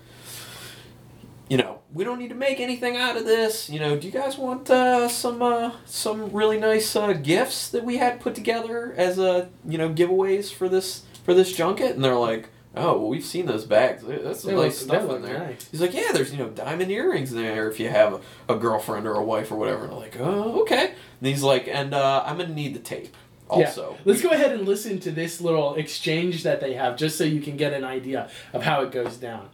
You 1.47 1.57
know, 1.57 1.79
we 1.93 2.03
don't 2.03 2.17
need 2.17 2.29
to 2.29 2.35
make 2.35 2.59
anything 2.59 2.97
out 2.97 3.17
of 3.17 3.25
this. 3.25 3.69
You 3.69 3.79
know, 3.79 3.95
do 3.95 4.07
you 4.07 4.11
guys 4.13 4.35
want 4.35 4.67
uh, 4.69 5.07
some 5.07 5.43
uh, 5.43 5.73
some 5.85 6.31
really 6.31 6.59
nice 6.59 6.95
uh, 6.95 7.13
gifts 7.13 7.69
that 7.69 7.83
we 7.83 7.97
had 7.97 8.19
put 8.19 8.33
together 8.33 8.93
as 8.97 9.19
a 9.19 9.49
you 9.67 9.77
know 9.77 9.89
giveaways 9.89 10.51
for 10.51 10.67
this 10.69 11.03
for 11.23 11.35
this 11.35 11.53
junket? 11.55 11.91
And 11.95 12.03
they're 12.03 12.15
like, 12.15 12.49
oh, 12.77 12.97
well, 12.99 13.07
we've 13.09 13.23
seen 13.25 13.45
those 13.45 13.65
bags. 13.65 14.03
That's 14.05 14.41
some 14.41 14.51
They 14.51 14.57
nice 14.61 14.83
look- 14.85 14.99
stuff 15.01 15.15
in 15.15 15.21
there. 15.21 15.39
nice. 15.39 15.67
He's 15.71 15.81
like, 15.81 15.93
yeah, 15.93 16.11
there's 16.13 16.31
you 16.31 16.37
know 16.37 16.49
diamond 16.49 16.91
earrings 16.91 17.31
in 17.31 17.37
there 17.41 17.69
if 17.69 17.79
you 17.79 17.89
have 17.89 18.13
a, 18.47 18.53
a 18.53 18.57
girlfriend 18.57 19.07
or 19.07 19.13
a 19.15 19.23
wife 19.23 19.51
or 19.51 19.55
whatever. 19.55 19.83
And 19.83 19.91
they're 19.93 19.99
like, 19.99 20.19
oh, 20.19 20.61
okay. 20.61 20.85
And 21.19 21.27
he's 21.27 21.43
like, 21.43 21.67
and 21.67 21.93
uh, 21.93 22.23
I'm 22.25 22.37
gonna 22.37 22.53
need 22.53 22.73
the 22.75 22.79
tape 22.79 23.15
also. 23.49 23.91
Yeah. 23.91 23.97
Let's 24.05 24.21
go 24.21 24.29
ahead 24.29 24.51
and 24.51 24.65
listen 24.67 24.99
to 25.01 25.11
this 25.11 25.39
little 25.41 25.75
exchange 25.75 26.43
that 26.43 26.59
they 26.61 26.73
have 26.73 26.97
just 26.97 27.17
so 27.17 27.23
you 27.23 27.41
can 27.41 27.57
get 27.57 27.73
an 27.73 27.83
idea 27.83 28.29
of 28.53 28.63
how 28.63 28.81
it 28.81 28.91
goes 28.91 29.17
down. 29.17 29.49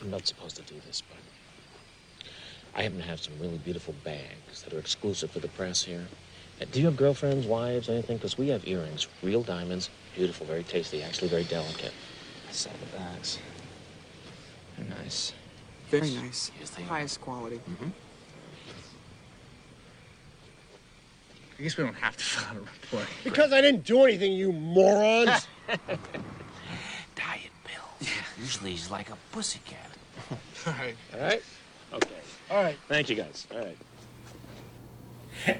I'm 0.00 0.10
not 0.10 0.26
supposed 0.26 0.56
to 0.56 0.62
do 0.62 0.74
this, 0.86 1.00
but 1.02 2.26
I 2.74 2.82
happen 2.82 2.98
to 2.98 3.04
have 3.04 3.20
some 3.20 3.34
really 3.40 3.58
beautiful 3.58 3.94
bags 4.02 4.62
that 4.62 4.72
are 4.72 4.78
exclusive 4.78 5.30
for 5.30 5.38
the 5.40 5.48
press 5.48 5.82
here. 5.84 6.06
Uh, 6.60 6.64
do 6.72 6.80
you 6.80 6.86
have 6.86 6.96
girlfriends, 6.96 7.46
wives, 7.46 7.88
anything? 7.88 8.16
Because 8.16 8.36
we 8.38 8.48
have 8.48 8.66
earrings, 8.66 9.06
real 9.22 9.42
diamonds, 9.42 9.90
beautiful, 10.14 10.46
very 10.46 10.62
tasty, 10.64 11.02
actually 11.02 11.28
very 11.28 11.44
delicate. 11.44 11.92
I 12.48 12.52
sell 12.52 12.72
the 12.80 12.98
bags. 12.98 13.38
They're 14.76 14.86
nice. 15.02 15.32
Very 15.88 16.10
nice. 16.10 16.50
Yes, 16.58 16.70
they 16.70 16.82
are. 16.82 16.86
Highest 16.86 17.20
quality. 17.20 17.56
Mm-hmm. 17.56 17.88
I 21.58 21.62
guess 21.62 21.76
we 21.76 21.84
don't 21.84 21.94
have 21.94 22.16
to 22.16 22.24
file 22.24 22.56
a 22.56 22.60
report. 22.60 23.06
Because 23.24 23.52
I 23.52 23.60
didn't 23.60 23.84
do 23.84 24.02
anything, 24.02 24.32
you 24.32 24.52
morons. 24.52 25.46
Diet 27.14 27.50
pills. 27.64 28.10
Usually 28.38 28.70
he's 28.72 28.90
like 28.90 29.10
a 29.10 29.16
pussycat. 29.30 29.78
All 30.66 30.72
right. 30.72 30.96
All 31.14 31.20
right? 31.20 31.42
Okay. 31.92 32.08
All 32.50 32.62
right. 32.62 32.76
Thank 32.88 33.10
you, 33.10 33.16
guys. 33.16 33.46
All 33.52 33.58
right. 33.58 33.76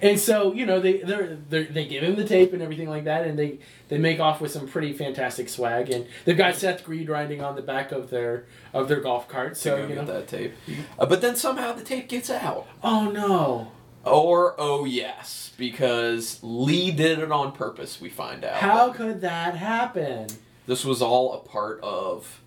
And 0.00 0.18
so 0.18 0.52
you 0.52 0.66
know 0.66 0.80
they 0.80 0.98
they're, 0.98 1.36
they're, 1.48 1.64
they 1.64 1.86
give 1.86 2.02
him 2.02 2.16
the 2.16 2.24
tape 2.24 2.52
and 2.52 2.62
everything 2.62 2.88
like 2.88 3.04
that, 3.04 3.26
and 3.26 3.38
they 3.38 3.58
they 3.88 3.98
make 3.98 4.20
off 4.20 4.40
with 4.40 4.50
some 4.50 4.68
pretty 4.68 4.92
fantastic 4.92 5.48
swag, 5.48 5.90
and 5.90 6.06
they've 6.24 6.36
got 6.36 6.54
Seth 6.54 6.84
Green 6.84 7.08
riding 7.08 7.42
on 7.42 7.56
the 7.56 7.62
back 7.62 7.92
of 7.92 8.10
their 8.10 8.46
of 8.72 8.88
their 8.88 9.00
golf 9.00 9.28
cart. 9.28 9.56
So 9.56 9.76
you 9.76 9.86
get 9.88 9.96
know, 9.96 10.04
that 10.04 10.28
tape. 10.28 10.54
Uh, 10.98 11.06
but 11.06 11.20
then 11.20 11.36
somehow 11.36 11.72
the 11.72 11.82
tape 11.84 12.08
gets 12.08 12.30
out. 12.30 12.66
oh 12.82 13.10
no, 13.10 13.72
Or 14.04 14.54
oh 14.58 14.84
yes, 14.84 15.52
because 15.56 16.38
Lee 16.42 16.90
did 16.90 17.18
it 17.18 17.32
on 17.32 17.52
purpose. 17.52 18.00
We 18.00 18.08
find 18.10 18.44
out. 18.44 18.56
how 18.56 18.92
could 18.92 19.20
that 19.22 19.56
happen? 19.56 20.28
This 20.66 20.84
was 20.84 21.02
all 21.02 21.32
a 21.34 21.38
part 21.40 21.80
of 21.82 22.40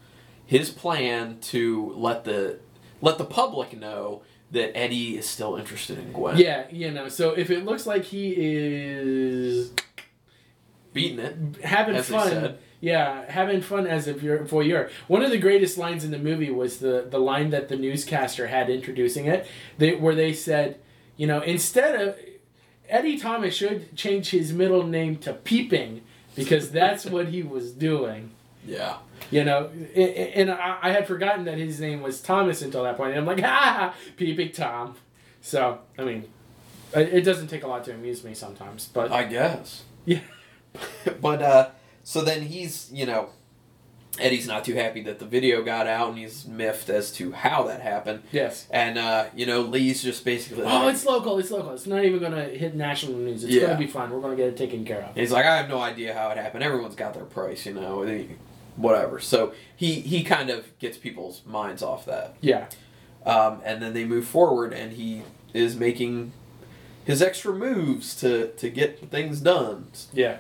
his 0.46 0.70
plan 0.70 1.40
to 1.42 1.94
let 1.98 2.24
the 2.24 2.60
let 3.02 3.18
the 3.18 3.26
public 3.26 3.78
know 3.78 4.22
that 4.56 4.76
Eddie 4.78 5.18
is 5.18 5.28
still 5.30 5.56
interested 5.56 5.98
in 5.98 6.12
Gwen. 6.12 6.38
Yeah, 6.38 6.66
you 6.72 6.92
know. 6.92 7.08
So 7.08 7.32
if 7.32 7.50
it 7.50 7.64
looks 7.64 7.86
like 7.86 8.04
he 8.04 8.34
is 8.38 9.72
beating 10.94 11.20
it. 11.20 11.64
having 11.64 11.96
As 11.96 12.10
fun. 12.10 12.28
said. 12.30 12.58
Yeah, 12.82 13.30
having 13.32 13.62
fun 13.62 13.88
as 13.88 14.08
a 14.08 14.14
voyeur. 14.14 14.90
One 15.08 15.24
of 15.24 15.32
the 15.32 15.40
greatest 15.40 15.78
lines 15.78 16.04
in 16.04 16.12
the 16.12 16.20
movie 16.20 16.52
was 16.52 16.80
the 16.80 17.08
the 17.10 17.20
line 17.20 17.50
that 17.52 17.68
the 17.70 17.76
newscaster 17.76 18.48
had 18.48 18.70
introducing 18.70 19.26
it, 19.26 19.48
they, 19.78 19.96
where 19.96 20.14
they 20.14 20.34
said, 20.34 20.80
you 21.18 21.26
know, 21.26 21.42
instead 21.42 22.00
of 22.00 22.18
Eddie 22.90 23.18
Thomas 23.18 23.56
should 23.56 23.96
change 23.96 24.30
his 24.30 24.54
middle 24.54 24.84
name 24.84 25.18
to 25.18 25.34
Peeping 25.34 26.02
because 26.36 26.72
that's 26.72 27.06
what 27.16 27.30
he 27.30 27.42
was 27.44 27.72
doing. 27.72 28.32
Yeah. 28.66 28.98
You 29.32 29.44
know, 29.44 29.70
and 29.96 30.52
I 30.52 30.78
I 30.82 30.92
had 30.92 31.08
forgotten 31.08 31.46
that 31.46 31.58
his 31.58 31.80
name 31.80 32.02
was 32.02 32.22
Thomas 32.22 32.62
until 32.62 32.84
that 32.84 32.98
point. 32.98 33.12
And 33.12 33.20
I'm 33.20 33.26
like, 33.26 33.42
ah, 33.44 33.46
ha, 33.94 33.96
Peeping 34.18 34.52
Tom. 34.52 34.96
So 35.42 35.80
I 35.98 36.04
mean, 36.04 36.26
it 36.94 37.22
doesn't 37.22 37.48
take 37.48 37.64
a 37.64 37.68
lot 37.68 37.84
to 37.86 37.94
amuse 37.94 38.24
me 38.24 38.34
sometimes, 38.34 38.88
but 38.94 39.12
I 39.12 39.24
guess. 39.24 39.84
yeah. 40.06 40.20
but 41.22 41.42
uh 41.42 41.70
so 42.04 42.22
then 42.22 42.42
he's 42.44 42.90
you 42.94 43.06
know 43.06 43.30
Eddie's 44.20 44.48
not 44.48 44.64
too 44.64 44.76
happy 44.76 45.02
that 45.04 45.20
the 45.20 45.26
video 45.26 45.62
got 45.62 45.88
out 45.88 46.10
and 46.10 46.18
he's 46.18 46.46
miffed 46.46 46.90
as 46.90 47.12
to 47.14 47.34
how 47.34 47.64
that 47.64 47.82
happened. 47.82 48.24
Yes. 48.32 48.66
And 48.72 48.98
uh, 48.98 49.26
you 49.36 49.46
know, 49.46 49.60
Lee's 49.62 50.02
just 50.02 50.24
basically 50.24 50.64
Oh, 50.66 50.88
it's 50.88 51.06
local. 51.06 51.38
It's 51.38 51.52
local. 51.52 51.74
It's 51.74 51.86
not 51.86 52.06
even 52.06 52.20
going 52.20 52.32
to 52.32 52.46
hit 52.46 52.76
national 52.76 53.18
news. 53.18 53.44
It's 53.44 53.52
Yeah. 53.54 53.62
going 53.66 53.74
to 53.74 53.78
be 53.78 53.88
fine. 53.88 54.12
We're 54.12 54.22
going 54.22 54.38
to 54.38 54.42
get 54.42 54.48
it 54.54 54.58
taken 54.58 54.86
care 54.86 55.02
of. 55.02 55.16
He's 55.16 55.34
like, 55.34 55.46
I 55.46 55.58
have 55.58 55.68
no 55.68 55.80
idea 55.82 56.14
how 56.14 56.30
it 56.30 56.38
happened. 56.38 56.64
Everyone's 56.64 56.96
got 56.96 57.14
their 57.14 57.26
price, 57.26 57.66
you 57.66 57.74
know, 57.74 58.04
whatever. 58.76 59.20
So 59.20 59.54
he 59.76 60.02
he 60.02 60.24
kind 60.24 60.50
of 60.50 60.78
gets 60.80 60.98
people's 60.98 61.42
minds 61.46 61.82
off 61.82 62.06
that. 62.06 62.36
Yeah. 62.42 62.68
Um, 63.26 63.62
and 63.66 63.82
then 63.82 63.94
they 63.94 64.06
move 64.06 64.28
forward, 64.28 64.72
and 64.74 64.94
he 64.94 65.24
is 65.54 65.76
making 65.76 66.34
his 67.06 67.22
extra 67.22 67.54
moves 67.54 68.16
to 68.18 68.50
to 68.50 68.70
get 68.70 69.10
things 69.10 69.42
done. 69.42 69.88
Yeah. 70.14 70.40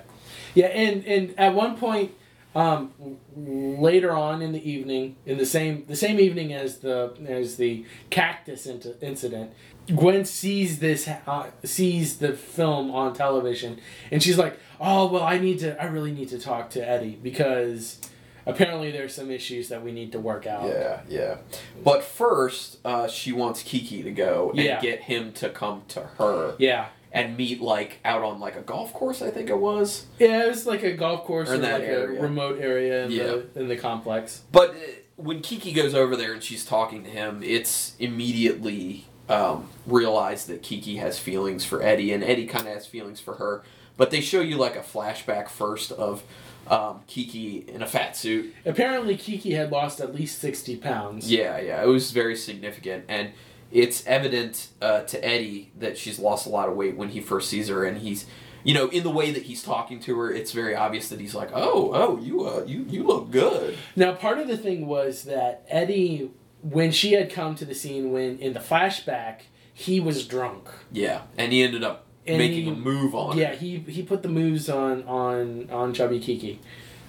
Yeah, 0.53 0.67
and 0.67 1.05
and 1.05 1.39
at 1.39 1.53
one 1.53 1.77
point 1.77 2.11
um, 2.55 2.91
later 3.35 4.13
on 4.13 4.41
in 4.41 4.53
the 4.53 4.69
evening, 4.69 5.17
in 5.25 5.37
the 5.37 5.45
same 5.45 5.85
the 5.87 5.95
same 5.95 6.19
evening 6.19 6.53
as 6.53 6.77
the 6.79 7.13
as 7.27 7.57
the 7.57 7.85
cactus 8.09 8.65
inc- 8.65 9.01
incident, 9.01 9.51
Gwen 9.93 10.23
sees 10.23 10.79
this 10.79 11.07
uh, 11.07 11.47
sees 11.63 12.17
the 12.17 12.31
film 12.33 12.91
on 12.91 13.13
television, 13.13 13.79
and 14.09 14.23
she's 14.23 14.37
like, 14.37 14.57
"Oh 14.79 15.07
well, 15.07 15.23
I 15.23 15.37
need 15.37 15.59
to. 15.59 15.81
I 15.81 15.87
really 15.87 16.13
need 16.13 16.29
to 16.29 16.39
talk 16.39 16.69
to 16.71 16.87
Eddie 16.87 17.19
because 17.21 17.99
apparently 18.45 18.91
there's 18.91 19.13
some 19.13 19.31
issues 19.31 19.69
that 19.69 19.83
we 19.83 19.91
need 19.91 20.11
to 20.13 20.19
work 20.19 20.45
out." 20.47 20.67
Yeah, 20.67 21.01
yeah. 21.09 21.35
But 21.83 22.03
first, 22.03 22.77
uh, 22.85 23.07
she 23.07 23.31
wants 23.31 23.63
Kiki 23.63 24.03
to 24.03 24.11
go 24.11 24.51
and 24.51 24.59
Yeah. 24.59 24.79
get 24.81 25.01
him 25.01 25.31
to 25.33 25.49
come 25.49 25.83
to 25.89 26.01
her 26.17 26.55
Yeah. 26.57 26.87
and 27.11 27.37
meet 27.37 27.61
like 27.61 27.99
out 28.05 28.23
on 28.23 28.39
like 28.39 28.55
a 28.55 28.61
golf 28.61 28.93
course. 28.93 29.21
I 29.21 29.29
think 29.31 29.49
it 29.49 29.57
was. 29.59 30.05
Yeah, 30.19 30.43
it 30.45 30.49
was 30.49 30.65
like 30.65 30.83
a 30.83 30.93
golf 30.93 31.23
course 31.25 31.49
Or 31.49 31.53
or, 31.55 31.57
like 31.57 31.81
area. 31.83 32.19
a 32.19 32.21
remote 32.23 32.59
area 32.61 33.05
in, 33.05 33.11
Yeah. 33.11 33.23
the, 33.53 33.59
in 33.61 33.67
the 33.67 33.77
complex. 33.77 34.41
But 34.51 34.71
uh, 34.71 34.73
when 35.17 35.41
Kiki 35.41 35.71
goes 35.71 35.93
over 35.95 36.15
there 36.15 36.33
and 36.33 36.43
she's 36.43 36.65
talking 36.65 37.03
to 37.05 37.09
him, 37.09 37.41
it's 37.43 37.95
immediately 37.99 39.05
um, 39.29 39.69
realized 39.87 40.47
that 40.49 40.61
Kiki 40.61 40.97
has 40.97 41.17
feelings 41.17 41.65
for 41.65 41.81
Eddie, 41.81 42.11
and 42.13 42.23
Eddie 42.23 42.45
kind 42.45 42.67
of 42.67 42.73
has 42.75 42.85
feelings 42.85 43.19
for 43.19 43.35
her. 43.35 43.63
But 43.97 44.11
they 44.11 44.21
show 44.21 44.41
you 44.41 44.57
like 44.57 44.75
a 44.75 44.81
flashback 44.81 45.47
first 45.49 45.91
of 45.93 46.21
um, 46.67 47.01
Kiki 47.07 47.65
in 47.67 47.81
a 47.81 47.87
fat 47.87 48.15
suit. 48.15 48.53
Apparently, 48.65 49.15
Kiki 49.17 49.53
had 49.53 49.71
lost 49.71 49.99
at 49.99 50.13
least 50.13 50.39
60 50.39 50.77
pounds. 50.77 51.31
Yeah, 51.31 51.59
yeah, 51.59 51.81
it 51.83 51.87
was 51.87 52.11
very 52.11 52.35
significant, 52.35 53.05
and 53.07 53.31
it's 53.71 54.05
evident 54.07 54.69
uh, 54.81 55.01
to 55.01 55.23
Eddie 55.23 55.71
that 55.77 55.97
she's 55.97 56.19
lost 56.19 56.45
a 56.45 56.49
lot 56.49 56.69
of 56.69 56.75
weight 56.75 56.95
when 56.95 57.09
he 57.09 57.21
first 57.21 57.49
sees 57.49 57.67
her, 57.67 57.85
and 57.85 57.97
he's, 57.97 58.25
you 58.63 58.73
know, 58.73 58.87
in 58.89 59.03
the 59.03 59.09
way 59.09 59.31
that 59.31 59.43
he's 59.43 59.61
talking 59.63 59.99
to 60.01 60.17
her, 60.19 60.31
it's 60.31 60.51
very 60.51 60.75
obvious 60.75 61.09
that 61.09 61.19
he's 61.19 61.35
like, 61.35 61.49
"Oh, 61.53 61.91
oh, 61.93 62.19
you, 62.19 62.45
uh, 62.45 62.63
you, 62.65 62.85
you 62.89 63.03
look 63.03 63.31
good." 63.31 63.77
Now, 63.95 64.13
part 64.13 64.39
of 64.39 64.47
the 64.47 64.57
thing 64.57 64.87
was 64.87 65.23
that 65.23 65.65
Eddie, 65.67 66.31
when 66.61 66.91
she 66.91 67.13
had 67.13 67.31
come 67.31 67.55
to 67.55 67.65
the 67.65 67.75
scene, 67.75 68.11
when 68.11 68.39
in 68.39 68.53
the 68.53 68.59
flashback, 68.59 69.41
he 69.73 69.99
was 69.99 70.25
drunk. 70.25 70.69
Yeah, 70.91 71.23
and 71.37 71.51
he 71.51 71.61
ended 71.61 71.83
up 71.83 72.04
And 72.27 72.37
making 72.37 72.65
he- 72.65 72.71
a 72.71 72.75
move 72.75 73.13
on. 73.15 73.37
Yeah, 73.37 73.53
he 73.55 73.77
he 73.87 74.01
put 74.03 74.23
the 74.23 74.29
moves 74.29 74.69
on 74.69 75.03
on 75.03 75.69
on 75.71 75.93
Chubby 75.93 76.19
Kiki. 76.19 76.59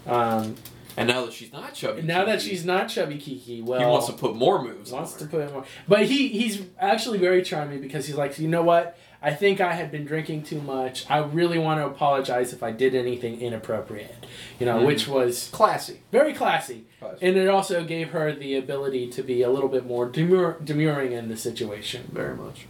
Um, 0.06 0.54
and 0.96 1.08
now 1.08 1.24
that 1.26 1.32
she's 1.32 1.52
not 1.52 1.74
chubby, 1.74 2.02
now 2.02 2.24
that 2.24 2.40
she's 2.40 2.64
not 2.64 2.88
Chubby 2.88 3.18
Kiki, 3.18 3.60
well, 3.62 3.80
he 3.80 3.86
wants 3.86 4.06
to 4.06 4.12
put 4.14 4.34
more 4.34 4.62
moves. 4.62 4.90
wants 4.92 5.12
to 5.14 5.26
put 5.26 5.52
more. 5.52 5.64
But 5.88 6.06
he 6.06 6.28
he's 6.28 6.62
actually 6.78 7.18
very 7.18 7.42
charming 7.42 7.80
because 7.80 8.06
he's 8.06 8.16
like, 8.16 8.38
you 8.38 8.48
know 8.48 8.62
what? 8.62 8.96
I 9.22 9.32
think 9.34 9.60
I 9.60 9.72
had 9.72 9.90
been 9.90 10.04
drinking 10.04 10.42
too 10.44 10.60
much. 10.60 11.04
I 11.10 11.18
really 11.18 11.58
want 11.58 11.80
to 11.80 11.86
apologize 11.86 12.52
if 12.52 12.62
I 12.62 12.70
did 12.70 12.94
anything 12.94 13.40
inappropriate. 13.40 14.14
You 14.60 14.66
know, 14.66 14.78
Mhm. 14.80 14.86
which 14.86 15.08
was 15.08 15.48
classy. 15.52 16.00
very 16.12 16.32
classy. 16.32 16.84
Classy. 17.00 17.26
And 17.26 17.36
it 17.36 17.48
also 17.48 17.82
gave 17.84 18.10
her 18.10 18.32
the 18.34 18.56
ability 18.56 19.08
to 19.08 19.22
be 19.22 19.42
a 19.42 19.50
little 19.50 19.68
bit 19.70 19.86
more 19.86 20.06
demur- 20.06 20.58
demurring 20.62 21.12
in 21.12 21.28
the 21.28 21.36
situation. 21.36 22.08
Very 22.12 22.36
much. 22.36 22.66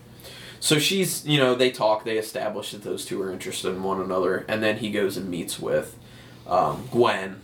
So 0.66 0.80
she's, 0.80 1.24
you 1.24 1.38
know, 1.38 1.54
they 1.54 1.70
talk, 1.70 2.02
they 2.02 2.18
establish 2.18 2.72
that 2.72 2.82
those 2.82 3.04
two 3.04 3.22
are 3.22 3.30
interested 3.30 3.68
in 3.68 3.84
one 3.84 4.00
another, 4.00 4.44
and 4.48 4.60
then 4.60 4.78
he 4.78 4.90
goes 4.90 5.16
and 5.16 5.28
meets 5.28 5.60
with 5.60 5.96
um, 6.44 6.88
Gwen, 6.90 7.40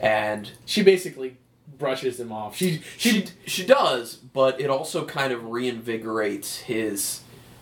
and 0.00 0.50
She 0.64 0.82
basically 0.82 1.36
brushes 1.78 2.18
him 2.18 2.32
off. 2.32 2.56
She 2.56 2.82
she, 2.98 3.10
she 3.10 3.26
she 3.46 3.64
does, 3.64 4.16
but 4.16 4.60
it 4.60 4.68
also 4.68 5.04
kind 5.04 5.32
of 5.32 5.42
reinvigorates 5.42 6.62
his 6.62 7.20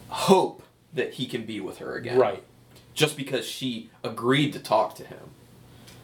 hope 0.09 0.63
that 0.95 1.13
he 1.13 1.27
can 1.27 1.45
be 1.45 1.61
with 1.61 1.79
her 1.79 1.97
again. 1.97 2.19
right. 2.19 2.43
Just 2.95 3.15
because 3.15 3.45
she 3.45 3.91
agreed 4.03 4.55
to 4.55 4.59
talk 4.59 4.95
to 4.95 5.05
him. 5.05 5.33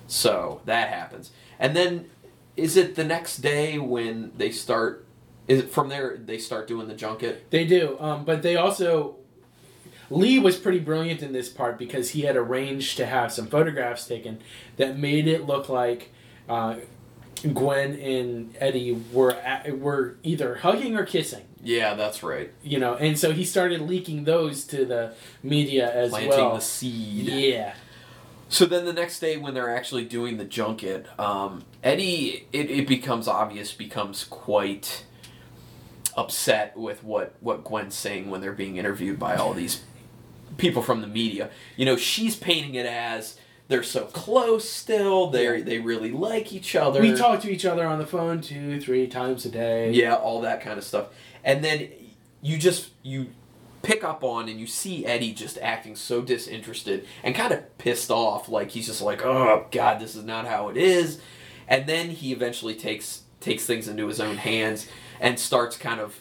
So 0.09 0.61
that 0.67 0.91
happens. 0.91 1.31
And 1.59 1.75
then 1.75 2.11
is 2.55 2.77
it 2.77 2.97
the 2.97 3.05
next 3.05 3.39
day 3.39 3.79
when 3.79 4.33
they 4.37 4.51
start 4.51 5.07
is 5.51 5.59
it 5.59 5.73
from 5.73 5.89
there 5.89 6.17
they 6.17 6.39
start 6.39 6.69
doing 6.69 6.87
the 6.87 6.95
junket? 6.95 7.51
They 7.51 7.65
do, 7.65 7.99
um, 7.99 8.25
but 8.25 8.43
they 8.43 8.55
also. 8.57 9.17
Lee 10.13 10.39
was 10.39 10.57
pretty 10.57 10.81
brilliant 10.81 11.23
in 11.23 11.33
this 11.33 11.49
part 11.49 11.79
because 11.79 12.11
he 12.11 12.23
had 12.23 12.37
arranged 12.37 12.97
to 12.97 13.07
have 13.07 13.31
some 13.33 13.47
photographs 13.47 14.07
taken 14.07 14.41
that 14.77 14.99
made 14.99 15.29
it 15.29 15.47
look 15.47 15.69
like 15.69 16.11
uh, 16.49 16.77
Gwen 17.53 17.95
and 17.95 18.57
Eddie 18.59 19.01
were 19.13 19.33
at, 19.33 19.79
were 19.79 20.17
either 20.25 20.57
hugging 20.57 20.97
or 20.97 21.05
kissing. 21.05 21.45
Yeah, 21.63 21.95
that's 21.95 22.23
right. 22.23 22.53
You 22.63 22.79
know, 22.79 22.95
and 22.95 23.19
so 23.19 23.33
he 23.33 23.45
started 23.45 23.83
leaking 23.83 24.25
those 24.25 24.65
to 24.67 24.85
the 24.85 25.15
media 25.43 25.93
as 25.93 26.11
Planting 26.11 26.31
well. 26.31 26.55
the 26.55 26.61
seed. 26.61 27.27
Yeah, 27.27 27.75
So 28.49 28.67
then 28.67 28.85
the 28.85 28.93
next 28.93 29.21
day, 29.21 29.37
when 29.37 29.55
they're 29.55 29.75
actually 29.75 30.07
doing 30.07 30.39
the 30.39 30.45
junket, 30.45 31.07
um, 31.21 31.65
Eddie, 31.85 32.47
it, 32.53 32.69
it 32.71 32.89
becomes 32.89 33.29
obvious, 33.29 33.73
becomes 33.73 34.25
quite 34.25 35.05
upset 36.17 36.77
with 36.77 37.03
what, 37.03 37.35
what 37.41 37.65
Gwen's 37.65 37.95
saying 37.95 38.31
when 38.31 38.41
they're 38.41 38.53
being 38.53 38.77
interviewed 38.77 39.19
by 39.19 39.37
all 39.37 39.53
these 39.53 39.83
people 40.59 40.83
from 40.83 41.01
the 41.01 41.07
media. 41.07 41.51
You 41.77 41.87
know, 41.87 41.97
she's 41.97 42.37
painting 42.37 42.75
it 42.75 42.87
as 42.87 43.37
they're 43.69 43.83
so 43.85 44.07
close 44.07 44.69
still, 44.69 45.31
they 45.31 45.61
they 45.63 45.79
really 45.79 46.11
like 46.11 46.53
each 46.53 46.75
other. 46.75 47.01
we 47.01 47.15
talk 47.15 47.41
to 47.43 47.51
each 47.51 47.65
other 47.65 47.87
on 47.87 48.01
the 48.01 48.07
phone 48.07 48.41
two, 48.41 48.81
three 48.81 49.07
times 49.07 49.47
a 49.47 49.49
day. 49.49 49.93
Yeah, 49.93 50.15
all 50.15 50.41
that 50.41 50.61
kind 50.61 50.77
of 50.77 50.85
stuff. 50.85 51.07
And 51.45 51.63
then 51.63 51.89
you 52.43 52.59
just 52.59 52.91
you 53.03 53.29
pick 53.83 54.03
up 54.03 54.25
on 54.25 54.49
and 54.49 54.59
you 54.59 54.67
see 54.67 55.07
Eddie 55.07 55.33
just 55.33 55.57
acting 55.59 55.95
so 55.95 56.21
disinterested 56.21 57.07
and 57.23 57.35
kind 57.35 57.53
of 57.53 57.79
pissed 57.79 58.11
off 58.11 58.49
like 58.49 58.73
he's 58.73 58.87
just 58.87 59.01
like, 59.01 59.25
"Oh 59.25 59.67
god, 59.71 60.01
this 60.01 60.17
is 60.17 60.25
not 60.25 60.49
how 60.49 60.69
it 60.69 60.77
is." 60.77 61.21
And 61.69 61.87
then 61.87 62.11
he 62.11 62.33
eventually 62.33 62.75
takes 62.75 63.23
takes 63.39 63.67
things 63.67 63.87
into 63.87 64.09
his 64.09 64.19
own 64.19 64.37
hands 64.37 64.89
and 65.21 65.39
starts 65.39 65.77
kind 65.77 66.01
of 66.01 66.17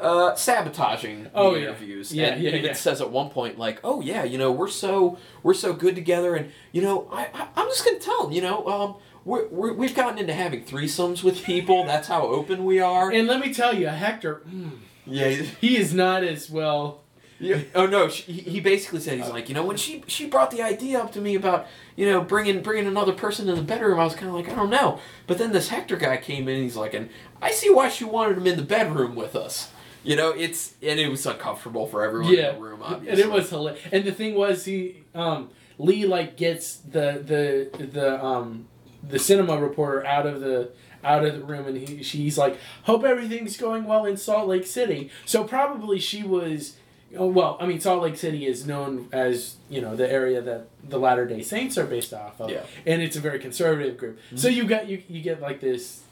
uh, 0.00 0.34
sabotaging 0.34 1.24
the 1.24 1.30
Oh, 1.34 1.54
yeah. 1.54 1.62
interviews. 1.68 2.14
Yeah, 2.14 2.26
and 2.34 2.42
yeah, 2.42 2.50
even 2.50 2.64
yeah. 2.66 2.72
says 2.74 3.00
at 3.00 3.10
one 3.10 3.30
point 3.30 3.58
like, 3.58 3.80
"Oh 3.82 4.00
yeah, 4.02 4.24
you 4.24 4.36
know 4.38 4.52
we're 4.52 4.68
so 4.68 5.16
we're 5.42 5.54
so 5.54 5.72
good 5.72 5.94
together, 5.94 6.34
and 6.36 6.52
you 6.72 6.82
know 6.82 7.08
I, 7.10 7.28
I 7.32 7.48
I'm 7.56 7.66
just 7.68 7.84
gonna 7.84 7.98
tell 7.98 8.26
him, 8.26 8.32
you 8.32 8.42
know 8.42 8.66
um 8.68 8.94
we're, 9.24 9.48
we're 9.48 9.72
we've 9.72 9.94
gotten 9.94 10.18
into 10.18 10.34
having 10.34 10.64
threesomes 10.64 11.22
with 11.24 11.42
people. 11.44 11.84
That's 11.86 12.08
how 12.08 12.26
open 12.26 12.64
we 12.64 12.78
are. 12.78 13.10
And 13.10 13.26
let 13.26 13.40
me 13.40 13.52
tell 13.54 13.74
you, 13.74 13.88
Hector, 13.88 14.42
mm, 14.48 14.72
yeah." 15.06 15.28
he 15.60 15.78
is 15.78 15.94
not 15.94 16.22
as 16.22 16.50
well. 16.50 17.00
Yeah. 17.38 17.60
Oh 17.74 17.86
no. 17.86 18.08
She, 18.08 18.32
he 18.32 18.50
he 18.50 18.60
basically 18.60 19.00
said 19.00 19.18
he's 19.18 19.28
like 19.28 19.48
you 19.48 19.54
know 19.54 19.64
when 19.64 19.76
she 19.76 20.04
she 20.06 20.26
brought 20.26 20.50
the 20.50 20.62
idea 20.62 21.00
up 21.00 21.12
to 21.12 21.20
me 21.20 21.34
about 21.34 21.66
you 21.94 22.06
know 22.06 22.22
bringing 22.22 22.62
bringing 22.62 22.86
another 22.86 23.12
person 23.12 23.48
in 23.48 23.56
the 23.56 23.62
bedroom 23.62 24.00
I 24.00 24.04
was 24.04 24.14
kind 24.14 24.28
of 24.28 24.34
like 24.34 24.48
I 24.48 24.54
don't 24.54 24.70
know 24.70 25.00
but 25.26 25.38
then 25.38 25.52
this 25.52 25.68
Hector 25.68 25.96
guy 25.96 26.16
came 26.16 26.48
in 26.48 26.54
and 26.54 26.64
he's 26.64 26.76
like 26.76 26.94
and 26.94 27.10
I 27.42 27.50
see 27.50 27.70
why 27.70 27.88
she 27.90 28.04
wanted 28.04 28.38
him 28.38 28.46
in 28.46 28.56
the 28.56 28.62
bedroom 28.62 29.14
with 29.14 29.36
us 29.36 29.70
you 30.06 30.14
know 30.14 30.30
it's 30.30 30.74
and 30.82 31.00
it 31.00 31.08
was 31.08 31.26
uncomfortable 31.26 31.86
for 31.86 32.04
everyone 32.04 32.32
yeah, 32.32 32.50
in 32.50 32.54
the 32.54 32.60
room 32.60 32.80
obviously. 32.82 33.22
and 33.22 33.30
it 33.30 33.34
was 33.34 33.50
hilarious. 33.50 33.82
And 33.90 34.04
the 34.04 34.12
thing 34.12 34.34
was, 34.34 34.64
he 34.64 35.02
um, 35.14 35.50
Lee 35.78 36.06
like 36.06 36.36
gets 36.36 36.76
the 36.76 37.68
the 37.72 37.84
the 37.84 38.24
um, 38.24 38.68
the 39.02 39.18
cinema 39.18 39.58
reporter 39.58 40.06
out 40.06 40.26
of 40.26 40.40
the 40.40 40.70
out 41.02 41.24
of 41.24 41.34
the 41.34 41.44
room, 41.44 41.66
and 41.66 41.76
he 41.76 42.02
she's 42.02 42.38
like, 42.38 42.58
"Hope 42.84 43.04
everything's 43.04 43.56
going 43.56 43.84
well 43.84 44.06
in 44.06 44.16
Salt 44.16 44.48
Lake 44.48 44.66
City." 44.66 45.10
So 45.24 45.44
probably 45.44 45.98
she 45.98 46.22
was. 46.22 46.76
Well, 47.12 47.56
I 47.60 47.66
mean, 47.66 47.80
Salt 47.80 48.02
Lake 48.02 48.16
City 48.16 48.46
is 48.46 48.66
known 48.66 49.08
as 49.12 49.56
you 49.70 49.80
know 49.80 49.94
the 49.96 50.10
area 50.10 50.40
that 50.42 50.66
the 50.86 50.98
Latter 50.98 51.24
Day 51.26 51.42
Saints 51.42 51.78
are 51.78 51.86
based 51.86 52.12
off 52.12 52.40
of, 52.40 52.50
Yeah. 52.50 52.64
and 52.84 53.00
it's 53.00 53.16
a 53.16 53.20
very 53.20 53.38
conservative 53.38 53.96
group. 53.96 54.18
Mm-hmm. 54.26 54.36
So 54.36 54.48
you 54.48 54.64
got 54.64 54.88
you 54.88 55.02
you 55.08 55.22
get 55.22 55.40
like 55.40 55.60
this 55.60 56.02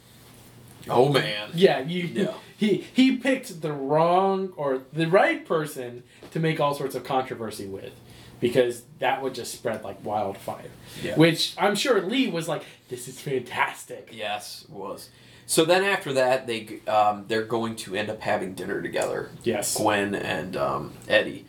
oh 0.89 1.13
man 1.13 1.51
yeah, 1.55 1.81
you. 1.81 2.03
Yeah. 2.05 2.35
He 2.57 2.87
he 2.93 3.17
picked 3.17 3.61
the 3.61 3.73
wrong 3.73 4.53
or 4.57 4.83
the 4.93 5.07
right 5.07 5.45
person 5.45 6.05
to 6.31 6.39
make 6.41 6.61
all 6.61 6.75
sorts 6.75 6.95
of 6.95 7.03
controversy 7.03 7.67
with, 7.67 7.93
because 8.41 8.83
that 9.01 9.21
would 9.21 9.35
just 9.35 9.53
spread 9.53 9.83
like 9.83 10.03
wildfire. 10.05 10.71
Yeah. 11.03 11.17
Which 11.17 11.55
I'm 11.59 11.75
sure 11.75 12.01
Lee 12.01 12.29
was 12.29 12.47
like, 12.49 12.63
"This 12.89 13.09
is 13.09 13.21
fantastic." 13.21 14.11
yes 14.13 14.65
it 14.69 14.71
was 14.75 15.11
so 15.47 15.65
then 15.65 15.83
after 15.85 16.13
that 16.15 16.47
they 16.47 16.81
um, 16.89 17.25
they're 17.29 17.45
going 17.45 17.77
to 17.77 17.95
end 17.97 18.11
up 18.11 18.21
having 18.21 18.55
dinner 18.55 18.81
together 18.83 19.31
Yes. 19.43 19.77
Gwen 19.77 20.15
and 20.15 20.57
um, 20.57 20.93
Eddie. 21.09 21.47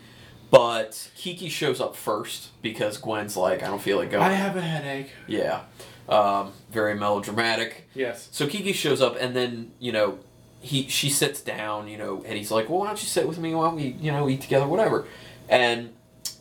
But 0.52 1.10
Kiki 1.16 1.50
shows 1.50 1.82
up 1.82 1.96
first 1.96 2.50
because 2.62 2.98
Gwen's 2.98 3.36
like, 3.36 3.62
I 3.64 3.68
don't 3.68 3.82
feel 3.82 3.98
like 3.98 4.12
going. 4.12 4.24
I 4.24 4.32
have 4.34 4.56
a 4.56 4.62
headache. 4.62 5.10
Yeah. 5.28 5.62
Um, 6.08 6.54
very 6.72 6.96
melodramatic. 6.96 7.90
Yes. 7.94 8.30
So 8.32 8.48
Kiki 8.48 8.72
shows 8.72 9.02
up 9.02 9.18
and 9.20 9.36
then, 9.36 9.72
you 9.80 9.92
know, 9.92 10.20
he 10.62 10.88
she 10.88 11.10
sits 11.10 11.42
down, 11.42 11.88
you 11.88 11.98
know, 11.98 12.22
Eddie's 12.22 12.52
like, 12.52 12.70
Well, 12.70 12.80
why 12.80 12.88
don't 12.88 13.02
you 13.02 13.08
sit 13.08 13.28
with 13.28 13.38
me 13.40 13.54
while 13.56 13.76
we, 13.76 13.84
you 14.00 14.12
know, 14.12 14.30
eat 14.30 14.42
together, 14.42 14.68
whatever. 14.68 15.06
And 15.50 15.94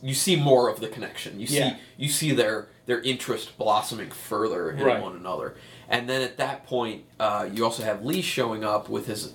you 0.03 0.15
see 0.15 0.37
more 0.37 0.69
of 0.69 0.81
the 0.81 0.89
connection. 0.89 1.41
You 1.41 1.47
see 1.47 1.59
Yeah. 1.59 1.77
you 1.97 2.09
see 2.09 2.33
their 2.33 2.69
their 2.87 3.01
interest 3.01 3.57
blossoming 3.59 4.11
further 4.11 4.71
in 4.71 4.85
Right. 4.85 5.03
one 5.03 5.17
another. 5.17 5.55
And 5.89 6.09
then 6.09 6.23
at 6.23 6.37
that 6.39 6.67
point, 6.67 7.05
uh, 7.21 7.49
you 7.53 7.65
also 7.65 7.83
have 7.83 8.05
Lee 8.05 8.23
showing 8.23 8.65
up 8.65 8.89
with 8.89 9.07
his 9.07 9.35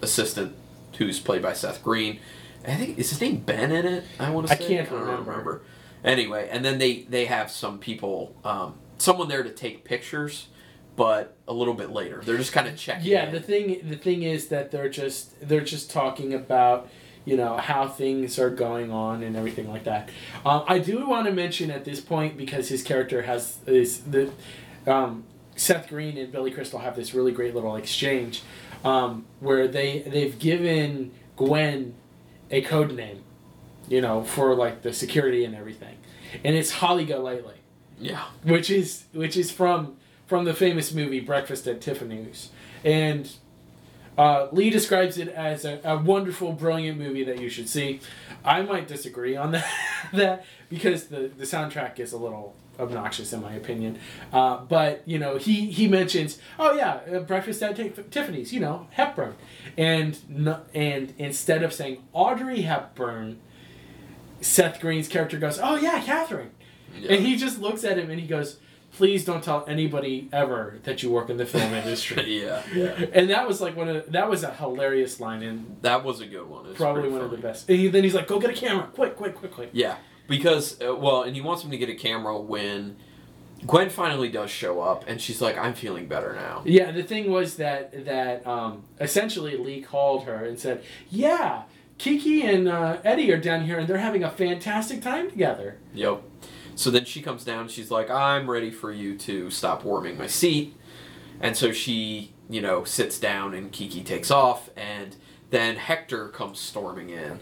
assistant, 0.00 0.54
who's 0.98 1.20
played 1.20 1.42
by 1.42 1.52
Seth 1.52 1.82
Green. 1.82 2.20
I 2.66 2.74
think 2.74 2.98
is 2.98 3.10
his 3.10 3.20
name 3.20 3.38
Ben 3.38 3.72
in 3.72 3.86
it. 3.86 4.04
I 4.18 4.30
want 4.30 4.46
to 4.48 4.54
say 4.54 4.64
I 4.64 4.68
say. 4.68 4.76
can't 4.76 4.90
don't 4.90 5.26
remember. 5.26 5.62
Anyway, 6.04 6.48
and 6.50 6.64
then 6.64 6.78
they 6.78 7.02
they 7.02 7.26
have 7.26 7.50
some 7.50 7.78
people, 7.78 8.34
um, 8.44 8.74
someone 8.98 9.28
there 9.28 9.42
to 9.42 9.50
take 9.50 9.84
pictures, 9.84 10.48
but 10.96 11.36
a 11.48 11.52
little 11.52 11.74
bit 11.74 11.90
later. 11.90 12.20
They're 12.24 12.36
just 12.36 12.52
kind 12.52 12.68
of 12.68 12.76
checking. 12.76 13.10
Yeah. 13.10 13.26
in. 13.26 13.32
The 13.32 13.40
thing 13.40 13.80
the 13.88 13.96
thing 13.96 14.22
is 14.22 14.48
that 14.48 14.70
they're 14.70 14.88
just 14.88 15.46
they're 15.46 15.60
just 15.60 15.90
talking 15.90 16.34
about 16.34 16.88
you 17.24 17.36
know 17.36 17.56
how 17.56 17.88
things 17.88 18.38
are 18.38 18.50
going 18.50 18.90
on 18.90 19.22
and 19.22 19.36
everything 19.36 19.68
like 19.68 19.84
that. 19.84 20.08
Um, 20.44 20.64
I 20.66 20.78
do 20.78 21.06
want 21.06 21.26
to 21.26 21.32
mention 21.32 21.70
at 21.70 21.84
this 21.84 22.00
point 22.00 22.36
because 22.36 22.68
his 22.68 22.82
character 22.82 23.22
has 23.22 23.58
is 23.66 24.00
the 24.00 24.30
um, 24.86 25.24
Seth 25.56 25.88
Green 25.88 26.16
and 26.16 26.32
Billy 26.32 26.50
Crystal 26.50 26.78
have 26.80 26.96
this 26.96 27.14
really 27.14 27.32
great 27.32 27.54
little 27.54 27.76
exchange 27.76 28.42
um, 28.84 29.26
where 29.40 29.68
they 29.68 30.00
they've 30.00 30.38
given 30.38 31.12
Gwen 31.36 31.94
a 32.50 32.62
code 32.62 32.92
name, 32.94 33.22
you 33.88 34.00
know, 34.00 34.22
for 34.22 34.54
like 34.54 34.82
the 34.82 34.92
security 34.92 35.44
and 35.44 35.54
everything, 35.54 35.96
and 36.44 36.56
it's 36.56 36.72
Holly 36.72 37.04
Golightly 37.04 37.54
yeah. 38.02 38.24
which 38.42 38.70
is 38.70 39.04
which 39.12 39.36
is 39.36 39.50
from 39.50 39.96
from 40.26 40.44
the 40.44 40.54
famous 40.54 40.92
movie 40.92 41.20
Breakfast 41.20 41.66
at 41.66 41.80
Tiffany's, 41.80 42.50
and 42.84 43.30
uh, 44.18 44.48
Lee 44.52 44.70
describes 44.70 45.18
it 45.18 45.28
as 45.28 45.64
a, 45.64 45.80
a 45.84 45.96
wonderful, 45.96 46.52
brilliant 46.52 46.98
movie 46.98 47.24
that 47.24 47.40
you 47.40 47.48
should 47.48 47.68
see. 47.68 48.00
I 48.44 48.62
might 48.62 48.88
disagree 48.88 49.36
on 49.36 49.52
that 49.52 49.66
that 50.12 50.44
because 50.68 51.06
the 51.06 51.30
the 51.36 51.44
soundtrack 51.44 51.98
is 51.98 52.12
a 52.12 52.18
little 52.18 52.54
obnoxious 52.78 53.32
in 53.32 53.42
my 53.42 53.52
opinion. 53.54 53.98
Uh, 54.32 54.58
but 54.58 55.02
you 55.06 55.18
know, 55.18 55.36
he 55.38 55.70
he 55.70 55.88
mentions, 55.88 56.38
oh 56.58 56.72
yeah, 56.72 57.00
uh, 57.12 57.20
Breakfast 57.20 57.62
at 57.62 57.76
Ti- 57.76 57.92
Tiffany's, 58.10 58.52
you 58.52 58.60
know, 58.60 58.86
Hepburn, 58.90 59.34
and 59.76 60.18
no, 60.28 60.60
and 60.74 61.14
instead 61.18 61.62
of 61.62 61.72
saying 61.72 62.02
Audrey 62.12 62.62
Hepburn, 62.62 63.38
Seth 64.40 64.80
Green's 64.80 65.08
character 65.08 65.38
goes, 65.38 65.58
oh 65.62 65.76
yeah, 65.76 66.00
Katharine. 66.00 66.50
Yeah. 66.98 67.12
And 67.14 67.26
he 67.26 67.36
just 67.36 67.58
looks 67.58 67.84
at 67.84 67.98
him 67.98 68.10
and 68.10 68.20
he 68.20 68.26
goes, 68.26 68.58
"Please 68.92 69.24
don't 69.24 69.42
tell 69.42 69.64
anybody 69.66 70.28
ever 70.32 70.78
that 70.84 71.02
you 71.02 71.10
work 71.10 71.30
in 71.30 71.38
the 71.38 71.46
film 71.46 71.72
industry." 71.72 72.42
yeah, 72.42 72.62
yeah. 72.74 73.06
and 73.14 73.30
that 73.30 73.48
was 73.48 73.60
like 73.60 73.76
one 73.76 73.88
of 73.88 74.12
that 74.12 74.28
was 74.28 74.42
a 74.42 74.52
hilarious 74.52 75.18
line 75.20 75.42
and 75.42 75.78
That 75.82 76.04
was 76.04 76.20
a 76.20 76.26
good 76.26 76.46
one. 76.46 76.66
It's 76.66 76.76
probably 76.76 77.02
pretty 77.02 77.14
one 77.16 77.24
of 77.24 77.30
the 77.30 77.38
best. 77.38 77.68
And 77.68 77.78
he, 77.78 77.88
then 77.88 78.04
he's 78.04 78.14
like, 78.14 78.28
"Go 78.28 78.38
get 78.38 78.50
a 78.50 78.54
camera, 78.54 78.88
quick, 78.92 79.16
quick, 79.16 79.34
quick, 79.34 79.52
quick." 79.52 79.70
Yeah, 79.72 79.96
because 80.32 80.80
uh, 80.80 80.96
well, 80.96 81.24
and 81.24 81.36
he 81.36 81.42
wants 81.42 81.62
him 81.62 81.70
to 81.70 81.76
get 81.76 81.90
a 81.90 81.94
camera 81.94 82.40
when 82.40 82.96
Gwen 83.66 83.90
finally 83.90 84.30
does 84.30 84.48
show 84.50 84.80
up, 84.80 85.04
and 85.06 85.20
she's 85.20 85.42
like, 85.42 85.58
"I'm 85.58 85.74
feeling 85.74 86.08
better 86.08 86.34
now." 86.34 86.62
Yeah, 86.64 86.90
the 86.90 87.02
thing 87.02 87.30
was 87.30 87.56
that 87.56 88.06
that 88.06 88.46
um, 88.46 88.84
essentially 88.98 89.58
Lee 89.58 89.82
called 89.82 90.24
her 90.24 90.46
and 90.46 90.58
said, 90.58 90.82
"Yeah, 91.10 91.64
Kiki 91.98 92.40
and 92.46 92.66
uh, 92.66 92.96
Eddie 93.04 93.30
are 93.30 93.38
down 93.38 93.66
here 93.66 93.78
and 93.78 93.86
they're 93.86 93.98
having 93.98 94.24
a 94.24 94.30
fantastic 94.30 95.02
time 95.02 95.28
together." 95.28 95.76
Yep. 95.92 96.22
So 96.76 96.90
then 96.90 97.04
she 97.04 97.20
comes 97.20 97.44
down. 97.44 97.68
She's 97.68 97.90
like, 97.90 98.08
"I'm 98.08 98.50
ready 98.50 98.70
for 98.70 98.90
you 98.90 99.18
to 99.18 99.50
stop 99.50 99.84
warming 99.84 100.16
my 100.16 100.28
seat," 100.28 100.74
and 101.42 101.54
so 101.54 101.72
she, 101.72 102.32
you 102.48 102.62
know, 102.62 102.84
sits 102.84 103.18
down, 103.18 103.52
and 103.52 103.70
Kiki 103.70 104.02
takes 104.02 104.30
off, 104.30 104.70
and 104.78 105.14
then 105.50 105.76
Hector 105.76 106.28
comes 106.28 106.58
storming 106.58 107.10
in, 107.10 107.40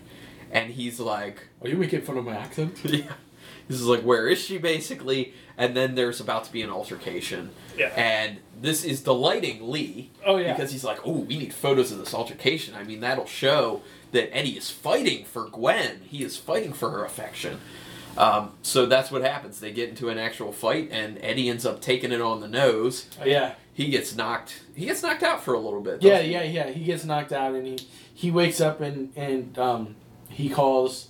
and 0.50 0.72
he's 0.72 1.00
like, 1.00 1.48
Are 1.62 1.68
you 1.68 1.76
making 1.76 2.02
fun 2.02 2.18
of 2.18 2.24
my 2.24 2.36
accent? 2.36 2.78
yeah. 2.84 3.12
This 3.68 3.80
is 3.80 3.86
like, 3.86 4.02
where 4.02 4.28
is 4.28 4.40
she, 4.40 4.58
basically? 4.58 5.32
And 5.56 5.76
then 5.76 5.94
there's 5.94 6.20
about 6.20 6.42
to 6.44 6.52
be 6.52 6.60
an 6.62 6.70
altercation. 6.70 7.50
Yeah. 7.76 7.92
And 7.94 8.38
this 8.60 8.82
is 8.82 9.00
delighting 9.00 9.70
Lee. 9.70 10.10
Oh, 10.26 10.38
yeah. 10.38 10.52
Because 10.54 10.72
he's 10.72 10.82
like, 10.82 10.98
oh, 11.06 11.20
we 11.20 11.38
need 11.38 11.54
photos 11.54 11.92
of 11.92 11.98
this 11.98 12.12
altercation. 12.12 12.74
I 12.74 12.82
mean, 12.82 12.98
that'll 12.98 13.26
show 13.26 13.82
that 14.10 14.36
Eddie 14.36 14.56
is 14.56 14.70
fighting 14.70 15.24
for 15.24 15.48
Gwen. 15.48 16.00
He 16.02 16.24
is 16.24 16.36
fighting 16.36 16.72
for 16.72 16.90
her 16.90 17.04
affection. 17.04 17.60
Um, 18.18 18.54
so 18.62 18.86
that's 18.86 19.12
what 19.12 19.22
happens. 19.22 19.60
They 19.60 19.70
get 19.70 19.88
into 19.88 20.08
an 20.08 20.18
actual 20.18 20.50
fight, 20.50 20.88
and 20.90 21.18
Eddie 21.22 21.48
ends 21.48 21.64
up 21.64 21.80
taking 21.80 22.10
it 22.10 22.20
on 22.20 22.40
the 22.40 22.48
nose. 22.48 23.06
Oh, 23.20 23.24
yeah. 23.24 23.54
He 23.72 23.88
gets 23.88 24.16
knocked. 24.16 24.62
He 24.74 24.86
gets 24.86 25.02
knocked 25.02 25.22
out 25.22 25.44
for 25.44 25.54
a 25.54 25.60
little 25.60 25.80
bit. 25.80 26.02
Yeah, 26.02 26.14
doesn't 26.14 26.26
he? 26.26 26.32
yeah, 26.32 26.42
yeah. 26.42 26.70
He 26.70 26.84
gets 26.84 27.04
knocked 27.04 27.32
out 27.32 27.54
and 27.54 27.66
he 27.66 27.78
he 28.12 28.30
wakes 28.30 28.60
up 28.60 28.80
and 28.80 29.12
and 29.16 29.58
um, 29.58 29.94
he 30.30 30.48
calls. 30.48 31.08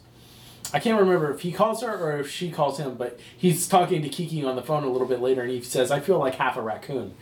I 0.73 0.79
can't 0.79 1.01
remember 1.01 1.33
if 1.33 1.41
he 1.41 1.51
calls 1.53 1.83
her 1.83 1.93
or 1.97 2.19
if 2.21 2.31
she 2.31 2.51
calls 2.51 2.79
him, 2.79 2.95
but 2.95 3.19
he's 3.37 3.67
talking 3.67 4.03
to 4.03 4.09
Kiki 4.09 4.45
on 4.45 4.55
the 4.57 4.63
phone 4.63 4.85
a 4.85 4.89
little 4.89 5.07
bit 5.09 5.21
later, 5.21 5.43
and 5.43 5.51
he 5.51 5.61
says, 5.63 5.91
"I 5.91 6.01
feel 6.01 6.19
like 6.19 6.37
half 6.37 6.57
a 6.57 6.63
raccoon." 6.63 7.15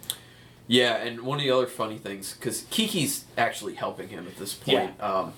Yeah, 0.67 0.97
and 0.97 1.23
one 1.23 1.39
of 1.39 1.45
the 1.45 1.51
other 1.51 1.67
funny 1.67 1.97
things, 1.97 2.35
because 2.35 2.67
Kiki's 2.71 3.25
actually 3.39 3.75
helping 3.75 4.09
him 4.09 4.27
at 4.27 4.37
this 4.37 4.53
point, 4.53 5.01
um, 5.03 5.33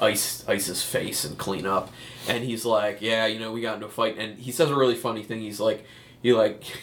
ice 0.00 0.44
ice 0.48 0.66
his 0.66 0.82
face 0.82 1.24
and 1.24 1.38
clean 1.38 1.66
up, 1.66 1.90
and 2.28 2.42
he's 2.42 2.64
like, 2.64 3.00
"Yeah, 3.00 3.26
you 3.26 3.38
know, 3.38 3.52
we 3.52 3.60
got 3.60 3.74
into 3.76 3.86
a 3.86 3.90
fight," 3.90 4.16
and 4.18 4.40
he 4.40 4.50
says 4.50 4.68
a 4.70 4.74
really 4.74 4.96
funny 4.96 5.22
thing. 5.22 5.40
He's 5.40 5.60
like, 5.60 5.84
"He 6.22 6.32
like." 6.32 6.64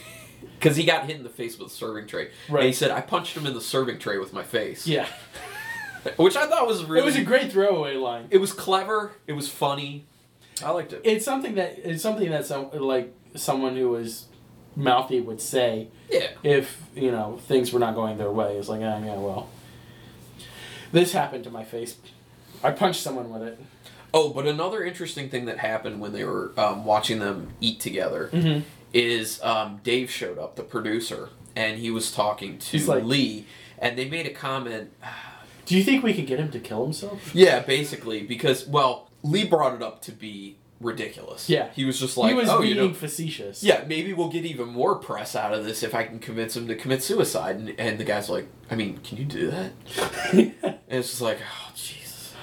Because 0.57 0.75
he 0.77 0.83
got 0.85 1.05
hit 1.05 1.15
in 1.17 1.23
the 1.23 1.29
face 1.29 1.57
with 1.57 1.67
a 1.69 1.73
serving 1.73 2.07
tray. 2.07 2.23
And 2.47 2.57
he 2.59 2.65
Right. 2.67 2.75
said, 2.75 2.91
I 2.91 2.99
punched 3.01 3.35
him 3.35 3.45
in 3.45 3.53
the 3.53 3.61
serving 3.61 3.97
tray 3.99 4.17
with 4.17 4.33
my 4.33 4.43
face. 4.43 4.85
Yeah, 4.87 5.05
Which 6.17 6.35
I 6.35 6.47
thought 6.47 6.67
was 6.67 6.83
really. 6.85 7.01
it 7.01 7.05
was 7.05 7.15
a 7.15 7.23
great 7.23 7.51
throwaway 7.51 7.95
line. 7.95 8.27
It 8.29 8.37
was 8.39 8.51
clever. 8.53 9.11
It 9.27 9.33
was 9.33 9.49
funny. 9.49 10.05
I 10.63 10.71
liked 10.71 10.93
it. 10.93 11.01
It's 11.03 11.23
something 11.25 11.55
that 11.55 11.79
it's 11.83 12.03
something 12.03 12.29
that 12.31 12.45
some 12.45 12.69
like 12.73 13.13
someone 13.35 13.75
who 13.75 13.89
was 13.89 14.25
mouthy 14.75 15.19
would 15.21 15.41
say 15.41 15.87
Yeah. 16.09 16.27
if 16.43 16.81
you 16.95 17.11
know 17.11 17.39
things 17.47 17.71
were 17.73 17.79
not 17.79 17.95
going 17.95 18.17
their 18.17 18.31
way. 18.31 18.57
It's 18.57 18.69
like, 18.69 18.81
ah, 18.81 18.99
yeah, 19.03 19.15
well, 19.17 19.47
this 20.91 21.11
happened 21.13 21.43
to 21.45 21.49
my 21.51 21.63
face. 21.63 21.95
I 22.63 22.71
punched 22.71 23.01
someone 23.01 23.29
with 23.29 23.43
it. 23.43 23.59
Oh, 24.13 24.29
but 24.31 24.47
another 24.47 24.83
interesting 24.83 25.29
thing 25.29 25.45
that 25.45 25.59
happened 25.59 26.01
when 26.01 26.13
they 26.13 26.23
were 26.23 26.51
um, 26.57 26.83
watching 26.83 27.19
them 27.19 27.53
eat 27.61 27.79
together 27.79 28.29
Mm-hmm. 28.33 28.61
is 28.91 29.39
um, 29.43 29.79
Dave 29.83 30.09
showed 30.09 30.39
up, 30.39 30.55
the 30.55 30.63
producer, 30.63 31.29
and 31.55 31.77
he 31.77 31.91
was 31.91 32.11
talking 32.11 32.57
to 32.57 32.79
like- 32.85 33.03
Lee, 33.03 33.45
and 33.77 33.97
they 33.97 34.09
made 34.09 34.25
a 34.25 34.33
comment. 34.33 34.91
Do 35.69 35.77
you 35.77 35.83
think 35.83 36.03
we 36.03 36.15
could 36.15 36.25
get 36.25 36.39
him 36.39 36.49
to 36.49 36.59
kill 36.59 36.83
himself? 36.83 37.29
Yeah, 37.35 37.59
basically, 37.59 38.23
because 38.23 38.65
well, 38.65 39.07
Lee 39.21 39.45
brought 39.45 39.75
it 39.75 39.83
up 39.83 40.01
to 40.01 40.11
be 40.11 40.57
ridiculous. 40.81 41.47
Yeah. 41.47 41.69
he 41.75 41.85
was 41.85 41.99
just 41.99 42.17
like, 42.17 42.29
he 42.29 42.33
was 42.33 42.49
oh, 42.49 42.59
being 42.59 42.75
you 42.75 42.87
know, 42.87 42.93
facetious. 42.93 43.63
yeah, 43.63 43.83
maybe 43.85 44.11
we'll 44.11 44.31
get 44.31 44.45
even 44.45 44.69
more 44.69 44.95
press 44.95 45.35
out 45.35 45.53
of 45.53 45.65
this 45.65 45.83
if 45.83 45.93
I 45.93 46.05
can 46.05 46.17
convince 46.17 46.57
him 46.57 46.67
to 46.69 46.75
commit 46.75 47.03
suicide. 47.03 47.57
And, 47.57 47.79
and 47.79 47.99
the 47.99 48.03
guy's 48.03 48.31
like, 48.31 48.47
I 48.71 48.75
mean, 48.75 48.97
can 49.03 49.19
you 49.19 49.25
do 49.25 49.51
that? 49.51 49.71
And 50.89 50.97
it's 50.97 51.09
just 51.09 51.21
like, 51.21 51.37
oh, 51.39 51.71
Jesus. 51.75 52.33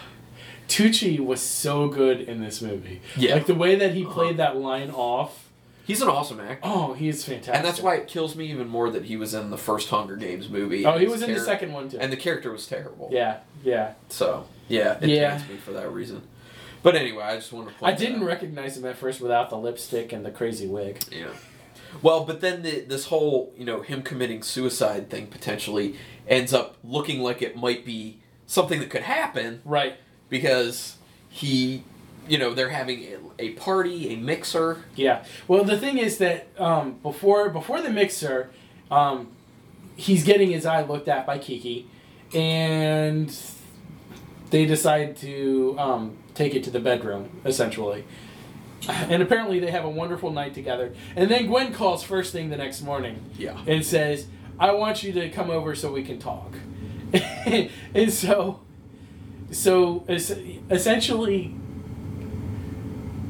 Tucci 0.68 1.18
was 1.18 1.41
so 1.41 1.89
good 1.89 2.20
in 2.20 2.41
this 2.41 2.62
movie. 2.62 3.03
Yeah. 3.16 3.35
Like 3.35 3.47
the 3.47 3.57
way 3.57 3.74
that 3.74 3.93
he 3.95 4.05
played 4.05 4.39
uh-huh. 4.39 4.55
that 4.55 4.61
line 4.61 4.91
off. 4.93 5.45
He's 5.87 6.03
an 6.03 6.09
awesome 6.09 6.41
actor. 6.41 6.61
Oh, 6.64 6.95
he's 6.95 7.24
fantastic. 7.24 7.55
And 7.55 7.64
that's 7.64 7.80
why 7.80 7.95
it 7.95 8.09
kills 8.09 8.34
me 8.34 8.47
even 8.51 8.68
more 8.68 8.91
that 8.91 9.05
he 9.05 9.16
was 9.16 9.34
in 9.34 9.51
the 9.51 9.57
first 9.59 9.89
Hunger 9.89 10.16
Games 10.16 10.49
movie. 10.49 10.84
Oh, 10.84 10.99
he 10.99 11.07
was 11.07 11.22
in 11.22 11.32
the 11.32 11.39
second 11.41 11.72
one 11.72 11.89
too. 11.89 11.99
And 12.01 12.12
the 12.12 12.16
character 12.16 12.51
was 12.51 12.66
terrible. 12.66 13.09
yeah, 13.12 13.39
yeah. 13.62 13.93
So, 14.09 14.47
yeah, 14.68 14.99
it 15.01 15.09
Yeah. 15.09 15.41
me 15.49 15.57
for 15.59 15.72
that 15.72 15.93
reason. 15.93 16.22
But 16.82 16.95
anyway, 16.97 17.22
I 17.22 17.37
just 17.37 17.53
wanted 17.53 17.78
to 17.78 17.84
I 17.84 17.93
didn't 17.93 18.22
out. 18.22 18.26
recognize 18.26 18.76
him 18.76 18.84
at 18.84 18.97
first 18.97 19.20
without 19.20 19.49
the 19.51 19.57
lipstick 19.59 20.12
and 20.12 20.24
the 20.26 20.30
crazy 20.30 20.66
wig. 20.66 21.03
Yeah. 21.11 21.28
Well, 22.03 22.24
but 22.24 22.41
then 22.41 22.62
the, 22.62 22.80
this 22.80 23.07
whole, 23.07 23.53
you 23.57 23.64
know, 23.64 23.80
him 23.82 24.03
committing 24.03 24.43
suicide 24.43 25.09
thing 25.09 25.28
potentially 25.28 25.97
ends 26.28 26.53
up 26.53 26.76
looking 26.84 27.20
like 27.20 27.43
it 27.43 27.57
might 27.57 27.84
be 27.84 28.18
something 28.47 28.80
that 28.80 28.91
could 28.91 29.03
happen 29.03 29.62
Right. 29.64 29.95
because 30.28 30.97
he, 31.28 31.84
you 32.29 32.39
know, 32.39 32.55
they're 32.55 32.70
having 32.70 33.03
a, 33.05 33.16
a 33.39 33.51
party, 33.51 34.12
a 34.12 34.16
mixer. 34.16 34.85
Yeah. 34.95 35.24
Well, 35.49 35.64
the 35.64 35.79
thing 35.79 35.99
is 35.99 36.18
that 36.18 36.49
um, 36.59 36.95
before 37.03 37.49
before 37.51 37.81
the 37.83 37.91
mixer, 37.91 38.51
um, 38.91 39.29
he's 39.97 40.24
getting 40.24 40.51
his 40.51 40.66
eye 40.66 40.83
looked 40.83 41.09
at 41.09 41.27
by 41.27 41.39
Kiki, 41.39 41.89
and 42.35 43.35
they 44.51 44.64
decide 44.66 45.16
to 45.18 45.74
um, 45.79 46.16
take 46.35 46.55
it 46.55 46.64
to 46.64 46.70
the 46.70 46.81
bedroom 46.81 47.41
essentially. 47.45 48.05
And 48.89 49.20
apparently 49.22 49.59
they 49.59 49.70
have 49.72 49.85
a 49.85 49.91
wonderful 49.91 50.31
night 50.31 50.55
together. 50.55 50.95
And 51.16 51.29
then 51.31 51.47
Gwen 51.47 51.72
calls 51.72 52.05
first 52.05 52.33
thing 52.33 52.51
the 52.51 52.57
next 52.57 52.83
morning 52.83 53.18
Yeah. 53.37 53.59
and 53.66 53.85
says, 53.85 54.27
"I 54.61 54.72
want 54.72 55.03
you 55.03 55.12
to 55.14 55.29
come 55.31 55.51
over 55.51 55.74
so 55.74 55.91
we 55.93 56.05
can 56.05 56.18
talk." 56.20 56.55
and 57.12 58.12
so, 58.12 58.61
so 59.51 60.05
es- 60.09 60.39
essentially, 60.70 61.55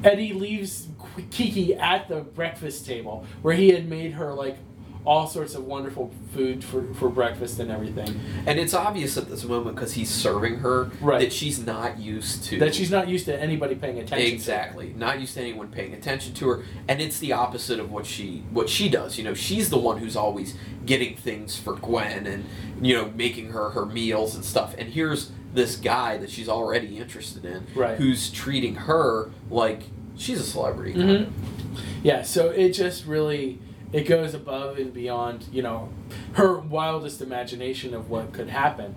Eddie 0.04 0.32
leaves 0.32 0.88
Kiki 1.30 1.74
at 1.74 2.08
the 2.08 2.20
breakfast 2.20 2.86
table 2.86 3.24
where 3.42 3.54
he 3.54 3.70
had 3.70 3.88
made 3.88 4.12
her 4.12 4.32
like 4.34 4.56
all 5.04 5.28
sorts 5.28 5.54
of 5.54 5.64
wonderful 5.64 6.12
food 6.34 6.64
for, 6.64 6.82
for 6.94 7.08
breakfast 7.08 7.60
and 7.60 7.70
everything. 7.70 8.18
And 8.44 8.58
it's 8.58 8.74
obvious 8.74 9.16
at 9.16 9.28
this 9.28 9.44
moment 9.44 9.76
because 9.76 9.92
he's 9.92 10.10
serving 10.10 10.56
her 10.56 10.90
Right. 11.00 11.20
that 11.20 11.32
she's 11.32 11.64
not 11.64 12.00
used 12.00 12.42
to. 12.46 12.58
That 12.58 12.74
she's 12.74 12.90
not 12.90 13.06
used 13.06 13.26
to 13.26 13.40
anybody 13.40 13.76
paying 13.76 13.98
attention. 14.00 14.18
to 14.18 14.24
her. 14.30 14.34
Exactly. 14.34 14.94
Not 14.96 15.20
used 15.20 15.34
to 15.34 15.40
anyone 15.42 15.68
paying 15.68 15.94
attention 15.94 16.34
to 16.34 16.48
her, 16.48 16.64
and 16.88 17.00
it's 17.00 17.20
the 17.20 17.32
opposite 17.32 17.78
of 17.78 17.92
what 17.92 18.04
she 18.04 18.42
what 18.50 18.68
she 18.68 18.88
does. 18.88 19.16
You 19.16 19.22
know, 19.22 19.34
she's 19.34 19.70
the 19.70 19.78
one 19.78 19.98
who's 19.98 20.16
always 20.16 20.56
getting 20.84 21.14
things 21.16 21.56
for 21.56 21.74
Gwen 21.76 22.26
and 22.26 22.44
you 22.82 22.96
know 22.96 23.12
making 23.14 23.50
her 23.52 23.70
her 23.70 23.86
meals 23.86 24.34
and 24.34 24.44
stuff. 24.44 24.74
And 24.76 24.88
here's 24.88 25.30
this 25.54 25.76
guy 25.76 26.16
that 26.18 26.30
she's 26.30 26.48
already 26.48 26.98
interested 26.98 27.44
in, 27.44 27.66
Right. 27.74 27.96
who's 27.96 28.30
treating 28.30 28.74
her 28.74 29.30
like 29.50 29.84
she's 30.16 30.40
a 30.40 30.44
celebrity. 30.44 30.94
Mhm. 30.94 31.28
Yeah, 32.02 32.22
so 32.22 32.50
it 32.50 32.70
just 32.72 33.06
really 33.06 33.58
it 33.92 34.02
goes 34.08 34.34
above 34.34 34.78
and 34.78 34.92
beyond, 34.92 35.44
you 35.52 35.62
know, 35.62 35.88
her 36.32 36.58
wildest 36.58 37.22
imagination 37.22 37.94
of 37.94 38.10
what 38.10 38.32
could 38.32 38.48
happen, 38.48 38.94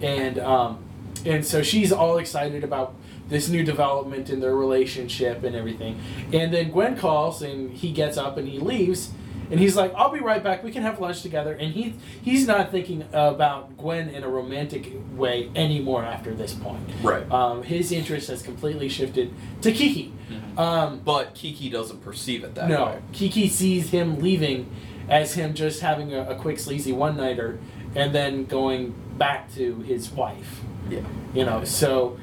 and 0.00 0.38
um, 0.38 0.78
and 1.26 1.44
so 1.44 1.62
she's 1.62 1.90
all 1.92 2.18
excited 2.18 2.62
about 2.64 2.94
this 3.28 3.48
new 3.48 3.62
development 3.64 4.30
in 4.30 4.40
their 4.40 4.54
relationship 4.56 5.42
and 5.42 5.54
everything, 5.56 5.98
and 6.32 6.54
then 6.54 6.70
Gwen 6.70 6.96
calls 6.96 7.42
and 7.42 7.72
he 7.72 7.90
gets 7.92 8.16
up 8.16 8.36
and 8.38 8.48
he 8.48 8.58
leaves. 8.58 9.10
And 9.50 9.58
he's 9.58 9.76
like, 9.76 9.92
"I'll 9.94 10.10
be 10.10 10.20
right 10.20 10.42
back. 10.42 10.62
We 10.62 10.70
can 10.70 10.82
have 10.82 11.00
lunch 11.00 11.22
together." 11.22 11.52
And 11.52 11.72
he 11.72 11.94
he's 12.22 12.46
not 12.46 12.70
thinking 12.70 13.04
about 13.12 13.76
Gwen 13.76 14.08
in 14.08 14.24
a 14.24 14.28
romantic 14.28 14.92
way 15.16 15.50
anymore 15.54 16.04
after 16.04 16.34
this 16.34 16.54
point. 16.54 16.82
Right. 17.02 17.30
Um, 17.30 17.62
his 17.62 17.92
interest 17.92 18.28
has 18.28 18.42
completely 18.42 18.88
shifted 18.88 19.32
to 19.62 19.72
Kiki. 19.72 20.12
Um, 20.56 21.00
But 21.04 21.34
Kiki 21.34 21.70
doesn't 21.70 22.02
perceive 22.02 22.44
it 22.44 22.54
that 22.56 22.68
no, 22.68 22.86
way. 22.86 22.92
No. 22.94 23.02
Kiki 23.12 23.48
sees 23.48 23.90
him 23.90 24.18
leaving 24.18 24.68
as 25.08 25.34
him 25.34 25.54
just 25.54 25.80
having 25.80 26.12
a, 26.12 26.30
a 26.30 26.34
quick 26.34 26.58
sleazy 26.58 26.92
one 26.92 27.16
nighter 27.16 27.58
and 27.94 28.14
then 28.14 28.44
going 28.44 28.94
back 29.16 29.52
to 29.54 29.80
his 29.80 30.10
wife. 30.10 30.60
Yeah. 30.90 31.00
You 31.32 31.44
know, 31.44 31.64
so 31.64 32.18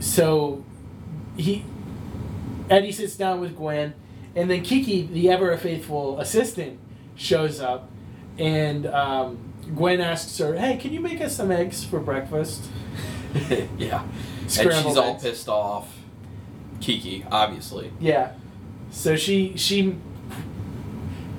so 0.00 0.64
he 1.36 1.64
Eddie 2.70 2.92
sits 2.92 3.16
down 3.16 3.40
with 3.40 3.56
Gwen, 3.56 3.94
and 4.38 4.50
then 4.50 4.62
Kiki, 4.62 5.02
the 5.06 5.30
ever 5.30 5.56
faithful 5.58 6.18
assistant, 6.20 6.78
shows 7.16 7.60
up, 7.60 7.90
and 8.38 8.86
um, 8.86 9.38
Gwen 9.74 10.00
asks 10.00 10.38
her, 10.38 10.54
"Hey, 10.56 10.76
can 10.76 10.92
you 10.92 11.00
make 11.00 11.20
us 11.20 11.36
some 11.36 11.50
eggs 11.50 11.84
for 11.84 11.98
breakfast?" 12.00 12.64
yeah. 13.78 14.02
and 14.40 14.50
Scrambled 14.50 14.84
she's 14.84 14.96
all 14.96 15.14
eggs. 15.14 15.22
pissed 15.22 15.48
off. 15.48 15.94
Kiki, 16.80 17.24
obviously. 17.30 17.92
Yeah. 18.00 18.32
So 18.90 19.16
she 19.16 19.56
she 19.56 19.96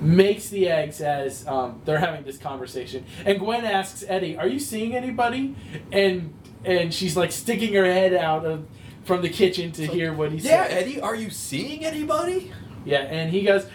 makes 0.00 0.48
the 0.48 0.68
eggs 0.68 1.00
as 1.00 1.46
um, 1.46 1.80
they're 1.84 1.98
having 1.98 2.24
this 2.24 2.38
conversation, 2.38 3.04
and 3.24 3.38
Gwen 3.38 3.64
asks 3.64 4.04
Eddie, 4.06 4.36
"Are 4.36 4.46
you 4.46 4.58
seeing 4.58 4.94
anybody?" 4.94 5.56
And 5.90 6.34
and 6.64 6.92
she's 6.92 7.16
like 7.16 7.32
sticking 7.32 7.72
her 7.74 7.84
head 7.84 8.12
out 8.14 8.44
of 8.44 8.66
from 9.04 9.22
the 9.22 9.30
kitchen 9.30 9.72
to 9.72 9.86
hear 9.86 10.12
what 10.12 10.30
he 10.30 10.38
Yeah, 10.38 10.66
says. 10.68 10.82
Eddie, 10.82 11.00
are 11.00 11.16
you 11.16 11.30
seeing 11.30 11.84
anybody? 11.84 12.52
Yeah, 12.84 12.98
and 13.00 13.30
he 13.30 13.42
goes, 13.42 13.66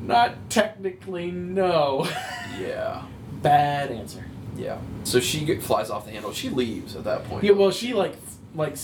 "Not 0.00 0.50
technically, 0.50 1.30
no." 1.30 2.08
Yeah. 2.60 3.02
Bad 3.40 3.90
answer. 3.90 4.24
Yeah. 4.56 4.78
So 5.04 5.18
she 5.20 5.44
get, 5.44 5.62
flies 5.62 5.88
off 5.90 6.04
the 6.04 6.12
handle. 6.12 6.32
She 6.32 6.48
leaves 6.50 6.94
at 6.94 7.04
that 7.04 7.24
point. 7.24 7.44
Yeah, 7.44 7.52
well, 7.52 7.70
she 7.70 7.94
like 7.94 8.14
like 8.54 8.76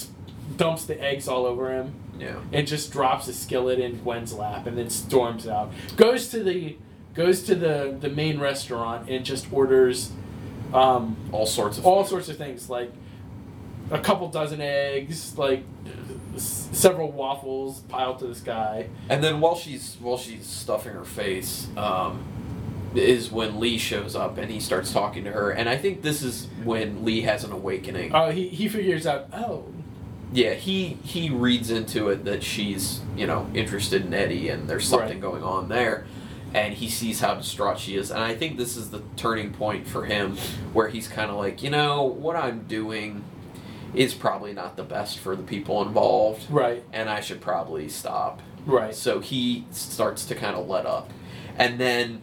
dumps 0.57 0.85
the 0.87 1.01
eggs 1.01 1.29
all 1.29 1.45
over 1.47 1.71
him. 1.71 1.93
Yeah. 2.19 2.41
and 2.53 2.67
just 2.67 2.91
drops 2.91 3.29
a 3.29 3.33
skillet 3.33 3.79
in 3.79 3.99
Gwen's 4.01 4.33
lap 4.33 4.67
and 4.67 4.77
then 4.77 4.91
storms 4.91 5.47
out. 5.47 5.71
Goes 5.97 6.29
to 6.31 6.43
the 6.43 6.77
goes 7.15 7.43
to 7.45 7.55
the 7.55 7.97
the 8.01 8.09
main 8.09 8.41
restaurant 8.41 9.09
and 9.09 9.25
just 9.25 9.53
orders 9.53 10.11
um, 10.75 11.17
All 11.31 11.47
sorts 11.47 11.79
of 11.79 11.87
all 11.87 12.03
food. 12.03 12.11
sorts 12.11 12.29
of 12.31 12.37
things 12.39 12.69
like 12.69 12.91
a 13.93 13.99
couple 14.01 14.29
dozen 14.29 14.61
eggs, 14.61 15.39
like 15.39 15.63
s- 16.39 16.69
several 16.73 17.13
waffles 17.13 17.81
piled 17.89 18.19
to 18.21 18.27
the 18.27 18.35
sky. 18.35 18.89
And 19.09 19.23
then 19.23 19.41
while 19.41 19.55
she's 19.57 19.97
while 20.01 20.19
she's 20.19 20.47
stuffing 20.47 20.93
her 20.95 21.05
face, 21.05 21.69
um, 21.77 22.25
is 22.95 23.31
when 23.31 23.61
Lee 23.61 23.79
shows 23.79 24.17
up 24.17 24.39
and 24.39 24.51
he 24.51 24.61
starts 24.61 24.93
talking 24.93 25.25
to 25.25 25.31
her. 25.33 25.51
And 25.51 25.69
I 25.69 25.77
think 25.77 26.03
this 26.03 26.23
is 26.23 26.49
when 26.65 27.05
Lee 27.05 27.21
has 27.23 27.45
an 27.45 27.53
awakening. 27.53 28.15
Oh, 28.15 28.31
he 28.31 28.49
he 28.49 28.69
figures 28.69 29.07
out. 29.07 29.27
Oh, 29.33 29.67
yeah, 30.33 30.55
he 30.55 30.99
he 31.05 31.31
reads 31.31 31.71
into 31.71 32.09
it 32.09 32.25
that 32.25 32.43
she's 32.43 33.01
you 33.17 33.27
know 33.27 33.47
interested 33.55 34.05
in 34.07 34.13
Eddie 34.15 34.49
and 34.49 34.69
there's 34.69 34.87
something 34.89 35.09
Right. 35.09 35.21
going 35.21 35.43
on 35.43 35.69
there. 35.69 36.07
And 36.55 36.73
he 36.73 36.89
sees 36.89 37.21
how 37.21 37.35
distraught 37.35 37.79
she 37.79 37.95
is, 37.97 38.11
and 38.11 38.21
I 38.21 38.35
think 38.35 38.57
this 38.57 38.75
is 38.75 38.89
the 38.89 39.03
turning 39.17 39.53
point 39.53 39.87
for 39.87 40.07
him, 40.07 40.39
where 40.73 40.89
he's 40.89 41.07
kind 41.07 41.31
of 41.31 41.37
like, 41.37 41.63
you 41.63 41.69
know, 41.69 42.05
what 42.05 42.37
I'm 42.37 42.61
doing 42.61 43.23
is 43.95 44.15
probably 44.15 44.53
not 44.53 44.77
the 44.77 44.83
best 44.85 45.19
for 45.19 45.35
the 45.35 45.43
people 45.43 45.83
involved, 45.83 46.51
right, 46.51 46.85
and 46.93 47.09
I 47.09 47.21
should 47.21 47.41
probably 47.41 47.89
stop. 47.89 48.43
right. 48.67 48.95
So 48.95 49.21
he 49.21 49.65
starts 49.71 50.25
to 50.27 50.35
kind 50.35 50.57
of 50.57 50.69
let 50.69 50.87
up. 50.87 51.11
And 51.57 51.79
then 51.79 52.23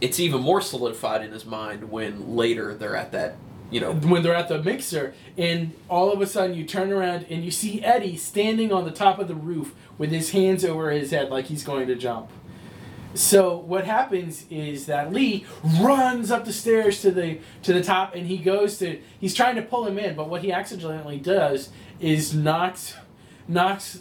it's 0.00 0.20
even 0.20 0.40
more 0.40 0.60
solidified 0.60 1.22
in 1.22 1.32
his 1.32 1.44
mind 1.44 1.90
when 1.90 2.36
later 2.36 2.74
they're 2.74 2.96
at 2.96 3.12
that, 3.12 3.36
you 3.70 3.80
know, 3.80 3.92
when 3.92 4.22
they're 4.22 4.34
at 4.34 4.48
the 4.48 4.62
mixer, 4.62 5.14
and 5.36 5.72
all 5.88 6.12
of 6.12 6.20
a 6.20 6.26
sudden 6.26 6.56
you 6.56 6.64
turn 6.64 6.92
around 6.92 7.26
and 7.28 7.44
you 7.44 7.50
see 7.50 7.82
Eddie 7.82 8.16
standing 8.16 8.72
on 8.72 8.84
the 8.84 8.90
top 8.90 9.18
of 9.18 9.28
the 9.28 9.34
roof 9.34 9.74
with 9.98 10.10
his 10.10 10.30
hands 10.30 10.64
over 10.64 10.90
his 10.90 11.10
head 11.10 11.30
like 11.30 11.46
he's 11.46 11.64
going 11.64 11.86
to 11.88 11.94
jump. 11.94 12.30
So 13.16 13.56
what 13.56 13.84
happens 13.84 14.46
is 14.50 14.86
that 14.86 15.12
Lee 15.12 15.46
runs 15.80 16.30
up 16.30 16.44
the 16.44 16.52
stairs 16.52 17.00
to 17.02 17.10
the 17.10 17.38
to 17.62 17.72
the 17.72 17.82
top 17.82 18.14
and 18.14 18.26
he 18.26 18.38
goes 18.38 18.78
to 18.78 19.00
he's 19.18 19.34
trying 19.34 19.56
to 19.56 19.62
pull 19.62 19.86
him 19.86 19.98
in, 19.98 20.14
but 20.14 20.28
what 20.28 20.42
he 20.42 20.52
accidentally 20.52 21.18
does 21.18 21.70
is 21.98 22.34
knocks 22.34 22.94
knocks 23.48 24.00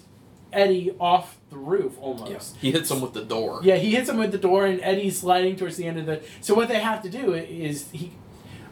Eddie 0.51 0.95
off 0.99 1.38
the 1.49 1.57
roof 1.57 1.97
almost. 1.99 2.57
he 2.57 2.72
hits 2.72 2.89
him 2.89 3.01
with 3.01 3.13
the 3.13 3.24
door. 3.24 3.59
Yeah, 3.63 3.76
he 3.76 3.91
hits 3.91 4.09
him 4.09 4.18
with 4.18 4.32
the 4.32 4.38
door, 4.38 4.66
and 4.66 4.80
Eddie's 4.82 5.20
sliding 5.20 5.55
towards 5.55 5.78
the 5.78 5.86
end 5.86 5.99
of 5.99 6.05
the. 6.05 6.22
So 6.41 6.53
what 6.53 6.70
they 6.70 6.80
have 6.80 7.01
to 7.03 7.09
do 7.09 7.34
is 7.34 7.89
he, 7.91 8.13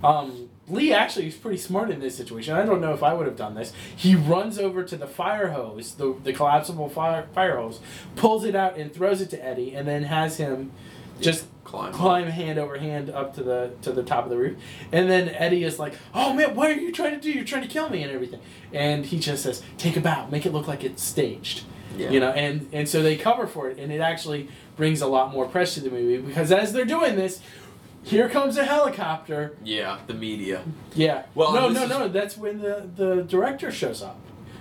um, 0.03 0.49
Lee 0.69 0.93
actually 0.93 1.27
is 1.27 1.35
pretty 1.35 1.57
smart 1.57 1.89
in 1.89 1.99
this 1.99 2.15
situation. 2.15 2.55
I 2.55 2.65
don't 2.65 2.79
know 2.79 2.93
if 2.93 3.03
I 3.03 3.13
would 3.13 3.25
have 3.25 3.35
done 3.35 3.53
this. 3.53 3.73
He 3.95 4.15
runs 4.15 4.57
over 4.57 4.83
to 4.83 4.95
the 4.95 5.07
fire 5.07 5.49
hose, 5.49 5.95
the 5.95 6.15
the 6.23 6.31
collapsible 6.31 6.89
fire 6.89 7.27
fire 7.33 7.57
hose, 7.57 7.79
pulls 8.15 8.45
it 8.45 8.55
out 8.55 8.77
and 8.77 8.93
throws 8.93 9.19
it 9.19 9.29
to 9.31 9.45
Eddie, 9.45 9.75
and 9.75 9.87
then 9.87 10.03
has 10.03 10.37
him 10.37 10.71
just 11.19 11.45
climb. 11.63 11.91
climb 11.91 12.27
hand 12.27 12.57
over 12.59 12.77
hand 12.77 13.09
up 13.09 13.33
to 13.35 13.43
the 13.43 13.73
to 13.81 13.91
the 13.91 14.03
top 14.03 14.23
of 14.23 14.29
the 14.29 14.37
roof, 14.37 14.57
and 14.91 15.09
then 15.09 15.29
Eddie 15.29 15.63
is 15.63 15.79
like, 15.79 15.95
"Oh 16.13 16.33
man, 16.33 16.55
what 16.55 16.71
are 16.71 16.79
you 16.79 16.91
trying 16.91 17.13
to 17.13 17.19
do? 17.19 17.31
You're 17.31 17.43
trying 17.43 17.63
to 17.63 17.67
kill 17.67 17.89
me 17.89 18.01
and 18.01 18.11
everything." 18.11 18.39
And 18.71 19.05
he 19.05 19.19
just 19.19 19.43
says, 19.43 19.61
"Take 19.77 19.97
a 19.97 20.01
bow, 20.01 20.27
make 20.31 20.45
it 20.45 20.53
look 20.53 20.67
like 20.67 20.83
it's 20.83 21.03
staged." 21.03 21.63
Yeah. 21.97 22.09
You 22.09 22.19
know, 22.19 22.31
and 22.31 22.67
and 22.71 22.87
so 22.89 23.03
they 23.03 23.15
cover 23.17 23.47
for 23.47 23.69
it, 23.69 23.77
and 23.77 23.91
it 23.91 23.99
actually 23.99 24.47
brings 24.75 25.01
a 25.01 25.07
lot 25.07 25.31
more 25.31 25.45
pressure 25.45 25.81
to 25.81 25.89
the 25.89 25.91
movie 25.91 26.17
because 26.17 26.51
as 26.51 26.73
they're 26.73 26.85
doing 26.85 27.15
this, 27.15 27.39
here 28.03 28.29
comes 28.29 28.57
a 28.57 28.63
helicopter. 28.65 29.57
Yeah, 29.63 29.99
the 30.07 30.13
media. 30.13 30.61
Yeah. 30.95 31.23
Well, 31.35 31.53
no, 31.53 31.69
no, 31.69 31.83
is- 31.83 31.89
no. 31.89 32.07
That's 32.07 32.37
when 32.37 32.59
the 32.61 32.87
the 32.95 33.23
director 33.23 33.71
shows 33.71 34.01
up. 34.01 34.19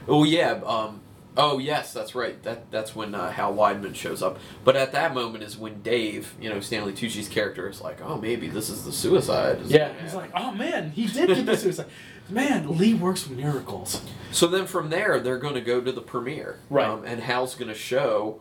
Oh 0.09 0.25
yeah. 0.25 0.61
Um. 0.65 1.01
Oh 1.35 1.59
yes, 1.59 1.93
that's 1.95 2.15
right. 2.15 2.43
That 2.43 2.71
that's 2.71 2.95
when 2.95 3.15
uh, 3.15 3.31
Hal 3.31 3.55
Weidmann 3.55 3.95
shows 3.95 4.23
up. 4.23 4.39
But 4.65 4.77
at 4.77 4.93
that 4.93 5.15
moment 5.15 5.43
is 5.45 5.57
when 5.57 5.81
Dave, 5.83 6.35
you 6.41 6.51
know, 6.51 6.61
Stanley 6.61 6.93
Tucci's 6.93 7.29
character 7.29 7.69
is 7.69 7.81
like, 7.81 8.03
oh, 8.03 8.19
maybe 8.19 8.49
this 8.49 8.69
is 8.69 8.85
the 8.85 8.93
suicide. 8.93 9.61
is 9.63 9.71
Yeah. 9.71 9.93
He's 10.03 10.15
like, 10.15 10.31
"Oh 10.35 10.53
man, 10.53 10.91
he 10.91 11.07
did 11.07 11.29
get 11.29 11.47
the 11.47 11.57
suicide." 11.57 11.87
Man, 12.29 12.79
Lee 12.79 12.95
works 12.95 13.29
miracles. 13.29 14.01
So 14.31 14.47
then 14.47 14.67
from 14.67 14.91
there, 14.91 15.19
they're 15.19 15.39
going 15.39 15.55
to 15.55 15.61
go 15.61 15.81
to 15.81 15.91
the 15.91 16.01
premiere. 16.01 16.61
Right. 16.71 16.87
Um, 16.87 17.05
and 17.05 17.21
Hal's 17.21 17.57
going 17.57 17.69
to 17.69 17.75
show 17.75 18.41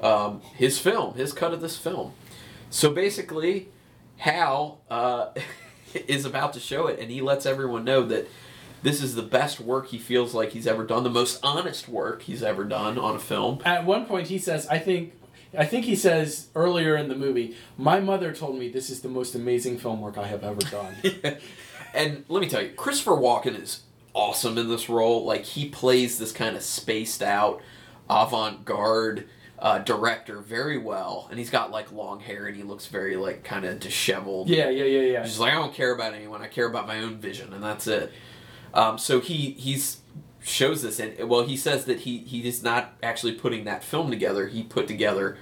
um, 0.00 0.40
his 0.54 0.78
film, 0.78 1.14
his 1.16 1.32
cut 1.32 1.52
of 1.52 1.60
this 1.60 1.76
film. 1.76 2.12
So 2.70 2.90
basically, 2.92 3.68
Hal 4.18 4.80
uh, 4.90 5.28
is 6.08 6.24
about 6.24 6.52
to 6.54 6.60
show 6.60 6.86
it, 6.86 6.98
and 6.98 7.10
he 7.10 7.20
lets 7.20 7.46
everyone 7.46 7.84
know 7.84 8.02
that 8.06 8.28
this 8.82 9.02
is 9.02 9.14
the 9.14 9.22
best 9.22 9.60
work 9.60 9.88
he 9.88 9.98
feels 9.98 10.34
like 10.34 10.50
he's 10.50 10.66
ever 10.66 10.84
done, 10.84 11.02
the 11.02 11.10
most 11.10 11.40
honest 11.42 11.88
work 11.88 12.22
he's 12.22 12.42
ever 12.42 12.64
done 12.64 12.98
on 12.98 13.16
a 13.16 13.18
film. 13.18 13.60
At 13.64 13.84
one 13.84 14.06
point, 14.06 14.28
he 14.28 14.38
says, 14.38 14.66
"I 14.68 14.78
think." 14.78 15.12
I 15.56 15.64
think 15.64 15.86
he 15.86 15.96
says 15.96 16.48
earlier 16.54 16.96
in 16.96 17.08
the 17.08 17.14
movie, 17.14 17.56
"My 17.78 17.98
mother 17.98 18.32
told 18.32 18.58
me 18.58 18.68
this 18.68 18.90
is 18.90 19.00
the 19.00 19.08
most 19.08 19.34
amazing 19.34 19.78
film 19.78 20.00
work 20.00 20.18
I 20.18 20.26
have 20.26 20.44
ever 20.44 20.60
done." 20.60 20.96
and 21.94 22.24
let 22.28 22.40
me 22.40 22.48
tell 22.48 22.62
you, 22.62 22.70
Christopher 22.70 23.12
Walken 23.12 23.60
is 23.60 23.82
awesome 24.12 24.58
in 24.58 24.68
this 24.68 24.88
role. 24.88 25.24
Like 25.24 25.44
he 25.44 25.68
plays 25.68 26.18
this 26.18 26.32
kind 26.32 26.56
of 26.56 26.62
spaced 26.62 27.22
out, 27.22 27.62
avant-garde 28.10 29.28
uh, 29.58 29.78
director 29.78 30.40
very 30.40 30.78
well, 30.78 31.26
and 31.30 31.38
he's 31.38 31.50
got 31.50 31.70
like 31.70 31.90
long 31.92 32.20
hair 32.20 32.46
and 32.46 32.56
he 32.56 32.62
looks 32.62 32.86
very 32.86 33.16
like 33.16 33.44
kind 33.44 33.64
of 33.64 33.80
disheveled. 33.80 34.48
yeah, 34.48 34.68
yeah, 34.68 34.84
yeah, 34.84 35.00
yeah. 35.00 35.22
He's 35.22 35.38
like 35.38 35.52
I 35.52 35.56
don't 35.56 35.74
care 35.74 35.94
about 35.94 36.14
anyone. 36.14 36.42
I 36.42 36.48
care 36.48 36.66
about 36.66 36.86
my 36.86 37.00
own 37.00 37.18
vision, 37.18 37.52
and 37.52 37.62
that's 37.62 37.86
it. 37.86 38.12
Um, 38.74 38.98
so 38.98 39.20
he 39.20 39.52
he's 39.52 39.98
shows 40.42 40.82
this, 40.82 41.00
and 41.00 41.28
well, 41.28 41.42
he 41.42 41.56
says 41.56 41.86
that 41.86 42.00
he 42.00 42.18
he 42.18 42.46
is 42.46 42.62
not 42.62 42.92
actually 43.02 43.32
putting 43.32 43.64
that 43.64 43.82
film 43.82 44.10
together. 44.10 44.48
He 44.48 44.62
put 44.62 44.86
together 44.86 45.38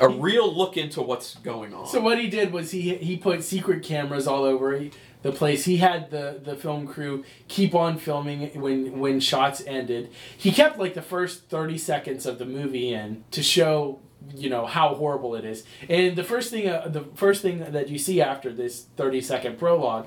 a 0.00 0.08
real 0.08 0.52
look 0.52 0.76
into 0.76 1.02
what's 1.02 1.36
going 1.36 1.74
on. 1.74 1.86
So 1.86 2.00
what 2.00 2.18
he 2.18 2.28
did 2.28 2.52
was 2.52 2.70
he 2.70 2.96
he 2.96 3.16
put 3.16 3.42
secret 3.42 3.82
cameras 3.82 4.26
all 4.26 4.44
over 4.44 4.80
the 5.22 5.32
place. 5.32 5.64
He 5.64 5.78
had 5.78 6.10
the 6.10 6.40
the 6.42 6.54
film 6.56 6.86
crew 6.86 7.24
keep 7.48 7.74
on 7.74 7.98
filming 7.98 8.60
when 8.60 8.98
when 8.98 9.20
shots 9.20 9.62
ended. 9.66 10.10
He 10.36 10.52
kept 10.52 10.78
like 10.78 10.94
the 10.94 11.02
first 11.02 11.48
30 11.48 11.78
seconds 11.78 12.26
of 12.26 12.38
the 12.38 12.46
movie 12.46 12.92
in 12.92 13.24
to 13.30 13.42
show 13.42 14.00
you 14.34 14.48
know 14.48 14.66
how 14.66 14.94
horrible 14.94 15.34
it 15.34 15.44
is. 15.44 15.64
And 15.88 16.16
the 16.16 16.24
first 16.24 16.50
thing 16.50 16.68
uh, 16.68 16.88
the 16.88 17.04
first 17.14 17.42
thing 17.42 17.58
that 17.72 17.88
you 17.88 17.98
see 17.98 18.20
after 18.20 18.52
this 18.52 18.86
30 18.96 19.20
second 19.20 19.58
prologue 19.58 20.06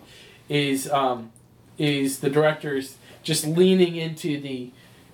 is 0.49 0.89
um 0.89 1.31
is 1.77 2.19
the 2.19 2.29
directors 2.29 2.97
just 3.23 3.45
leaning 3.45 3.95
into 3.95 4.39
the 4.39 4.71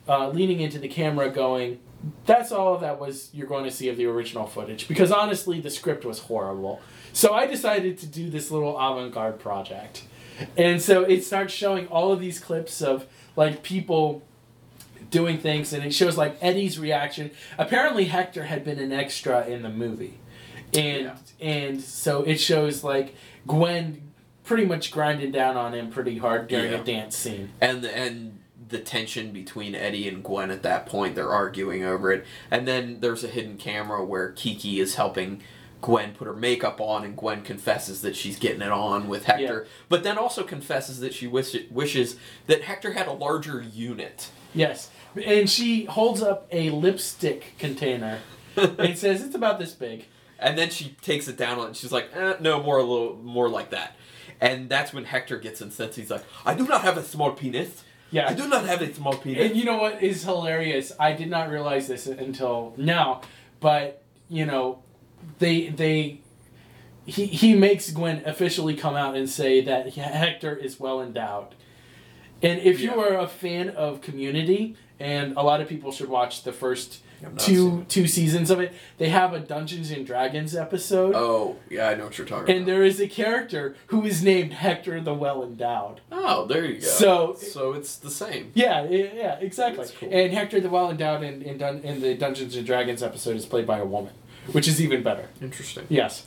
uh, 0.08 0.28
leaning 0.30 0.60
into 0.60 0.80
the 0.80 0.88
camera 0.88 1.30
going 1.30 1.80
that's 2.26 2.52
all 2.52 2.78
that 2.80 3.00
was 3.00 3.30
you're 3.34 3.48
going 3.48 3.64
to 3.64 3.72
see 3.72 3.90
of 3.90 3.98
the 3.98 4.06
original 4.06 4.46
footage 4.46 4.88
because 4.88 5.12
honestly 5.12 5.60
the 5.60 5.70
script 5.70 6.04
was 6.06 6.20
horrible. 6.20 6.82
So 7.14 7.34
i 7.34 7.46
decided 7.46 7.98
to 8.00 8.08
do 8.08 8.30
this 8.30 8.50
little 8.52 8.76
avant-garde 8.78 9.40
project. 9.40 10.04
And 10.58 10.82
so 10.82 11.04
it 11.04 11.24
starts 11.24 11.54
showing 11.54 11.88
all 11.88 12.12
of 12.12 12.20
these 12.20 12.40
clips 12.40 12.82
of 12.82 13.06
like 13.36 13.64
people 13.64 14.24
doing 15.12 15.38
things 15.38 15.74
and 15.74 15.84
it 15.86 15.94
shows 15.94 16.18
like 16.18 16.38
eddie's 16.42 16.80
reaction. 16.80 17.32
Apparently 17.58 18.06
hector 18.06 18.44
had 18.46 18.64
been 18.66 18.80
an 18.80 18.92
extra 18.92 19.46
in 19.46 19.62
the 19.62 19.70
movie. 19.70 20.20
And 20.74 21.04
Yeah. 21.04 21.18
and 21.40 21.82
so 21.82 22.24
it 22.24 22.38
shows 22.38 22.84
like 22.84 23.16
gwen 23.48 24.02
pretty 24.44 24.66
much 24.66 24.92
grinding 24.92 25.32
down 25.32 25.56
on 25.56 25.74
him 25.74 25.90
pretty 25.90 26.18
hard 26.18 26.48
during 26.48 26.72
Yeah. 26.72 26.82
a 26.82 26.84
dance 26.84 27.16
scene. 27.16 27.50
And 27.62 27.86
and 27.86 28.40
the 28.74 28.80
tension 28.80 29.32
between 29.32 29.74
Eddie 29.76 30.10
and 30.10 30.22
Gwen 30.22 30.52
at 30.52 30.64
that 30.64 30.86
point. 30.86 31.16
They're 31.16 31.32
arguing 31.32 31.86
over 31.86 32.12
it. 32.12 32.26
And 32.52 32.68
then 32.68 33.00
there's 33.00 33.24
a 33.24 33.28
hidden 33.28 33.56
camera 33.58 34.04
where 34.04 34.32
Kiki 34.32 34.82
is 34.82 34.96
helping 34.96 35.42
Gwen 35.82 36.14
put 36.14 36.28
her 36.28 36.34
makeup 36.34 36.80
on 36.82 37.04
and 37.04 37.16
Gwen 37.16 37.42
confesses 37.42 38.02
that 38.02 38.16
she's 38.16 38.40
getting 38.40 38.62
it 38.62 38.72
on 38.72 39.10
with 39.10 39.26
Hector 39.26 39.68
but 39.90 40.04
then 40.04 40.18
also 40.18 40.42
confesses 40.44 41.02
that 41.02 41.14
she 41.14 41.28
wish, 41.28 41.56
wishes 41.70 42.16
that 42.48 42.62
Hector 42.64 42.94
had 42.94 43.08
a 43.08 43.12
larger 43.12 43.62
unit. 43.62 44.30
Yes. 44.54 44.90
And 45.26 45.50
she 45.50 45.86
holds 45.86 46.22
up 46.22 46.48
a 46.52 46.70
lipstick 46.70 47.56
container. 47.58 48.20
And 48.56 48.96
says 48.98 49.24
it's 49.24 49.34
about 49.36 49.58
this 49.58 49.74
big. 49.74 50.06
and 50.40 50.56
then 50.58 50.70
she 50.70 50.96
takes 51.02 51.28
it 51.28 51.38
down 51.38 51.60
and 51.60 51.76
she's 51.76 51.92
like 51.92 52.16
eh, 52.16 52.36
no 52.40 52.62
more 52.62 52.78
a 52.78 52.84
little 52.84 53.18
more 53.18 53.50
like 53.50 53.72
that. 53.72 53.96
And 54.40 54.70
that's 54.70 54.94
when 54.94 55.06
Hector 55.06 55.40
gets 55.40 55.60
incensed. 55.60 55.98
He's 55.98 56.12
like 56.12 56.24
I 56.46 56.54
do 56.54 56.68
not 56.68 56.82
have 56.84 56.96
a 56.96 57.04
small 57.04 57.32
penis 57.32 57.84
Yeah. 58.14 58.30
I 58.30 58.34
do 58.34 58.48
not 58.48 58.66
have 58.68 58.82
a 58.84 58.94
small 58.94 59.18
penis 59.18 59.50
And 59.50 59.58
you 59.58 59.66
know 59.66 59.78
what 59.78 60.04
is 60.04 60.24
hilarious? 60.24 60.92
I 61.00 61.14
did 61.14 61.30
not 61.30 61.50
realize 61.50 61.88
this 61.88 62.06
until 62.06 62.74
now, 62.78 63.22
but 63.60 64.04
you 64.30 64.46
know, 64.46 64.84
they 65.40 65.70
they 65.70 66.22
he 67.06 67.26
he 67.26 67.56
makes 67.56 67.90
Gwen 67.90 68.22
officially 68.26 68.76
come 68.76 68.96
out 68.96 69.16
and 69.16 69.28
say 69.30 69.62
that 69.62 69.94
Hector 69.94 70.56
is 70.56 70.80
well 70.80 71.02
endowed. 71.02 71.56
And 72.44 72.62
if 72.62 72.82
you 72.82 73.00
are 73.00 73.18
a 73.18 73.28
fan 73.28 73.70
of 73.70 74.02
Community, 74.02 74.76
and 75.00 75.36
a 75.36 75.42
lot 75.42 75.60
of 75.62 75.68
people 75.68 75.92
should 75.92 76.10
watch 76.10 76.44
the 76.44 76.54
first 76.54 77.00
I've 77.00 77.02
not 77.02 77.02
seen 77.02 77.03
two 77.38 77.86
two 77.90 78.08
seasons 78.08 78.50
of 78.52 78.60
it, 78.60 78.74
they 78.98 79.10
have 79.10 79.34
a 79.34 79.40
Dungeons 79.40 79.92
and 79.92 80.06
Dragons 80.06 80.56
episode. 80.56 81.14
oh 81.16 81.58
yeah 81.70 81.90
I 81.90 81.96
know 81.96 82.06
what 82.06 82.18
you're 82.18 82.28
talking 82.28 82.42
And 82.42 82.50
about 82.50 82.58
And 82.60 82.68
there 82.68 82.84
is 82.84 83.00
a 83.00 83.08
character 83.08 83.76
who 83.88 84.04
is 84.06 84.24
named 84.24 84.54
Hector 84.54 85.00
the 85.02 85.14
Well 85.14 85.44
Endowed. 85.44 86.02
oh 86.12 86.46
there 86.46 86.66
you 86.66 86.76
go 86.80 86.88
So- 86.88 87.36
so 87.36 87.74
it's 87.74 87.96
the 87.98 88.10
same 88.10 88.52
Yeah, 88.54 88.84
yeah, 88.90 89.38
exactly. 89.40 89.88
Cool. 90.00 90.10
And 90.12 90.34
Hector 90.34 90.60
the 90.60 90.70
Well 90.70 90.90
Endowed 90.92 91.24
in, 91.24 91.42
in, 91.42 91.58
Dun- 91.58 91.82
in 91.82 92.02
the 92.02 92.14
Dungeons 92.16 92.56
and 92.56 92.66
Dragons 92.66 93.02
episode 93.04 93.36
is 93.36 93.46
played 93.46 93.66
by 93.68 93.80
a 93.80 93.86
woman, 93.86 94.14
which 94.52 94.68
is 94.68 94.82
even 94.82 95.04
better. 95.04 95.28
interesting 95.42 95.86
Yes. 95.90 96.26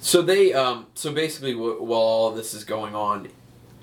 So 0.00 0.20
they, 0.20 0.52
um, 0.52 0.86
so 0.94 1.12
basically, 1.12 1.54
while 1.54 1.98
all 2.00 2.30
this 2.30 2.52
is 2.52 2.62
going 2.64 2.94
on, 2.94 3.28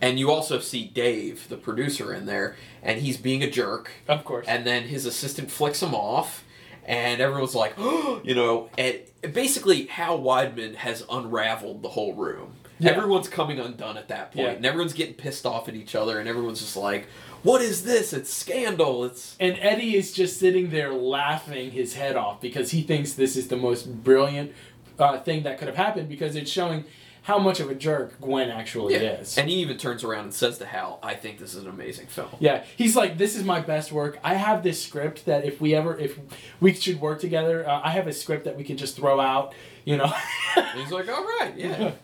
and 0.01 0.19
you 0.19 0.31
also 0.31 0.59
see 0.59 0.85
Dave, 0.85 1.47
the 1.49 1.57
producer, 1.57 2.13
in 2.13 2.25
there, 2.25 2.55
and 2.81 2.99
he's 2.99 3.17
being 3.17 3.43
a 3.43 3.49
jerk, 3.49 3.91
Of 4.07 4.25
course. 4.25 4.45
and 4.47 4.65
then 4.65 4.83
his 4.83 5.05
assistant 5.05 5.51
flicks 5.51 5.81
him 5.81 5.93
off, 5.93 6.43
and 6.85 7.21
everyone's 7.21 7.55
like, 7.55 7.77
you 8.23 8.33
know, 8.35 8.69
and 8.77 8.99
basically, 9.33 9.85
Hal 9.87 10.19
Weidmann 10.19 10.75
has 10.75 11.03
unraveled 11.09 11.81
the 11.83 11.89
whole 11.89 12.13
room. 12.15 12.53
Yeah. 12.79 12.91
Everyone's 12.91 13.27
coming 13.29 13.59
undone 13.59 13.95
at 13.97 14.07
that 14.07 14.31
point, 14.31 14.47
Yeah. 14.47 14.53
and 14.53 14.65
everyone's 14.65 14.93
getting 14.93 15.13
pissed 15.13 15.45
off 15.45 15.69
at 15.69 15.75
each 15.75 15.93
other, 15.93 16.19
and 16.19 16.27
everyone's 16.27 16.61
just 16.61 16.75
like, 16.75 17.05
"What 17.43 17.61
is 17.61 17.83
this? 17.83 18.11
It's 18.11 18.33
scandal! 18.33 19.03
It's 19.05 19.35
and 19.39 19.55
Eddie 19.61 19.95
is 19.95 20.11
just 20.11 20.39
sitting 20.39 20.71
there 20.71 20.91
laughing 20.91 21.69
his 21.69 21.93
head 21.93 22.15
off 22.15 22.41
because 22.41 22.71
he 22.71 22.81
thinks 22.81 23.13
this 23.13 23.35
is 23.37 23.49
the 23.49 23.55
most 23.57 24.03
brilliant 24.03 24.53
uh, 24.97 25.19
thing 25.19 25.43
that 25.43 25.59
could 25.59 25.67
have 25.67 25.77
happened 25.77 26.09
because 26.09 26.35
it's 26.35 26.49
showing 26.49 26.85
how 27.23 27.37
much 27.37 27.59
of 27.59 27.69
a 27.69 27.75
jerk 27.75 28.19
Gwen 28.19 28.49
actually 28.49 28.95
is. 28.95 29.37
And 29.37 29.49
he 29.49 29.57
even 29.57 29.77
turns 29.77 30.03
around 30.03 30.23
and 30.25 30.33
says 30.33 30.57
to 30.57 30.65
Hal, 30.65 30.99
"I 31.03 31.13
think 31.13 31.37
this 31.37 31.53
is 31.53 31.63
an 31.63 31.69
amazing 31.69 32.07
film." 32.07 32.29
Yeah, 32.39 32.63
he's 32.75 32.95
like, 32.95 33.17
"This 33.17 33.35
is 33.35 33.43
my 33.43 33.59
best 33.61 33.91
work. 33.91 34.19
I 34.23 34.33
have 34.35 34.63
this 34.63 34.81
script 34.83 35.25
that 35.25 35.45
if 35.45 35.61
we 35.61 35.75
ever, 35.75 35.97
if 35.97 36.17
we 36.59 36.73
should 36.73 36.99
work 36.99 37.19
together, 37.19 37.67
uh, 37.67 37.81
I 37.83 37.91
have 37.91 38.07
a 38.07 38.13
script 38.13 38.45
that 38.45 38.57
we 38.57 38.63
can 38.63 38.77
just 38.77 38.95
throw 38.95 39.19
out. 39.19 39.53
You 39.85 39.97
know." 39.97 40.11
He's 40.75 40.91
like, 40.91 41.09
all 41.09 41.23
right, 41.23 41.53
yeah. 41.55 41.91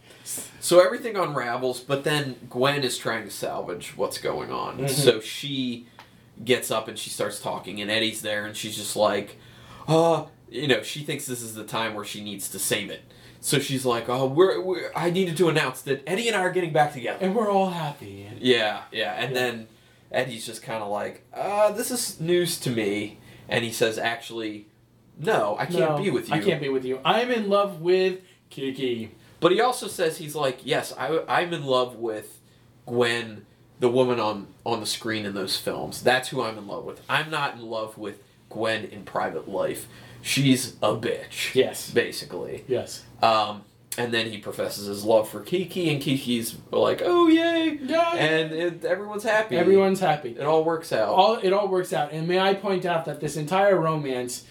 So 0.60 0.82
everything 0.82 1.16
unravels, 1.16 1.80
but 1.80 2.04
then 2.04 2.36
Gwen 2.50 2.84
is 2.84 2.98
trying 2.98 3.24
to 3.24 3.32
salvage 3.32 3.96
what's 3.96 4.18
going 4.18 4.52
on. 4.52 4.80
Mhm. 4.80 4.90
So 4.90 5.22
she 5.22 5.88
gets 6.44 6.70
up 6.70 6.90
and 6.90 7.00
she 7.00 7.10
starts 7.10 7.40
talking, 7.40 7.80
and 7.80 7.90
Eddie's 7.90 8.22
there, 8.22 8.46
and 8.46 8.54
she's 8.56 8.76
just 8.76 8.98
like, 8.98 9.38
uh, 9.88 10.26
you 10.50 10.68
know, 10.68 10.84
she 10.84 11.04
thinks 11.06 11.26
this 11.26 11.42
is 11.42 11.54
the 11.56 11.64
time 11.64 11.94
where 11.94 12.04
she 12.04 12.22
needs 12.22 12.50
to 12.50 12.60
save 12.60 12.90
it. 12.90 13.04
So 13.48 13.60
she's 13.60 13.86
like, 13.86 14.10
oh, 14.10 14.26
we're, 14.28 14.60
we're 14.60 14.92
I 14.94 15.10
needed 15.10 15.38
to 15.38 15.48
announce 15.48 15.82
that 15.84 16.04
Eddie 16.06 16.28
and 16.28 16.36
I 16.36 16.42
are 16.42 16.52
getting 16.52 16.74
back 16.74 16.92
together. 16.92 17.20
and 17.24 17.34
we're 17.34 17.50
all 17.50 17.70
happy. 17.70 18.24
And 18.24 18.42
Yeah, 18.42 18.82
yeah. 18.92 19.14
And 19.14 19.34
Yeah. 19.34 19.40
then 19.42 19.68
Eddie's 20.12 20.46
just 20.46 20.62
kind 20.62 20.84
of 20.84 20.90
like, 20.90 21.24
uh, 21.34 21.72
this 21.72 21.90
is 21.90 22.20
news 22.20 22.60
to 22.60 22.70
me. 22.70 23.20
And 23.48 23.64
he 23.64 23.72
says, 23.72 23.98
actually, 23.98 24.66
no, 25.18 25.56
I 25.58 25.66
can't 25.66 25.92
No, 25.92 25.98
be 25.98 26.10
with 26.10 26.28
you. 26.28 26.36
I 26.36 26.40
can't 26.40 26.62
be 26.62 26.68
with 26.68 26.84
you. 26.84 27.00
I'm 27.06 27.32
in 27.32 27.48
love 27.48 27.80
with 27.80 28.20
Kiki. 28.50 29.12
But 29.40 29.54
he 29.54 29.62
also 29.62 29.88
says 29.88 30.18
he's 30.18 30.36
like, 30.36 30.60
yes, 30.66 30.94
I, 30.98 31.22
I'm 31.30 31.54
in 31.54 31.64
love 31.66 31.96
with 31.96 32.42
Gwen, 32.86 33.46
the 33.80 33.88
woman 33.90 34.20
on 34.20 34.48
on 34.66 34.82
the 34.82 34.86
screen 34.86 35.26
in 35.26 35.34
those 35.36 35.56
films. 35.56 36.04
That's 36.04 36.28
who 36.30 36.42
I'm 36.42 36.58
in 36.58 36.68
love 36.68 36.84
with. 36.84 37.02
I'm 37.08 37.32
not 37.32 37.54
in 37.56 37.62
love 37.62 37.98
with 37.98 38.22
Gwen 38.50 38.84
in 38.84 39.04
private 39.06 39.48
life. 39.48 39.88
She's 40.28 40.74
a 40.82 40.94
bitch. 40.96 41.56
Yes. 41.56 41.90
basically. 41.92 42.64
Yes. 42.68 43.04
Um, 43.22 43.64
and 43.98 44.14
then 44.14 44.30
he 44.30 44.38
professes 44.38 44.86
his 44.86 45.04
love 45.04 45.28
for 45.28 45.40
Kiki, 45.42 45.90
and 45.92 46.00
Kiki's 46.00 46.56
like, 46.70 47.02
"Oh 47.04 47.28
yay!" 47.28 47.80
Yeah. 47.82 48.16
and 48.16 48.52
it, 48.52 48.86
everyone's 48.86 49.24
happy. 49.24 49.58
Everyone's 49.58 50.00
happy. 50.00 50.32
It 50.38 50.44
all 50.44 50.64
works 50.64 50.94
out. 50.94 51.10
all 51.10 51.36
it 51.42 51.52
all 51.52 51.68
works 51.68 51.94
out. 51.94 52.12
And 52.12 52.28
may 52.28 52.40
I 52.40 52.54
point 52.54 52.86
out 52.86 53.06
that 53.06 53.20
this 53.22 53.38
entire 53.38 53.76
romance 53.80 54.44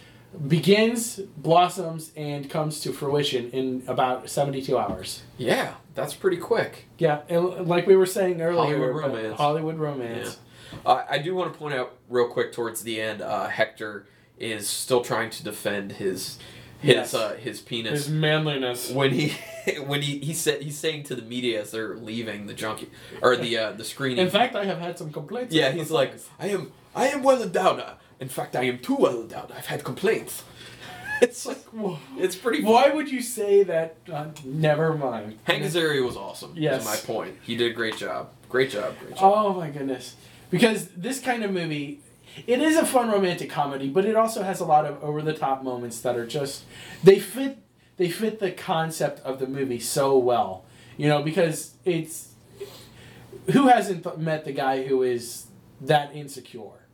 begins, 0.48 1.18
blossoms, 1.36 2.10
and 2.16 2.50
comes 2.50 2.80
to 2.80 2.92
fruition 2.92 3.50
in 3.50 3.84
about 3.86 4.28
seventy-two 4.28 4.76
hours. 4.76 5.22
yeah, 5.38 5.74
that's 5.94 6.14
pretty 6.14 6.38
quick. 6.38 6.86
Yeah, 6.98 7.20
and 7.28 7.68
like 7.68 7.86
we 7.86 7.94
were 7.94 8.06
saying 8.06 8.40
earlier, 8.42 8.76
Hollywood 8.92 8.96
romance. 8.96 9.36
Hollywood 9.38 9.76
romance. 9.78 10.38
Uh, 10.84 11.04
I 11.08 11.18
do 11.18 11.36
want 11.36 11.52
to 11.52 11.58
point 11.58 11.74
out 11.74 11.92
real 12.08 12.26
quick 12.28 12.52
towards 12.52 12.82
the 12.82 13.00
end, 13.00 13.22
uh, 13.22 13.46
Hector 13.46 14.06
is 14.38 14.68
still 14.68 15.00
trying 15.02 15.30
to 15.30 15.42
defend 15.44 15.92
his 15.92 16.38
his 16.80 16.94
Yes. 16.94 17.14
uh, 17.14 17.34
his 17.36 17.60
penis 17.60 18.04
His 18.04 18.08
manliness. 18.10 18.90
when 18.90 19.10
he 19.12 19.32
when 19.86 20.02
he 20.02 20.18
he 20.18 20.34
said 20.34 20.62
he's 20.62 20.78
saying 20.78 21.04
to 21.04 21.14
the 21.14 21.22
media 21.22 21.60
as 21.62 21.70
they're 21.70 21.96
leaving 21.96 22.46
the 22.46 22.54
junkie 22.54 22.90
or 23.22 23.36
the 23.36 23.56
uh, 23.56 23.72
the 23.72 23.84
screening. 23.84 24.18
In 24.24 24.30
fact, 24.30 24.54
I 24.54 24.64
have 24.64 24.78
had 24.78 24.98
some 24.98 25.10
complaints. 25.12 25.54
yeah, 25.54 25.70
he's 25.72 25.90
like. 25.90 26.14
I 26.38 26.48
am 26.48 26.72
I 26.94 27.08
am 27.08 27.22
well 27.22 27.42
endowed. 27.42 27.80
uh, 27.80 27.94
In 28.20 28.28
fact, 28.28 28.54
I 28.56 28.64
am 28.64 28.78
too 28.78 28.96
well 28.96 29.20
endowed. 29.22 29.52
I've 29.52 29.66
had 29.66 29.84
complaints. 29.84 30.42
It's 31.22 31.46
like 31.46 31.72
Wha- 31.72 31.96
it's 32.18 32.36
pretty. 32.36 32.62
Why 32.62 32.90
would 32.90 33.10
you 33.10 33.22
say 33.22 33.62
that? 33.62 33.96
Uh, 34.12 34.26
never 34.44 34.92
mind. 34.92 35.38
Hank 35.44 35.64
Azaria 35.64 36.04
was 36.04 36.14
awesome. 36.14 36.52
Yes. 36.54 36.84
my 36.84 36.96
point. 36.96 37.36
He 37.42 37.56
did 37.56 37.70
a 37.70 37.74
great 37.74 37.96
job. 37.96 38.28
Great 38.50 38.70
job. 38.70 38.92
Great 39.00 39.16
job. 39.16 39.32
Oh 39.34 39.54
my 39.54 39.70
goodness. 39.70 40.14
Because 40.50 40.88
this 40.88 41.18
kind 41.20 41.42
of 41.42 41.50
movie, 41.52 42.00
it 42.46 42.60
is 42.60 42.76
a 42.76 42.84
fun 42.86 43.10
romantic 43.10 43.50
comedy, 43.50 43.88
but 43.88 44.04
it 44.04 44.16
also 44.16 44.42
has 44.42 44.60
a 44.60 44.64
lot 44.64 44.84
of 44.84 45.02
over 45.02 45.22
the 45.22 45.32
top 45.34 45.62
moments 45.62 46.00
that 46.00 46.16
are 46.16 46.26
just 46.26 46.64
they 47.02 47.18
fit 47.18 47.58
they 47.96 48.10
fit 48.10 48.38
the 48.40 48.50
concept 48.50 49.20
of 49.20 49.38
the 49.38 49.46
movie 49.46 49.80
so 49.80 50.18
well. 50.18 50.64
You 50.96 51.08
know, 51.08 51.22
because 51.22 51.74
it's 51.84 52.32
who 53.52 53.68
hasn't 53.68 54.02
th- 54.04 54.16
met 54.16 54.44
the 54.44 54.52
guy 54.52 54.84
who 54.84 55.02
is 55.02 55.46
that 55.80 56.14
insecure, 56.14 56.86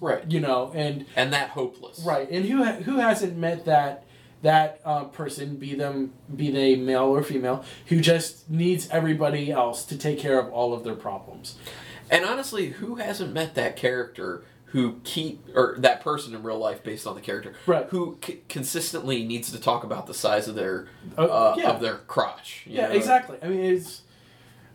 right. 0.00 0.24
you 0.30 0.40
know, 0.40 0.72
and 0.74 1.06
And 1.16 1.32
that 1.32 1.50
hopeless. 1.50 2.00
right, 2.06 2.28
and 2.30 2.44
who 2.44 2.64
who 2.64 2.96
hasn't 2.98 3.36
met 3.36 3.64
that 3.66 4.04
that 4.42 4.80
uh, 4.84 5.04
person, 5.04 5.56
be 5.56 5.74
them 5.74 6.12
be 6.34 6.50
they 6.50 6.76
male 6.76 7.04
or 7.06 7.22
female, 7.24 7.64
who 7.86 8.00
just 8.00 8.48
needs 8.48 8.88
everybody 8.90 9.50
else 9.50 9.84
to 9.86 9.98
take 9.98 10.18
care 10.20 10.38
of 10.38 10.48
all 10.52 10.72
of 10.72 10.84
their 10.84 10.94
problems. 10.94 11.56
And 12.10 12.24
honestly, 12.24 12.68
who 12.68 12.94
hasn't 12.96 13.32
met 13.34 13.54
that 13.56 13.76
character 13.76 14.44
who 14.72 15.00
keep 15.04 15.46
or 15.54 15.76
that 15.78 16.02
person 16.02 16.34
in 16.34 16.42
real 16.42 16.58
life 16.58 16.82
based 16.82 17.06
on 17.06 17.14
the 17.14 17.20
character, 17.20 17.54
Right. 17.66 17.86
Who 17.90 18.18
c- 18.24 18.40
consistently 18.48 19.24
needs 19.24 19.50
to 19.52 19.58
talk 19.60 19.82
about 19.84 20.06
the 20.06 20.14
size 20.14 20.46
of 20.48 20.54
their 20.54 20.88
Uh, 21.16 21.22
uh, 21.24 21.54
yeah. 21.56 21.70
of 21.70 21.80
their 21.80 21.98
crotch. 22.06 22.64
you 22.66 22.76
Yeah, 22.76 22.88
know? 22.88 22.94
exactly. 22.94 23.38
I 23.42 23.48
mean, 23.48 23.64
it's. 23.64 24.02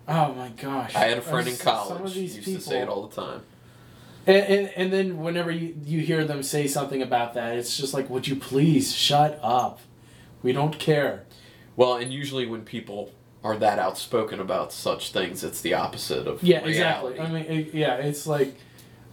Oh 0.07 0.33
my 0.33 0.49
gosh. 0.49 0.95
I 0.95 0.99
had 1.05 1.17
a 1.17 1.21
friend 1.21 1.47
in 1.47 1.55
college 1.57 2.15
used 2.15 2.43
to 2.43 2.59
say 2.59 2.79
it 2.81 2.89
all 2.89 3.07
the 3.07 3.15
time. 3.15 3.41
And, 4.25 4.37
and, 4.37 4.69
and 4.75 4.93
then 4.93 5.17
whenever 5.21 5.51
you, 5.51 5.75
you 5.85 5.99
hear 5.99 6.23
them 6.25 6.43
say 6.43 6.65
something 6.67 7.01
about 7.01 7.33
that, 7.35 7.55
it's 7.57 7.77
just 7.77 7.93
like, 7.93 8.09
would 8.09 8.27
you 8.27 8.35
please 8.35 8.93
shut 8.93 9.37
up? 9.43 9.79
We 10.41 10.53
don't 10.53 10.77
care. 10.79 11.23
Well, 11.75 11.95
and 11.97 12.11
usually 12.11 12.45
when 12.45 12.61
people 12.63 13.11
are 13.43 13.57
that 13.57 13.79
outspoken 13.79 14.39
about 14.39 14.71
such 14.73 15.11
things, 15.11 15.43
it's 15.43 15.61
the 15.61 15.73
opposite 15.73 16.25
of 16.27 16.41
Yeah, 16.41 16.63
reality. 16.65 16.71
exactly. 16.71 17.19
I 17.19 17.29
mean, 17.31 17.45
it, 17.67 17.73
yeah, 17.73 17.95
it's 17.95 18.25
like 18.25 18.55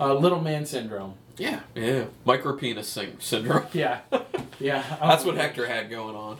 uh, 0.01 0.15
little 0.15 0.41
man 0.41 0.67
syndrome. 0.67 1.15
yeah, 1.37 1.61
yeah, 1.75 2.05
micropenis 2.27 2.85
syn- 2.85 3.21
syndrome. 3.21 3.67
Yeah, 3.73 4.01
yeah. 4.59 4.83
That's 5.01 5.25
what 5.25 5.37
Hector 5.37 5.67
had 5.67 5.91
going 5.91 6.17
on. 6.17 6.39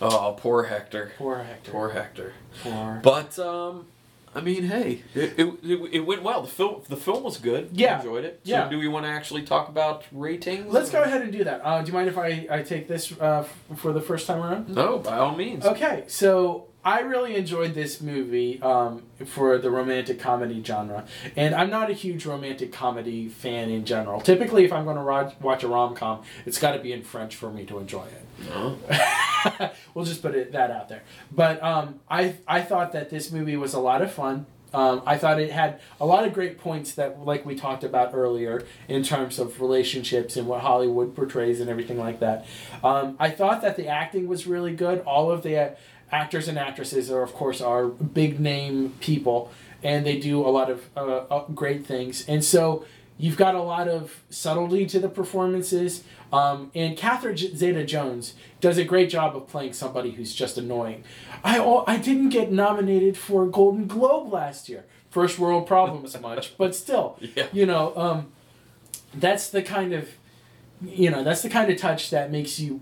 Oh, 0.00 0.36
poor 0.38 0.64
Hector. 0.64 1.12
Poor 1.18 1.38
Hector. 1.42 1.70
Poor 1.72 1.88
Hector. 1.90 2.32
Poor. 2.62 3.00
But 3.02 3.36
um, 3.40 3.86
I 4.32 4.40
mean, 4.40 4.62
hey, 4.64 5.02
it, 5.14 5.34
it, 5.36 5.46
it, 5.64 5.90
it 5.94 6.00
went 6.06 6.22
well. 6.22 6.42
The 6.42 6.48
film 6.48 6.82
the 6.88 6.96
film 6.96 7.24
was 7.24 7.36
good. 7.38 7.70
Yeah. 7.72 7.96
I 7.96 7.98
enjoyed 7.98 8.24
it. 8.24 8.40
So 8.44 8.50
Yeah. 8.50 8.68
do 8.68 8.78
we 8.78 8.86
want 8.86 9.06
to 9.06 9.10
actually 9.10 9.42
talk 9.42 9.68
about 9.68 10.04
ratings? 10.12 10.72
Let's 10.72 10.90
go 10.90 11.02
ahead 11.02 11.22
and 11.22 11.32
do 11.32 11.42
that. 11.44 11.60
Uh, 11.64 11.80
do 11.82 11.88
you 11.88 11.92
mind 11.94 12.08
if 12.08 12.16
I, 12.16 12.46
I 12.48 12.62
take 12.62 12.86
this 12.86 13.10
uh, 13.20 13.40
f- 13.44 13.78
for 13.78 13.92
the 13.92 14.00
first 14.00 14.28
time 14.28 14.38
around? 14.40 14.68
No, 14.68 14.98
by 14.98 15.18
all 15.18 15.34
means. 15.34 15.66
Okay, 15.66 16.04
so 16.06 16.67
I 16.84 17.00
really 17.00 17.34
enjoyed 17.36 17.74
this 17.74 18.00
movie 18.00 18.62
um, 18.62 19.02
for 19.26 19.58
the 19.58 19.70
romantic 19.70 20.20
comedy 20.20 20.62
genre, 20.64 21.06
and 21.36 21.54
I'm 21.54 21.70
not 21.70 21.90
a 21.90 21.92
huge 21.92 22.24
romantic 22.24 22.72
comedy 22.72 23.28
fan 23.28 23.68
in 23.68 23.84
general. 23.84 24.20
Typically, 24.20 24.64
if 24.64 24.72
I'm 24.72 24.84
going 24.84 24.96
to 24.96 25.02
ro- 25.02 25.32
watch 25.40 25.64
a 25.64 25.68
rom 25.68 25.94
com, 25.94 26.22
it's 26.46 26.58
got 26.58 26.72
to 26.72 26.78
be 26.78 26.92
in 26.92 27.02
French 27.02 27.34
for 27.36 27.50
me 27.50 27.66
to 27.66 27.78
enjoy 27.78 28.04
it. 28.04 28.24
No. 28.48 28.78
we'll 29.94 30.04
just 30.04 30.22
put 30.22 30.34
it 30.34 30.52
that 30.52 30.70
out 30.70 30.88
there. 30.88 31.02
But 31.32 31.62
um, 31.62 32.00
I 32.08 32.36
I 32.46 32.62
thought 32.62 32.92
that 32.92 33.10
this 33.10 33.32
movie 33.32 33.56
was 33.56 33.74
a 33.74 33.80
lot 33.80 34.00
of 34.00 34.12
fun. 34.12 34.46
Um, 34.72 35.02
I 35.06 35.16
thought 35.16 35.40
it 35.40 35.50
had 35.50 35.80
a 36.00 36.04
lot 36.04 36.26
of 36.26 36.34
great 36.34 36.58
points 36.58 36.92
that, 36.94 37.24
like 37.24 37.46
we 37.46 37.54
talked 37.54 37.84
about 37.84 38.10
earlier, 38.12 38.66
in 38.86 39.02
terms 39.02 39.38
of 39.38 39.60
relationships 39.60 40.36
and 40.36 40.46
what 40.46 40.60
Hollywood 40.60 41.16
portrays 41.16 41.60
and 41.60 41.70
everything 41.70 41.98
like 41.98 42.20
that. 42.20 42.46
Um, 42.84 43.16
I 43.18 43.30
thought 43.30 43.62
that 43.62 43.76
the 43.76 43.88
acting 43.88 44.28
was 44.28 44.46
really 44.46 44.74
good. 44.74 45.00
All 45.00 45.30
of 45.30 45.42
the 45.42 45.56
uh, 45.58 45.70
actors 46.12 46.48
and 46.48 46.58
actresses 46.58 47.10
are, 47.10 47.22
of 47.22 47.34
course, 47.34 47.60
are 47.60 47.86
big 47.86 48.40
name 48.40 48.94
people, 49.00 49.50
and 49.82 50.04
they 50.06 50.18
do 50.18 50.40
a 50.46 50.48
lot 50.50 50.70
of 50.70 50.88
uh, 50.96 51.00
uh, 51.30 51.44
great 51.54 51.86
things. 51.86 52.26
And 52.28 52.44
so 52.44 52.84
you've 53.18 53.36
got 53.36 53.54
a 53.54 53.62
lot 53.62 53.88
of 53.88 54.22
subtlety 54.30 54.86
to 54.86 54.98
the 55.00 55.08
performances. 55.08 56.04
Um, 56.32 56.70
and 56.74 56.96
Catherine 56.96 57.36
Zeta 57.36 57.84
Jones 57.84 58.34
does 58.60 58.76
a 58.78 58.84
great 58.84 59.08
job 59.10 59.34
of 59.36 59.46
playing 59.48 59.72
somebody 59.72 60.10
who's 60.12 60.34
just 60.34 60.58
annoying. 60.58 61.04
I 61.42 61.58
I 61.86 61.96
didn't 61.96 62.28
get 62.30 62.52
nominated 62.52 63.16
for 63.16 63.44
a 63.44 63.46
Golden 63.48 63.86
Globe 63.86 64.32
last 64.32 64.68
year. 64.68 64.84
First 65.10 65.38
world 65.38 65.66
problems 65.66 66.20
much, 66.20 66.56
but 66.58 66.74
still, 66.74 67.16
Yeah. 67.34 67.46
you 67.52 67.64
know, 67.64 67.96
um, 67.96 68.32
that's 69.14 69.48
the 69.48 69.62
kind 69.62 69.94
of, 69.94 70.10
you 70.84 71.10
know, 71.10 71.24
that's 71.24 71.40
the 71.42 71.48
kind 71.48 71.70
of 71.72 71.78
touch 71.78 72.10
that 72.10 72.30
makes 72.30 72.60
you 72.60 72.80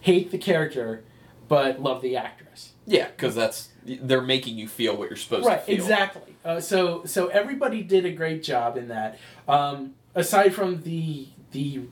hate 0.00 0.30
the 0.30 0.38
character, 0.38 1.02
but 1.48 1.80
love 1.80 2.02
the 2.02 2.16
actress. 2.16 2.72
Yeah, 2.86 3.08
because 3.08 3.34
that's 3.34 3.70
they're 3.84 4.20
making 4.20 4.58
you 4.58 4.68
feel 4.68 4.96
what 4.96 5.08
you're 5.10 5.16
supposed 5.16 5.46
Right, 5.46 5.60
to 5.60 5.64
feel. 5.64 5.74
Right, 5.76 5.82
exactly. 5.82 6.36
Uh, 6.44 6.60
so 6.60 7.04
so 7.04 7.28
everybody 7.28 7.82
did 7.82 8.04
a 8.04 8.12
great 8.12 8.42
job 8.42 8.76
in 8.76 8.88
that. 8.88 9.18
Um, 9.48 9.94
aside 10.14 10.54
from 10.54 10.82
the 10.82 11.28
the 11.52 11.82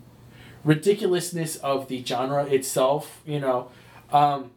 ridiculousness 0.64 1.56
of 1.56 1.88
the 1.88 2.04
genre 2.04 2.44
itself, 2.46 3.20
you 3.26 3.40
know, 3.40 3.70
um, 4.12 4.50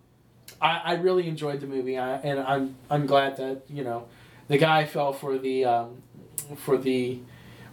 I, 0.62 0.82
I 0.86 0.94
really 0.96 1.28
enjoyed 1.28 1.60
the 1.60 1.68
movie, 1.68 1.98
I, 1.98 2.16
and 2.18 2.40
I'm 2.40 2.76
I'm 2.90 3.06
glad 3.06 3.38
that 3.38 3.64
you 3.70 3.84
know 3.84 4.06
the 4.48 4.58
guy 4.58 4.86
fell 4.86 5.14
for 5.14 5.38
the 5.38 5.66
um, 5.66 6.02
for 6.56 6.78
the 6.78 7.20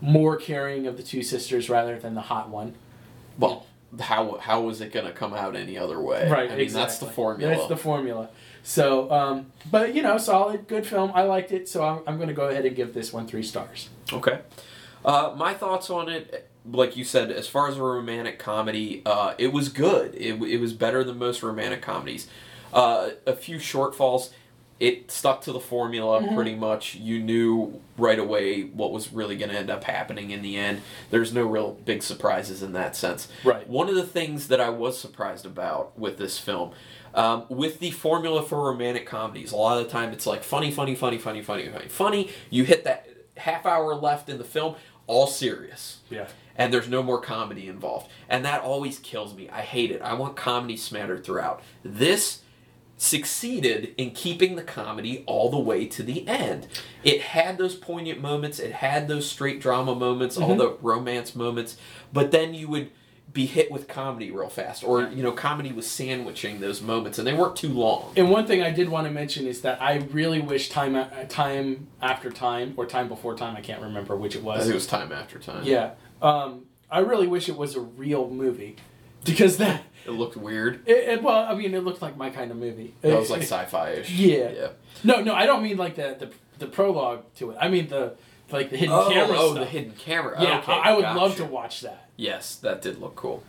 more 0.01 0.37
caring 0.37 0.87
of 0.87 0.97
the 0.97 1.03
two 1.03 1.23
sisters 1.23 1.71
rather 1.71 1.99
than 1.99 2.15
the 2.15 2.21
hot 2.23 2.49
one. 2.51 2.75
Well, 3.39 3.67
how 4.01 4.39
how 4.39 4.61
was 4.63 4.81
it 4.81 4.93
going 4.93 5.07
to 5.07 5.13
come 5.13 5.35
out 5.35 5.57
any 5.57 5.77
other 5.79 6.01
way? 6.01 6.29
Right, 6.29 6.51
I 6.51 6.57
mean, 6.57 6.73
that's 6.73 6.99
the 6.99 7.07
formula. 7.07 7.55
That's 7.55 7.69
the 7.69 7.77
formula. 7.77 8.29
So, 8.63 9.11
um, 9.11 9.53
but 9.71 9.95
you 9.95 10.03
know, 10.03 10.17
solid, 10.17 10.67
good 10.67 10.87
film. 10.87 11.13
I 11.15 11.23
liked 11.23 11.53
it, 11.53 11.69
so 11.69 11.85
I'm, 11.85 12.01
I'm 12.07 12.17
going 12.17 12.29
to 12.29 12.35
go 12.35 12.49
ahead 12.49 12.65
and 12.65 12.75
give 12.75 12.95
this 12.95 13.13
one 13.13 13.27
three 13.27 13.43
stars. 13.43 13.91
Okay. 14.13 14.41
Uh, 15.05 15.35
my 15.37 15.53
thoughts 15.53 15.91
on 15.91 16.09
it, 16.09 16.51
like 16.65 16.97
you 16.97 17.05
said, 17.05 17.31
as 17.31 17.47
far 17.47 17.69
as 17.69 17.77
a 17.77 17.83
romantic 17.83 18.39
comedy, 18.39 19.03
uh, 19.05 19.35
it 19.37 19.53
was 19.53 19.69
good. 19.69 20.15
It, 20.15 20.41
it 20.43 20.59
was 20.59 20.73
better 20.73 21.05
than 21.05 21.19
most 21.19 21.43
romantic 21.43 21.83
comedies. 21.83 22.27
Uh, 22.73 23.11
a 23.27 23.37
few 23.37 23.59
shortfalls. 23.59 24.31
It 24.85 25.11
stuck 25.11 25.41
to 25.43 25.53
the 25.53 25.61
formula 25.61 26.21
Mm-hmm. 26.21 26.35
pretty 26.35 26.55
much. 26.55 26.95
You 26.97 27.19
knew 27.21 27.81
right 27.97 28.19
away 28.19 28.63
what 28.65 28.93
was 28.93 29.13
really 29.13 29.37
going 29.37 29.51
to 29.51 29.57
end 29.57 29.71
up 29.71 29.85
happening 29.85 30.31
in 30.31 30.43
the 30.43 30.57
end. 30.57 30.83
There's 31.11 31.33
no 31.33 31.45
real 31.45 31.73
big 31.85 32.03
surprises 32.03 32.63
in 32.63 32.73
that 32.75 32.95
sense. 32.95 33.29
Right. 33.45 33.67
One 33.69 33.89
of 33.89 33.95
the 33.95 34.07
things 34.07 34.49
that 34.49 34.61
I 34.61 34.69
was 34.69 34.99
surprised 34.99 35.47
about 35.47 35.99
with 35.99 36.19
this 36.19 36.39
film, 36.39 36.73
um, 37.15 37.47
with 37.49 37.79
the 37.81 37.93
formula 37.93 38.43
for 38.43 38.67
romantic 38.67 39.07
comedies, 39.07 39.53
a 39.53 39.57
lot 39.57 39.79
of 39.79 39.85
the 39.85 39.91
time 39.91 40.13
it's 40.13 40.27
like 40.27 40.43
funny, 40.45 40.71
funny, 40.71 40.95
funny, 40.95 41.17
funny, 41.19 41.41
funny, 41.43 41.69
funny, 41.69 41.89
funny. 41.89 42.31
You 42.51 42.65
hit 42.65 42.85
that 42.85 43.09
half 43.39 43.65
hour 43.65 43.95
left 43.95 44.29
in 44.29 44.37
the 44.39 44.45
film, 44.45 44.75
all 45.07 45.27
serious. 45.27 46.01
Yeah. 46.11 46.27
And 46.57 46.73
there's 46.73 46.89
no 46.89 47.03
more 47.03 47.21
comedy 47.21 47.67
involved. 47.69 48.09
And 48.29 48.45
that 48.45 48.61
always 48.63 48.99
kills 49.01 49.35
me. 49.35 49.49
I 49.51 49.63
hate 49.63 49.91
it. 49.91 50.01
I 50.03 50.15
want 50.15 50.37
comedy 50.37 50.77
smattered 50.77 51.25
throughout. 51.25 51.63
This 51.83 52.43
succeeded 52.97 53.95
in 53.97 54.11
keeping 54.13 54.57
the 54.57 54.63
comedy 54.63 55.25
all 55.27 55.51
the 55.51 55.59
way 55.59 55.87
to 55.87 56.03
the 56.03 56.27
end. 56.29 56.67
It 57.03 57.21
had 57.21 57.59
those 57.59 57.75
poignant 57.75 58.21
moments, 58.21 58.59
it 58.59 58.73
had 58.73 59.09
those 59.09 59.29
straight 59.29 59.61
drama 59.61 59.95
moments, 59.95 60.37
all 60.37 60.55
the 60.57 60.77
romance 60.81 61.35
moments, 61.35 61.77
but 62.13 62.31
then 62.31 62.55
you 62.55 62.69
would 62.69 62.91
be 63.33 63.47
hit 63.47 63.69
with 63.73 63.89
comedy 63.89 64.31
real 64.31 64.49
fast 64.49 64.85
or 64.85 65.09
you 65.09 65.21
know 65.21 65.33
comedy 65.33 65.73
was 65.73 65.91
sandwiching 65.91 66.61
those 66.61 66.81
moments 66.81 67.19
and 67.19 67.27
they 67.27 67.35
weren't 67.35 67.57
too 67.57 67.71
long. 67.71 68.13
And 68.17 68.31
one 68.31 68.47
thing 68.47 68.63
I 68.63 68.71
did 68.71 68.89
want 68.89 69.07
to 69.09 69.13
mention 69.13 69.47
is 69.47 69.63
that 69.63 69.83
I 69.83 69.97
really 70.13 70.41
wish 70.41 70.69
time 70.69 70.95
a- 70.95 71.25
time 71.27 71.89
after 72.01 72.31
time 72.31 72.75
or 72.77 72.87
time 72.87 73.09
before 73.09 73.35
time 73.37 73.57
I 73.57 73.61
can't 73.61 73.83
remember 73.83 74.15
which 74.15 74.37
it 74.37 74.43
I 74.43 74.45
was. 74.45 74.61
think 74.61 74.71
it 74.73 74.75
was 74.75 74.87
time 74.87 75.11
after 75.11 75.39
time. 75.41 75.65
Yeah. 75.65 75.93
Um, 76.23 76.67
I 76.91 77.01
really 77.01 77.27
wish 77.27 77.49
it 77.49 77.57
was 77.57 77.75
a 77.75 77.81
real 77.81 78.31
movie 78.31 78.77
because 79.25 79.57
that. 79.59 79.83
It 80.07 80.11
looked 80.11 80.37
weird. 80.37 80.87
It, 80.87 80.97
it- 81.09 81.23
well, 81.23 81.47
I 81.51 81.55
mean, 81.55 81.75
it 81.75 81.83
looked 81.83 82.03
like 82.03 82.17
my 82.17 82.29
kind 82.31 82.51
of 82.51 82.57
movie. 82.59 82.95
That 83.01 83.19
was 83.19 83.31
like 83.31 83.43
sci-fi 83.51 83.91
ish. 83.93 84.11
Yeah. 84.11 84.51
Yeah. 84.51 84.69
No, 85.03 85.21
no, 85.23 85.35
I 85.35 85.47
don't 85.47 85.63
mean 85.63 85.77
like 85.79 85.97
the 85.97 86.17
the, 86.19 86.31
the 86.59 86.67
prologue 86.67 87.25
to 87.37 87.51
it. 87.51 87.57
I 87.61 87.69
mean 87.69 87.89
the 87.89 88.15
like 88.51 88.71
the 88.71 88.77
hidden 88.77 88.95
Oh, 88.95 89.09
camera 89.11 89.37
oh, 89.39 89.53
stuff. 89.55 89.65
the 89.65 89.71
hidden 89.71 89.93
camera. 89.93 90.41
yeah, 90.43 90.59
okay, 90.59 90.73
I, 90.73 90.91
I 90.91 90.95
would 90.95 91.21
love 91.21 91.37
to 91.37 91.45
watch 91.47 91.81
that. 91.81 92.09
Yes, 92.17 92.57
that 92.57 92.83
did 92.83 92.99
look 93.01 93.17
cool. 93.17 93.43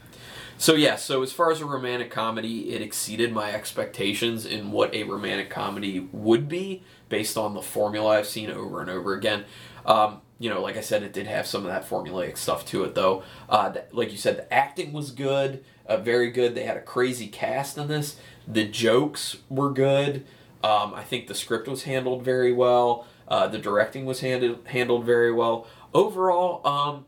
So 0.57 0.73
yeah, 0.73 0.95
so 0.95 1.21
as 1.21 1.33
far 1.33 1.51
as 1.51 1.59
a 1.59 1.65
romantic 1.65 2.09
comedy, 2.09 2.71
it 2.73 2.81
exceeded 2.81 3.33
my 3.33 3.51
expectations 3.53 4.45
in 4.45 4.71
what 4.71 4.93
a 4.95 5.03
romantic 5.03 5.49
comedy 5.49 6.07
would 6.13 6.47
be 6.47 6.83
based 7.09 7.37
on 7.37 7.53
the 7.53 7.61
formula 7.61 8.11
I've 8.17 8.27
seen 8.27 8.49
over 8.49 8.79
and 8.79 8.89
over 8.89 9.13
again. 9.13 9.43
Um, 9.85 10.21
you 10.39 10.49
know, 10.49 10.61
like 10.61 10.77
I 10.77 10.81
said, 10.81 11.03
it 11.03 11.13
did 11.13 11.27
have 11.27 11.47
some 11.47 11.65
of 11.65 11.71
that 11.71 11.87
formulaic 11.87 12.37
stuff 12.37 12.65
to 12.67 12.83
it, 12.83 12.95
though. 12.95 13.23
Uh, 13.49 13.71
th- 13.71 13.85
like 13.91 14.11
you 14.11 14.17
said, 14.17 14.37
the 14.37 14.53
acting 14.53 14.91
was 14.91 15.11
good, 15.11 15.63
uh, 15.85 15.97
very 15.97 16.29
good. 16.29 16.55
They 16.55 16.63
had 16.63 16.77
a 16.77 16.81
crazy 16.81 17.27
cast 17.27 17.77
in 17.77 17.87
this. 17.87 18.17
The 18.47 18.65
jokes 18.65 19.37
were 19.49 19.71
good. 19.71 20.25
Um, 20.63 20.93
I 20.93 21.03
think 21.03 21.27
the 21.27 21.35
script 21.35 21.67
was 21.67 21.83
handled 21.83 22.23
very 22.23 22.51
well. 22.51 23.07
Uh, 23.27 23.47
the 23.47 23.57
directing 23.57 24.05
was 24.05 24.19
handled 24.19 24.59
handled 24.67 25.05
very 25.05 25.31
well. 25.31 25.67
Overall, 25.93 26.65
um, 26.67 27.05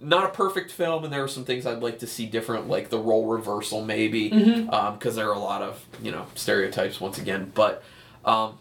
not 0.00 0.24
a 0.24 0.28
perfect 0.28 0.72
film, 0.72 1.04
and 1.04 1.12
there 1.12 1.22
are 1.22 1.28
some 1.28 1.44
things 1.44 1.66
I'd 1.66 1.82
like 1.82 1.98
to 1.98 2.06
see 2.06 2.26
different, 2.26 2.68
like 2.68 2.88
the 2.88 2.98
role 2.98 3.26
reversal, 3.26 3.84
maybe, 3.84 4.30
because 4.30 5.14
there 5.16 5.28
are 5.28 5.34
a 5.34 5.38
lot 5.38 5.60
of 5.62 5.84
you 6.02 6.10
know 6.10 6.26
stereotypes 6.34 7.00
once 7.00 7.18
again. 7.18 7.52
But 7.54 7.82
um, 8.24 8.58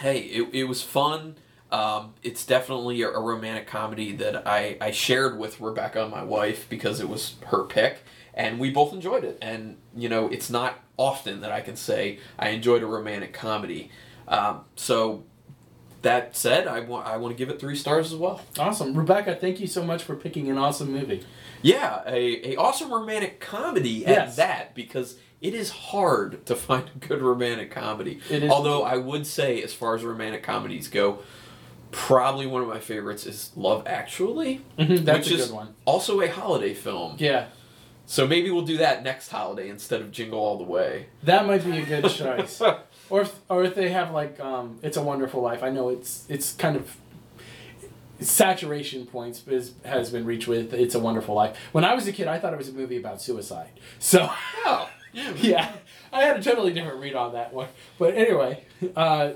hey, 0.00 0.20
it, 0.20 0.48
it 0.52 0.64
was 0.64 0.82
fun. 0.82 1.36
Um, 1.72 2.14
it's 2.22 2.46
definitely 2.46 3.02
a, 3.02 3.08
a 3.10 3.20
romantic 3.20 3.66
comedy 3.66 4.12
that 4.16 4.46
I, 4.46 4.76
I 4.80 4.90
shared 4.92 5.38
with 5.38 5.60
Rebecca, 5.60 6.08
my 6.08 6.22
wife, 6.22 6.66
because 6.68 7.00
it 7.00 7.08
was 7.08 7.34
her 7.46 7.64
pick, 7.64 7.98
and 8.32 8.60
we 8.60 8.70
both 8.70 8.92
enjoyed 8.92 9.24
it. 9.24 9.38
And 9.42 9.76
you 9.96 10.08
know, 10.08 10.28
it's 10.28 10.50
not 10.50 10.78
often 10.96 11.40
that 11.40 11.50
I 11.50 11.60
can 11.60 11.74
say 11.76 12.18
I 12.38 12.50
enjoyed 12.50 12.82
a 12.82 12.86
romantic 12.86 13.32
comedy. 13.32 13.90
Um, 14.28 14.60
so 14.76 15.24
that 16.02 16.36
said, 16.36 16.68
I 16.68 16.80
want 16.80 17.06
I 17.08 17.16
want 17.16 17.34
to 17.34 17.38
give 17.38 17.48
it 17.52 17.58
three 17.58 17.74
stars 17.76 18.12
as 18.12 18.18
well. 18.18 18.40
Awesome, 18.58 18.94
Rebecca. 18.96 19.34
Thank 19.34 19.58
you 19.58 19.66
so 19.66 19.82
much 19.82 20.02
for 20.04 20.14
picking 20.14 20.50
an 20.50 20.58
awesome 20.58 20.92
movie. 20.92 21.24
Yeah, 21.62 22.02
a, 22.06 22.52
a 22.52 22.56
awesome 22.56 22.92
romantic 22.92 23.40
comedy 23.40 24.04
at 24.06 24.10
Yes. 24.12 24.36
that 24.36 24.74
because 24.74 25.16
it 25.40 25.54
is 25.54 25.70
hard 25.70 26.44
to 26.46 26.54
find 26.54 26.90
a 26.94 26.98
good 27.06 27.20
romantic 27.22 27.70
comedy. 27.70 28.20
It 28.30 28.44
is. 28.44 28.50
Although 28.50 28.84
I 28.84 28.96
would 28.98 29.26
say, 29.26 29.62
as 29.62 29.72
far 29.74 29.94
as 29.94 30.04
romantic 30.04 30.42
comedies 30.42 30.88
go, 30.88 31.20
probably 31.96 32.44
one 32.46 32.60
of 32.60 32.68
my 32.68 32.80
favorites 32.80 33.24
is 33.24 33.52
Love 33.54 33.84
Actually, 33.86 34.60
Mhm, 34.78 35.04
that's 35.04 35.28
which 35.30 35.38
a 35.38 35.42
is 35.42 35.46
good 35.46 35.54
one. 35.54 35.74
also 35.84 36.20
a 36.20 36.28
holiday 36.28 36.74
film. 36.74 37.14
Yeah, 37.18 37.46
So 38.06 38.26
maybe 38.26 38.50
we'll 38.50 38.64
do 38.66 38.78
that 38.78 39.02
next 39.04 39.28
holiday 39.30 39.68
instead 39.68 40.00
of 40.00 40.10
Jingle 40.10 40.40
All 40.40 40.58
the 40.58 40.64
Way. 40.64 41.06
that 41.22 41.46
might 41.46 41.64
be 41.64 41.78
a 41.78 41.84
good 41.86 42.08
choice. 42.10 42.60
or 43.08 43.20
if, 43.22 43.38
or 43.48 43.62
if 43.64 43.74
they 43.76 43.90
have 43.90 44.10
like 44.10 44.40
um, 44.40 44.78
It's 44.82 44.96
a 44.96 45.02
Wonderful 45.02 45.40
Life. 45.40 45.62
I 45.62 45.70
know 45.70 45.88
it's 45.88 46.26
it's 46.28 46.52
kind 46.52 46.76
of 46.76 46.96
saturation 48.20 49.06
points 49.06 49.46
is, 49.46 49.72
has 49.84 50.10
been 50.10 50.24
reached 50.24 50.48
with 50.48 50.72
It's 50.74 50.94
a 50.94 50.98
Wonderful 51.00 51.34
Life. 51.34 51.56
When 51.72 51.84
I 51.84 51.94
was 51.94 52.06
a 52.08 52.12
kid, 52.12 52.26
I 52.28 52.38
thought 52.38 52.52
it 52.52 52.58
was 52.58 52.68
a 52.68 52.72
movie 52.72 52.96
about 52.96 53.22
suicide. 53.22 53.70
So 53.98 54.28
Oh, 54.66 54.88
yeah, 55.12 55.72
I 56.12 56.22
had 56.24 56.38
a 56.38 56.42
totally 56.42 56.72
different 56.72 57.00
read 57.00 57.14
on 57.14 57.32
that 57.34 57.52
one. 57.52 57.68
But 57.98 58.14
anyway, 58.14 58.64
uh, 58.96 59.32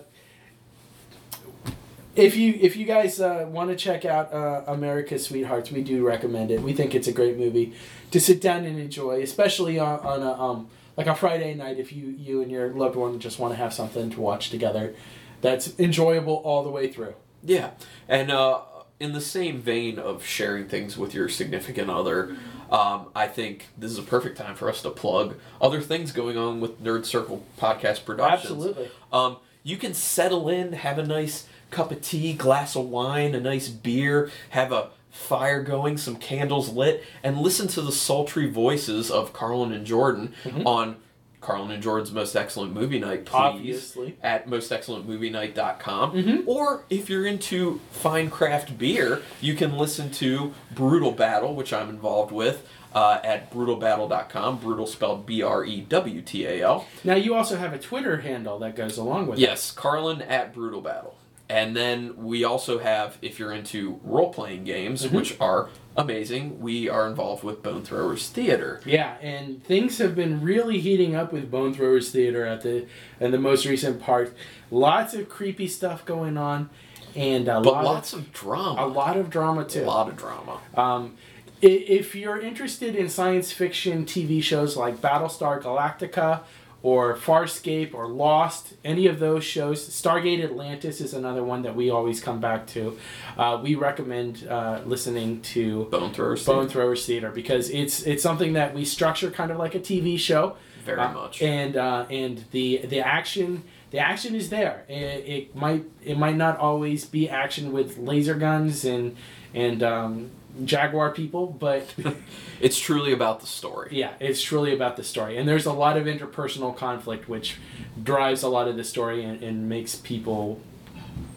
if 2.19 2.37
you 2.37 2.59
if 2.61 2.77
you 2.77 2.85
guys 2.85 3.21
uh, 3.21 3.47
want 3.49 3.71
to 3.71 3.77
check 3.77 4.05
out 4.05 4.33
uh, 4.33 4.65
America's 4.67 5.25
Sweethearts, 5.25 5.71
we 5.71 5.83
do 5.83 6.05
recommend 6.05 6.51
it. 6.51 6.61
We 6.61 6.73
think 6.73 6.95
it's 6.95 7.07
a 7.07 7.13
great 7.13 7.39
movie 7.39 7.75
to 8.11 8.21
sit 8.21 8.41
down 8.41 8.65
and 8.65 8.79
enjoy, 8.79 9.23
especially 9.23 9.79
on, 9.79 10.01
on 10.01 10.23
a 10.23 10.33
um, 10.33 10.69
like 10.97 11.07
a 11.07 11.15
Friday 11.15 11.55
night 11.55 11.79
if 11.79 11.93
you 11.93 12.09
you 12.19 12.43
and 12.43 12.51
your 12.51 12.71
loved 12.71 12.97
one 12.97 13.19
just 13.21 13.39
want 13.39 13.53
to 13.53 13.57
have 13.57 13.73
something 13.73 14.11
to 14.11 14.21
watch 14.21 14.51
together. 14.51 14.95
That's 15.41 15.79
enjoyable 15.79 16.35
all 16.35 16.65
the 16.65 16.71
way 16.71 16.89
through. 16.89 17.15
Yeah, 17.45 17.71
and 18.09 18.33
uh, 18.33 18.63
in 18.99 19.13
the 19.13 19.21
same 19.21 19.63
vein 19.63 19.99
of 19.99 20.25
sharing 20.25 20.67
things 20.67 20.99
with 20.99 21.15
your 21.15 21.29
significant 21.29 21.89
other, 21.89 22.37
um, 22.69 23.07
I 23.15 23.29
think 23.29 23.69
this 23.79 23.93
is 23.93 23.99
a 23.99 24.03
perfect 24.03 24.37
time 24.37 24.57
for 24.57 24.69
us 24.69 24.83
to 24.83 24.91
plug 24.91 25.37
other 25.61 25.81
things 25.81 26.11
going 26.11 26.37
on 26.37 26.61
with 26.61 26.83
Nerd 26.83 27.05
Circle 27.07 27.45
Podcast 27.61 28.05
Productions. 28.05 28.51
Absolutely. 28.51 28.91
Um, 29.13 29.37
you 29.63 29.77
can 29.77 29.95
settle 29.95 30.49
in, 30.49 30.73
have 30.73 30.99
a 30.99 31.07
nice 31.07 31.47
cup 31.71 31.91
of 31.93 32.01
tea, 32.01 32.33
glass 32.33 32.77
of 32.77 32.89
wine, 32.89 33.35
a 33.35 33.41
nice 33.41 33.69
beer, 33.69 34.31
have 34.51 34.73
a 34.73 34.91
fire 35.11 35.63
going, 35.63 35.97
some 35.99 36.17
candles 36.17 36.69
lit, 36.71 37.03
and 37.23 37.39
listen 37.39 37.67
to 37.69 37.83
the 37.83 37.93
sultry 37.93 38.49
voices 38.49 39.11
of 39.11 39.33
Carlin 39.33 39.73
and 39.73 39.85
Jordan 39.87 40.35
on 40.65 40.97
Carlin 41.41 41.71
and 41.71 41.83
Jordan's 41.83 42.13
Most 42.13 42.35
Excellent 42.37 42.73
Movie 42.75 42.99
Night, 42.99 43.25
please. 43.25 43.35
Obviously. 43.35 44.17
At 44.23 44.49
mostexcellentmovienight.com. 44.49 46.45
Or 46.47 46.85
if 46.91 47.09
you're 47.09 47.27
into 47.27 47.81
fine 47.91 48.31
craft 48.31 48.79
beer, 48.79 49.23
you 49.41 49.55
can 49.55 49.77
listen 49.77 50.11
to 50.13 50.53
Brewtal 50.75 51.17
Battle, 51.17 51.55
which 51.55 51.73
I'm 51.73 51.89
involved 51.89 52.33
with. 52.33 52.67
Uh, 52.95 53.21
at 53.23 53.53
brewtalbattle.com, 53.53 54.59
brutal 54.59 54.87
spelled 54.87 55.27
B 55.27 55.43
R 55.43 55.63
E 55.63 55.83
W 55.83 56.23
T 56.23 56.47
A 56.47 56.63
L. 56.63 56.87
Now 57.05 57.17
you 57.17 57.35
also 57.35 57.57
have 57.57 57.75
a 57.75 57.79
Twitter 57.79 58.17
handle 58.23 58.59
that 58.61 58.75
goes 58.77 58.97
along 58.97 59.27
with 59.27 59.39
it. 59.39 59.43
Yes, 59.43 59.71
Carlin 59.71 60.23
at 60.23 60.55
Brewtal 60.55 60.83
Battle. 60.83 61.15
And 61.51 61.75
then 61.75 62.15
we 62.17 62.45
also 62.45 62.79
have, 62.79 63.17
if 63.23 63.39
you're 63.39 63.53
into 63.53 63.99
role 64.03 64.33
playing 64.33 64.65
games, 64.65 65.05
Mm-hmm. 65.05 65.17
which 65.17 65.37
are 65.41 65.71
amazing, 65.97 66.61
we 66.61 66.89
are 66.91 67.07
involved 67.09 67.43
with 67.43 67.63
Bone 67.63 67.83
Throwers 67.83 68.29
Theater. 68.29 68.81
Yeah, 68.85 69.17
and 69.23 69.65
things 69.65 69.97
have 69.99 70.15
been 70.15 70.43
really 70.43 70.79
heating 70.81 71.15
up 71.17 71.33
with 71.33 71.51
Bone 71.51 71.73
Throwers 71.73 72.11
Theater 72.11 72.45
at 72.45 72.61
the 72.61 72.87
and 73.19 73.33
the 73.33 73.39
most 73.39 73.65
recent 73.65 74.01
part. 74.01 74.35
Lots 74.71 75.15
of 75.15 75.29
creepy 75.31 75.67
stuff 75.69 76.05
going 76.05 76.37
on, 76.37 76.69
and 77.17 77.49
a 77.49 77.61
But 77.63 77.73
lot 77.73 77.85
lots 77.85 78.13
of, 78.13 78.19
of 78.21 78.33
drama. 78.33 78.85
a 78.85 78.87
lot 78.87 79.17
of 79.17 79.31
drama 79.31 79.65
too. 79.65 79.85
A 79.85 79.87
lot 79.87 80.09
of 80.09 80.17
drama. 80.17 80.61
Um, 80.77 81.15
if 81.61 82.15
you're 82.15 82.39
interested 82.39 82.95
in 82.95 83.09
science 83.09 83.51
fiction 83.53 84.05
TV 84.05 84.41
shows 84.43 84.77
like 84.77 84.99
Battlestar 84.99 85.61
Galactica 85.61 86.43
or 86.83 87.15
Farscape 87.17 87.93
or 87.93 88.07
Lost, 88.09 88.75
any 88.85 89.07
of 89.07 89.19
those 89.19 89.43
shows, 89.45 89.89
Stargate 89.89 90.43
Atlantis 90.45 91.01
is 91.01 91.13
another 91.13 91.43
one 91.43 91.63
that 91.63 91.75
we 91.75 91.91
always 91.91 92.21
come 92.21 92.41
back 92.41 92.67
to. 92.69 92.97
Uh, 93.37 93.61
we 93.63 93.75
recommend 93.75 94.47
uh, 94.49 94.81
listening 94.87 95.41
to 95.43 95.85
Bone 95.87 96.13
Throwers 96.13 96.45
Bone 96.47 96.61
Theater. 96.67 96.73
Throwers 96.73 97.07
Theater 97.07 97.31
because 97.31 97.69
it's 97.71 98.03
it's 98.03 98.23
something 98.23 98.53
that 98.53 98.75
we 98.75 98.85
structure 98.85 99.31
kind 99.31 99.51
of 99.51 99.57
like 99.59 99.75
a 99.75 99.81
TV 99.81 100.19
show. 100.19 100.57
Very 100.85 101.01
Uh, 101.01 101.13
much. 101.13 101.43
And 101.43 101.77
uh, 101.77 102.07
and 102.11 102.45
the 102.53 102.79
the 102.87 103.01
action 103.01 103.65
the 103.91 103.99
action 103.99 104.35
is 104.35 104.51
there. 104.51 104.85
It, 104.89 104.95
it 105.27 105.57
might 105.57 105.85
it 106.05 106.17
might 106.19 106.37
not 106.37 106.59
always 106.59 107.05
be 107.07 107.29
action 107.29 107.73
with 107.73 107.99
laser 107.99 108.35
guns 108.35 108.85
and 108.85 109.17
and 109.55 109.83
um, 109.83 110.31
jaguar 110.65 111.11
people, 111.13 111.47
but 111.47 111.95
It's 112.61 112.79
truly 112.79 113.13
about 113.13 113.41
the 113.41 113.47
story. 113.47 113.91
yeah, 113.93 114.13
it's 114.21 114.43
truly 114.43 114.75
about 114.75 114.97
the 114.97 115.05
story. 115.05 115.37
And 115.37 115.49
there's 115.49 115.67
a 115.67 115.73
lot 115.73 115.97
of 115.97 116.07
interpersonal 116.07 116.77
conflict 116.77 117.29
which 117.29 117.57
drives 118.03 118.43
a 118.43 118.49
lot 118.49 118.67
of 118.69 118.77
the 118.77 118.85
story 118.85 119.23
and, 119.25 119.43
and 119.43 119.69
makes 119.69 119.95
people 119.95 120.61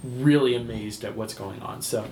really 0.03 0.55
amazed 0.55 1.03
at 1.05 1.15
what's 1.15 1.35
going 1.35 1.61
on. 1.61 1.81
So 1.83 2.05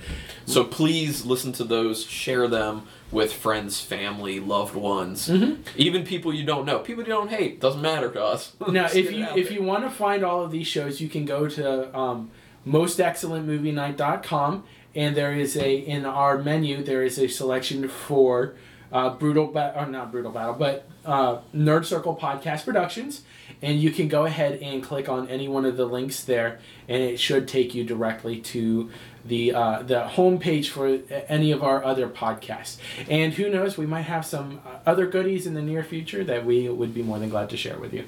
So 0.46 0.64
please 0.64 1.26
listen 1.26 1.52
to 1.54 1.64
those, 1.64 2.06
share 2.06 2.48
them 2.48 2.84
with 3.12 3.34
friends, 3.34 3.82
family, 3.82 4.40
loved 4.40 4.76
ones, 4.76 5.28
Mm-hmm. 5.28 5.62
even 5.76 6.04
people 6.06 6.32
you 6.32 6.44
don't 6.44 6.66
know. 6.66 6.78
People 6.80 7.04
you 7.04 7.10
don't 7.10 7.30
hate. 7.32 7.60
Doesn't 7.60 7.82
matter 7.82 8.12
to 8.12 8.24
us. 8.24 8.54
now 8.68 8.86
if 8.86 9.12
you 9.12 9.26
if 9.36 9.46
there. 9.50 9.54
you 9.54 9.64
want 9.64 9.84
to 9.86 9.90
find 9.90 10.24
all 10.24 10.44
of 10.44 10.52
these 10.52 10.68
shows 10.68 11.02
you 11.02 11.10
can 11.10 11.26
go 11.26 11.48
to 11.48 11.98
um, 11.98 12.30
mostexcellentmovienight.com 12.68 14.64
and 14.96 15.16
there 15.16 15.34
is 15.34 15.56
a 15.56 15.76
in 15.76 16.06
our 16.06 16.38
menu 16.38 16.84
there 16.84 17.04
is 17.04 17.18
a 17.18 17.28
selection 17.28 17.88
for 17.88 18.56
uh, 18.92 19.10
brutal 19.10 19.48
ba- 19.48 19.74
or 19.76 19.86
not 19.86 20.12
brewtal 20.12 20.34
battle 20.34 20.56
but 20.56 20.90
uh, 21.06 21.40
nerd 21.56 21.86
circle 21.86 22.16
podcast 22.16 22.66
productions. 22.66 23.24
And 23.62 23.82
you 23.82 23.92
can 23.92 24.08
go 24.08 24.26
ahead 24.26 24.60
and 24.62 24.82
click 24.82 25.10
on 25.10 25.28
any 25.28 25.48
one 25.48 25.66
of 25.66 25.76
the 25.76 25.86
links 25.86 26.24
there 26.24 26.60
and 26.88 27.02
it 27.02 27.20
should 27.20 27.48
take 27.48 27.74
you 27.74 27.84
directly 27.84 28.40
to 28.40 28.90
the 29.26 29.54
uh, 29.54 29.82
the 29.82 30.08
homepage 30.14 30.70
for 30.70 31.00
any 31.28 31.52
of 31.52 31.62
our 31.62 31.84
other 31.84 32.08
podcasts. 32.08 32.78
And 33.10 33.34
who 33.34 33.50
knows 33.50 33.78
we 33.78 33.86
might 33.86 34.04
have 34.04 34.26
some 34.26 34.62
uh, 34.66 34.78
other 34.86 35.08
goodies 35.08 35.46
in 35.46 35.56
the 35.56 35.62
near 35.62 35.84
future 35.84 36.24
that 36.24 36.46
we 36.46 36.70
would 36.70 36.94
be 36.94 37.04
more 37.04 37.20
than 37.20 37.30
glad 37.30 37.50
to 37.50 37.58
share 37.58 37.78
with 37.78 37.94
you 37.94 38.06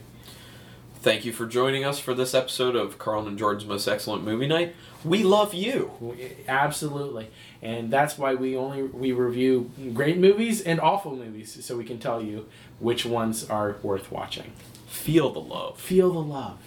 Thank 1.01 1.25
you 1.25 1.33
for 1.33 1.47
joining 1.47 1.83
us 1.83 1.97
for 1.97 2.13
this 2.13 2.35
episode 2.35 2.75
of 2.75 2.99
Carl 2.99 3.27
and 3.27 3.35
Jordan's 3.35 3.65
Most 3.65 3.87
Excellent 3.87 4.23
Movie 4.23 4.45
Night. 4.45 4.75
We 5.03 5.23
love 5.23 5.51
you. 5.51 6.15
Absolutely, 6.47 7.31
and 7.59 7.89
that's 7.89 8.19
why 8.19 8.35
we 8.35 8.55
only 8.55 8.83
we 8.83 9.11
review 9.11 9.71
great 9.95 10.19
movies 10.19 10.61
and 10.61 10.79
awful 10.79 11.15
movies, 11.15 11.65
so 11.65 11.75
we 11.75 11.85
can 11.85 11.97
tell 11.97 12.21
you 12.21 12.47
which 12.77 13.03
ones 13.03 13.49
are 13.49 13.77
worth 13.81 14.11
watching. 14.11 14.53
Feel 14.85 15.31
the 15.31 15.41
love. 15.41 15.79
Feel 15.79 16.13
the 16.13 16.21
love. 16.21 16.59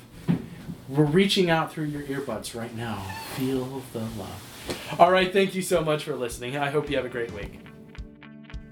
We're 0.89 1.05
reaching 1.05 1.49
out 1.49 1.72
through 1.72 1.85
your 1.85 2.03
earbuds 2.03 2.59
right 2.59 2.74
now. 2.74 3.05
Feel 3.37 3.85
the 3.93 4.01
love. 4.01 4.97
All 4.99 5.12
right, 5.12 5.32
thank 5.32 5.55
you 5.55 5.62
so 5.62 5.80
much 5.80 6.03
for 6.03 6.16
listening. 6.16 6.57
I 6.57 6.70
hope 6.70 6.91
you 6.91 6.97
have 6.97 7.07
a 7.07 7.09
great 7.09 7.30
week. 7.30 7.61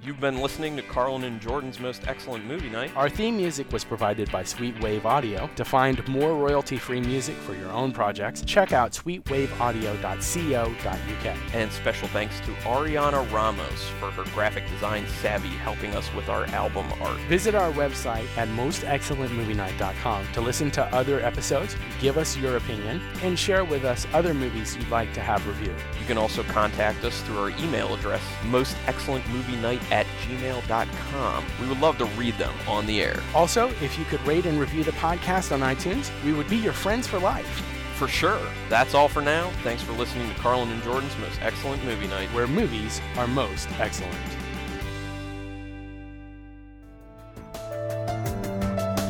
You've 0.04 0.18
been 0.18 0.42
listening 0.42 0.74
to 0.74 0.82
Carlin 0.82 1.22
and 1.22 1.40
Jordan's 1.40 1.78
Most 1.78 2.08
Excellent 2.08 2.44
Movie 2.44 2.68
Night. 2.68 2.90
Our 2.96 3.08
theme 3.08 3.36
music 3.36 3.70
was 3.70 3.84
provided 3.84 4.32
by 4.32 4.42
Sweet 4.42 4.76
Wave 4.80 5.06
Audio. 5.06 5.48
To 5.54 5.64
find 5.64 6.04
more 6.08 6.34
royalty 6.34 6.76
free 6.76 7.00
music 7.00 7.36
for 7.36 7.54
your 7.54 7.70
own 7.70 7.92
projects, 7.92 8.42
check 8.44 8.72
out 8.72 8.90
sweetwaveaudio.co.uk. 8.90 11.54
And 11.54 11.70
special 11.70 12.08
thanks 12.08 12.40
to 12.40 12.50
Ariana 12.64 13.32
Ramos 13.32 13.88
for 14.00 14.10
her 14.10 14.24
graphic 14.34 14.68
design 14.70 15.06
savvy 15.20 15.50
helping 15.50 15.94
us 15.94 16.12
with 16.14 16.28
our 16.28 16.46
album 16.46 16.92
art. 17.00 17.20
Visit 17.28 17.54
our 17.54 17.70
website 17.70 18.26
at 18.36 18.48
mostexcellentmovienight.com 18.48 20.32
to 20.32 20.40
listen 20.40 20.72
to 20.72 20.84
other 20.86 21.20
episodes, 21.20 21.76
give 22.00 22.18
us 22.18 22.36
your 22.36 22.56
opinion, 22.56 23.00
and 23.22 23.38
share 23.38 23.64
with 23.64 23.84
us 23.84 24.08
other 24.12 24.34
movies 24.34 24.76
you'd 24.76 24.88
like 24.88 25.12
to 25.12 25.20
have 25.20 25.46
reviewed. 25.46 25.76
You 26.00 26.06
can 26.08 26.18
also 26.18 26.42
contact 26.42 27.04
us 27.04 27.22
through 27.22 27.38
our 27.38 27.50
email 27.50 27.94
address, 27.94 28.20
mostexcellentmovienight 28.46 29.91
at 29.92 30.06
gmail.com. 30.26 31.44
We 31.60 31.68
would 31.68 31.78
love 31.80 31.98
to 31.98 32.06
read 32.06 32.34
them 32.38 32.54
on 32.66 32.86
the 32.86 33.02
air. 33.02 33.20
Also, 33.34 33.68
if 33.82 33.98
you 33.98 34.04
could 34.06 34.26
rate 34.26 34.46
and 34.46 34.58
review 34.58 34.82
the 34.82 34.92
podcast 34.92 35.52
on 35.52 35.60
iTunes, 35.60 36.10
we 36.24 36.32
would 36.32 36.48
be 36.48 36.56
your 36.56 36.72
friends 36.72 37.06
for 37.06 37.18
life, 37.20 37.62
For 37.96 38.08
sure. 38.08 38.40
That's 38.70 38.94
all 38.94 39.06
for 39.08 39.22
now. 39.22 39.50
Thanks 39.62 39.82
for 39.82 39.92
listening 39.92 40.28
to 40.28 40.34
Carlin 40.40 40.70
and 40.70 40.82
Jordan's 40.82 41.16
Most 41.18 41.40
Excellent 41.42 41.84
Movie 41.84 42.08
Night. 42.08 42.32
where 42.32 42.46
movies 42.48 43.00
are 43.16 43.28
most 43.28 43.68
excellent. 43.78 44.16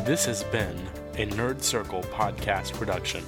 This 0.05 0.25
has 0.25 0.43
been 0.43 0.77
a 1.15 1.25
Nerd 1.27 1.61
Circle 1.61 2.03
podcast 2.03 2.73
production. 2.73 3.23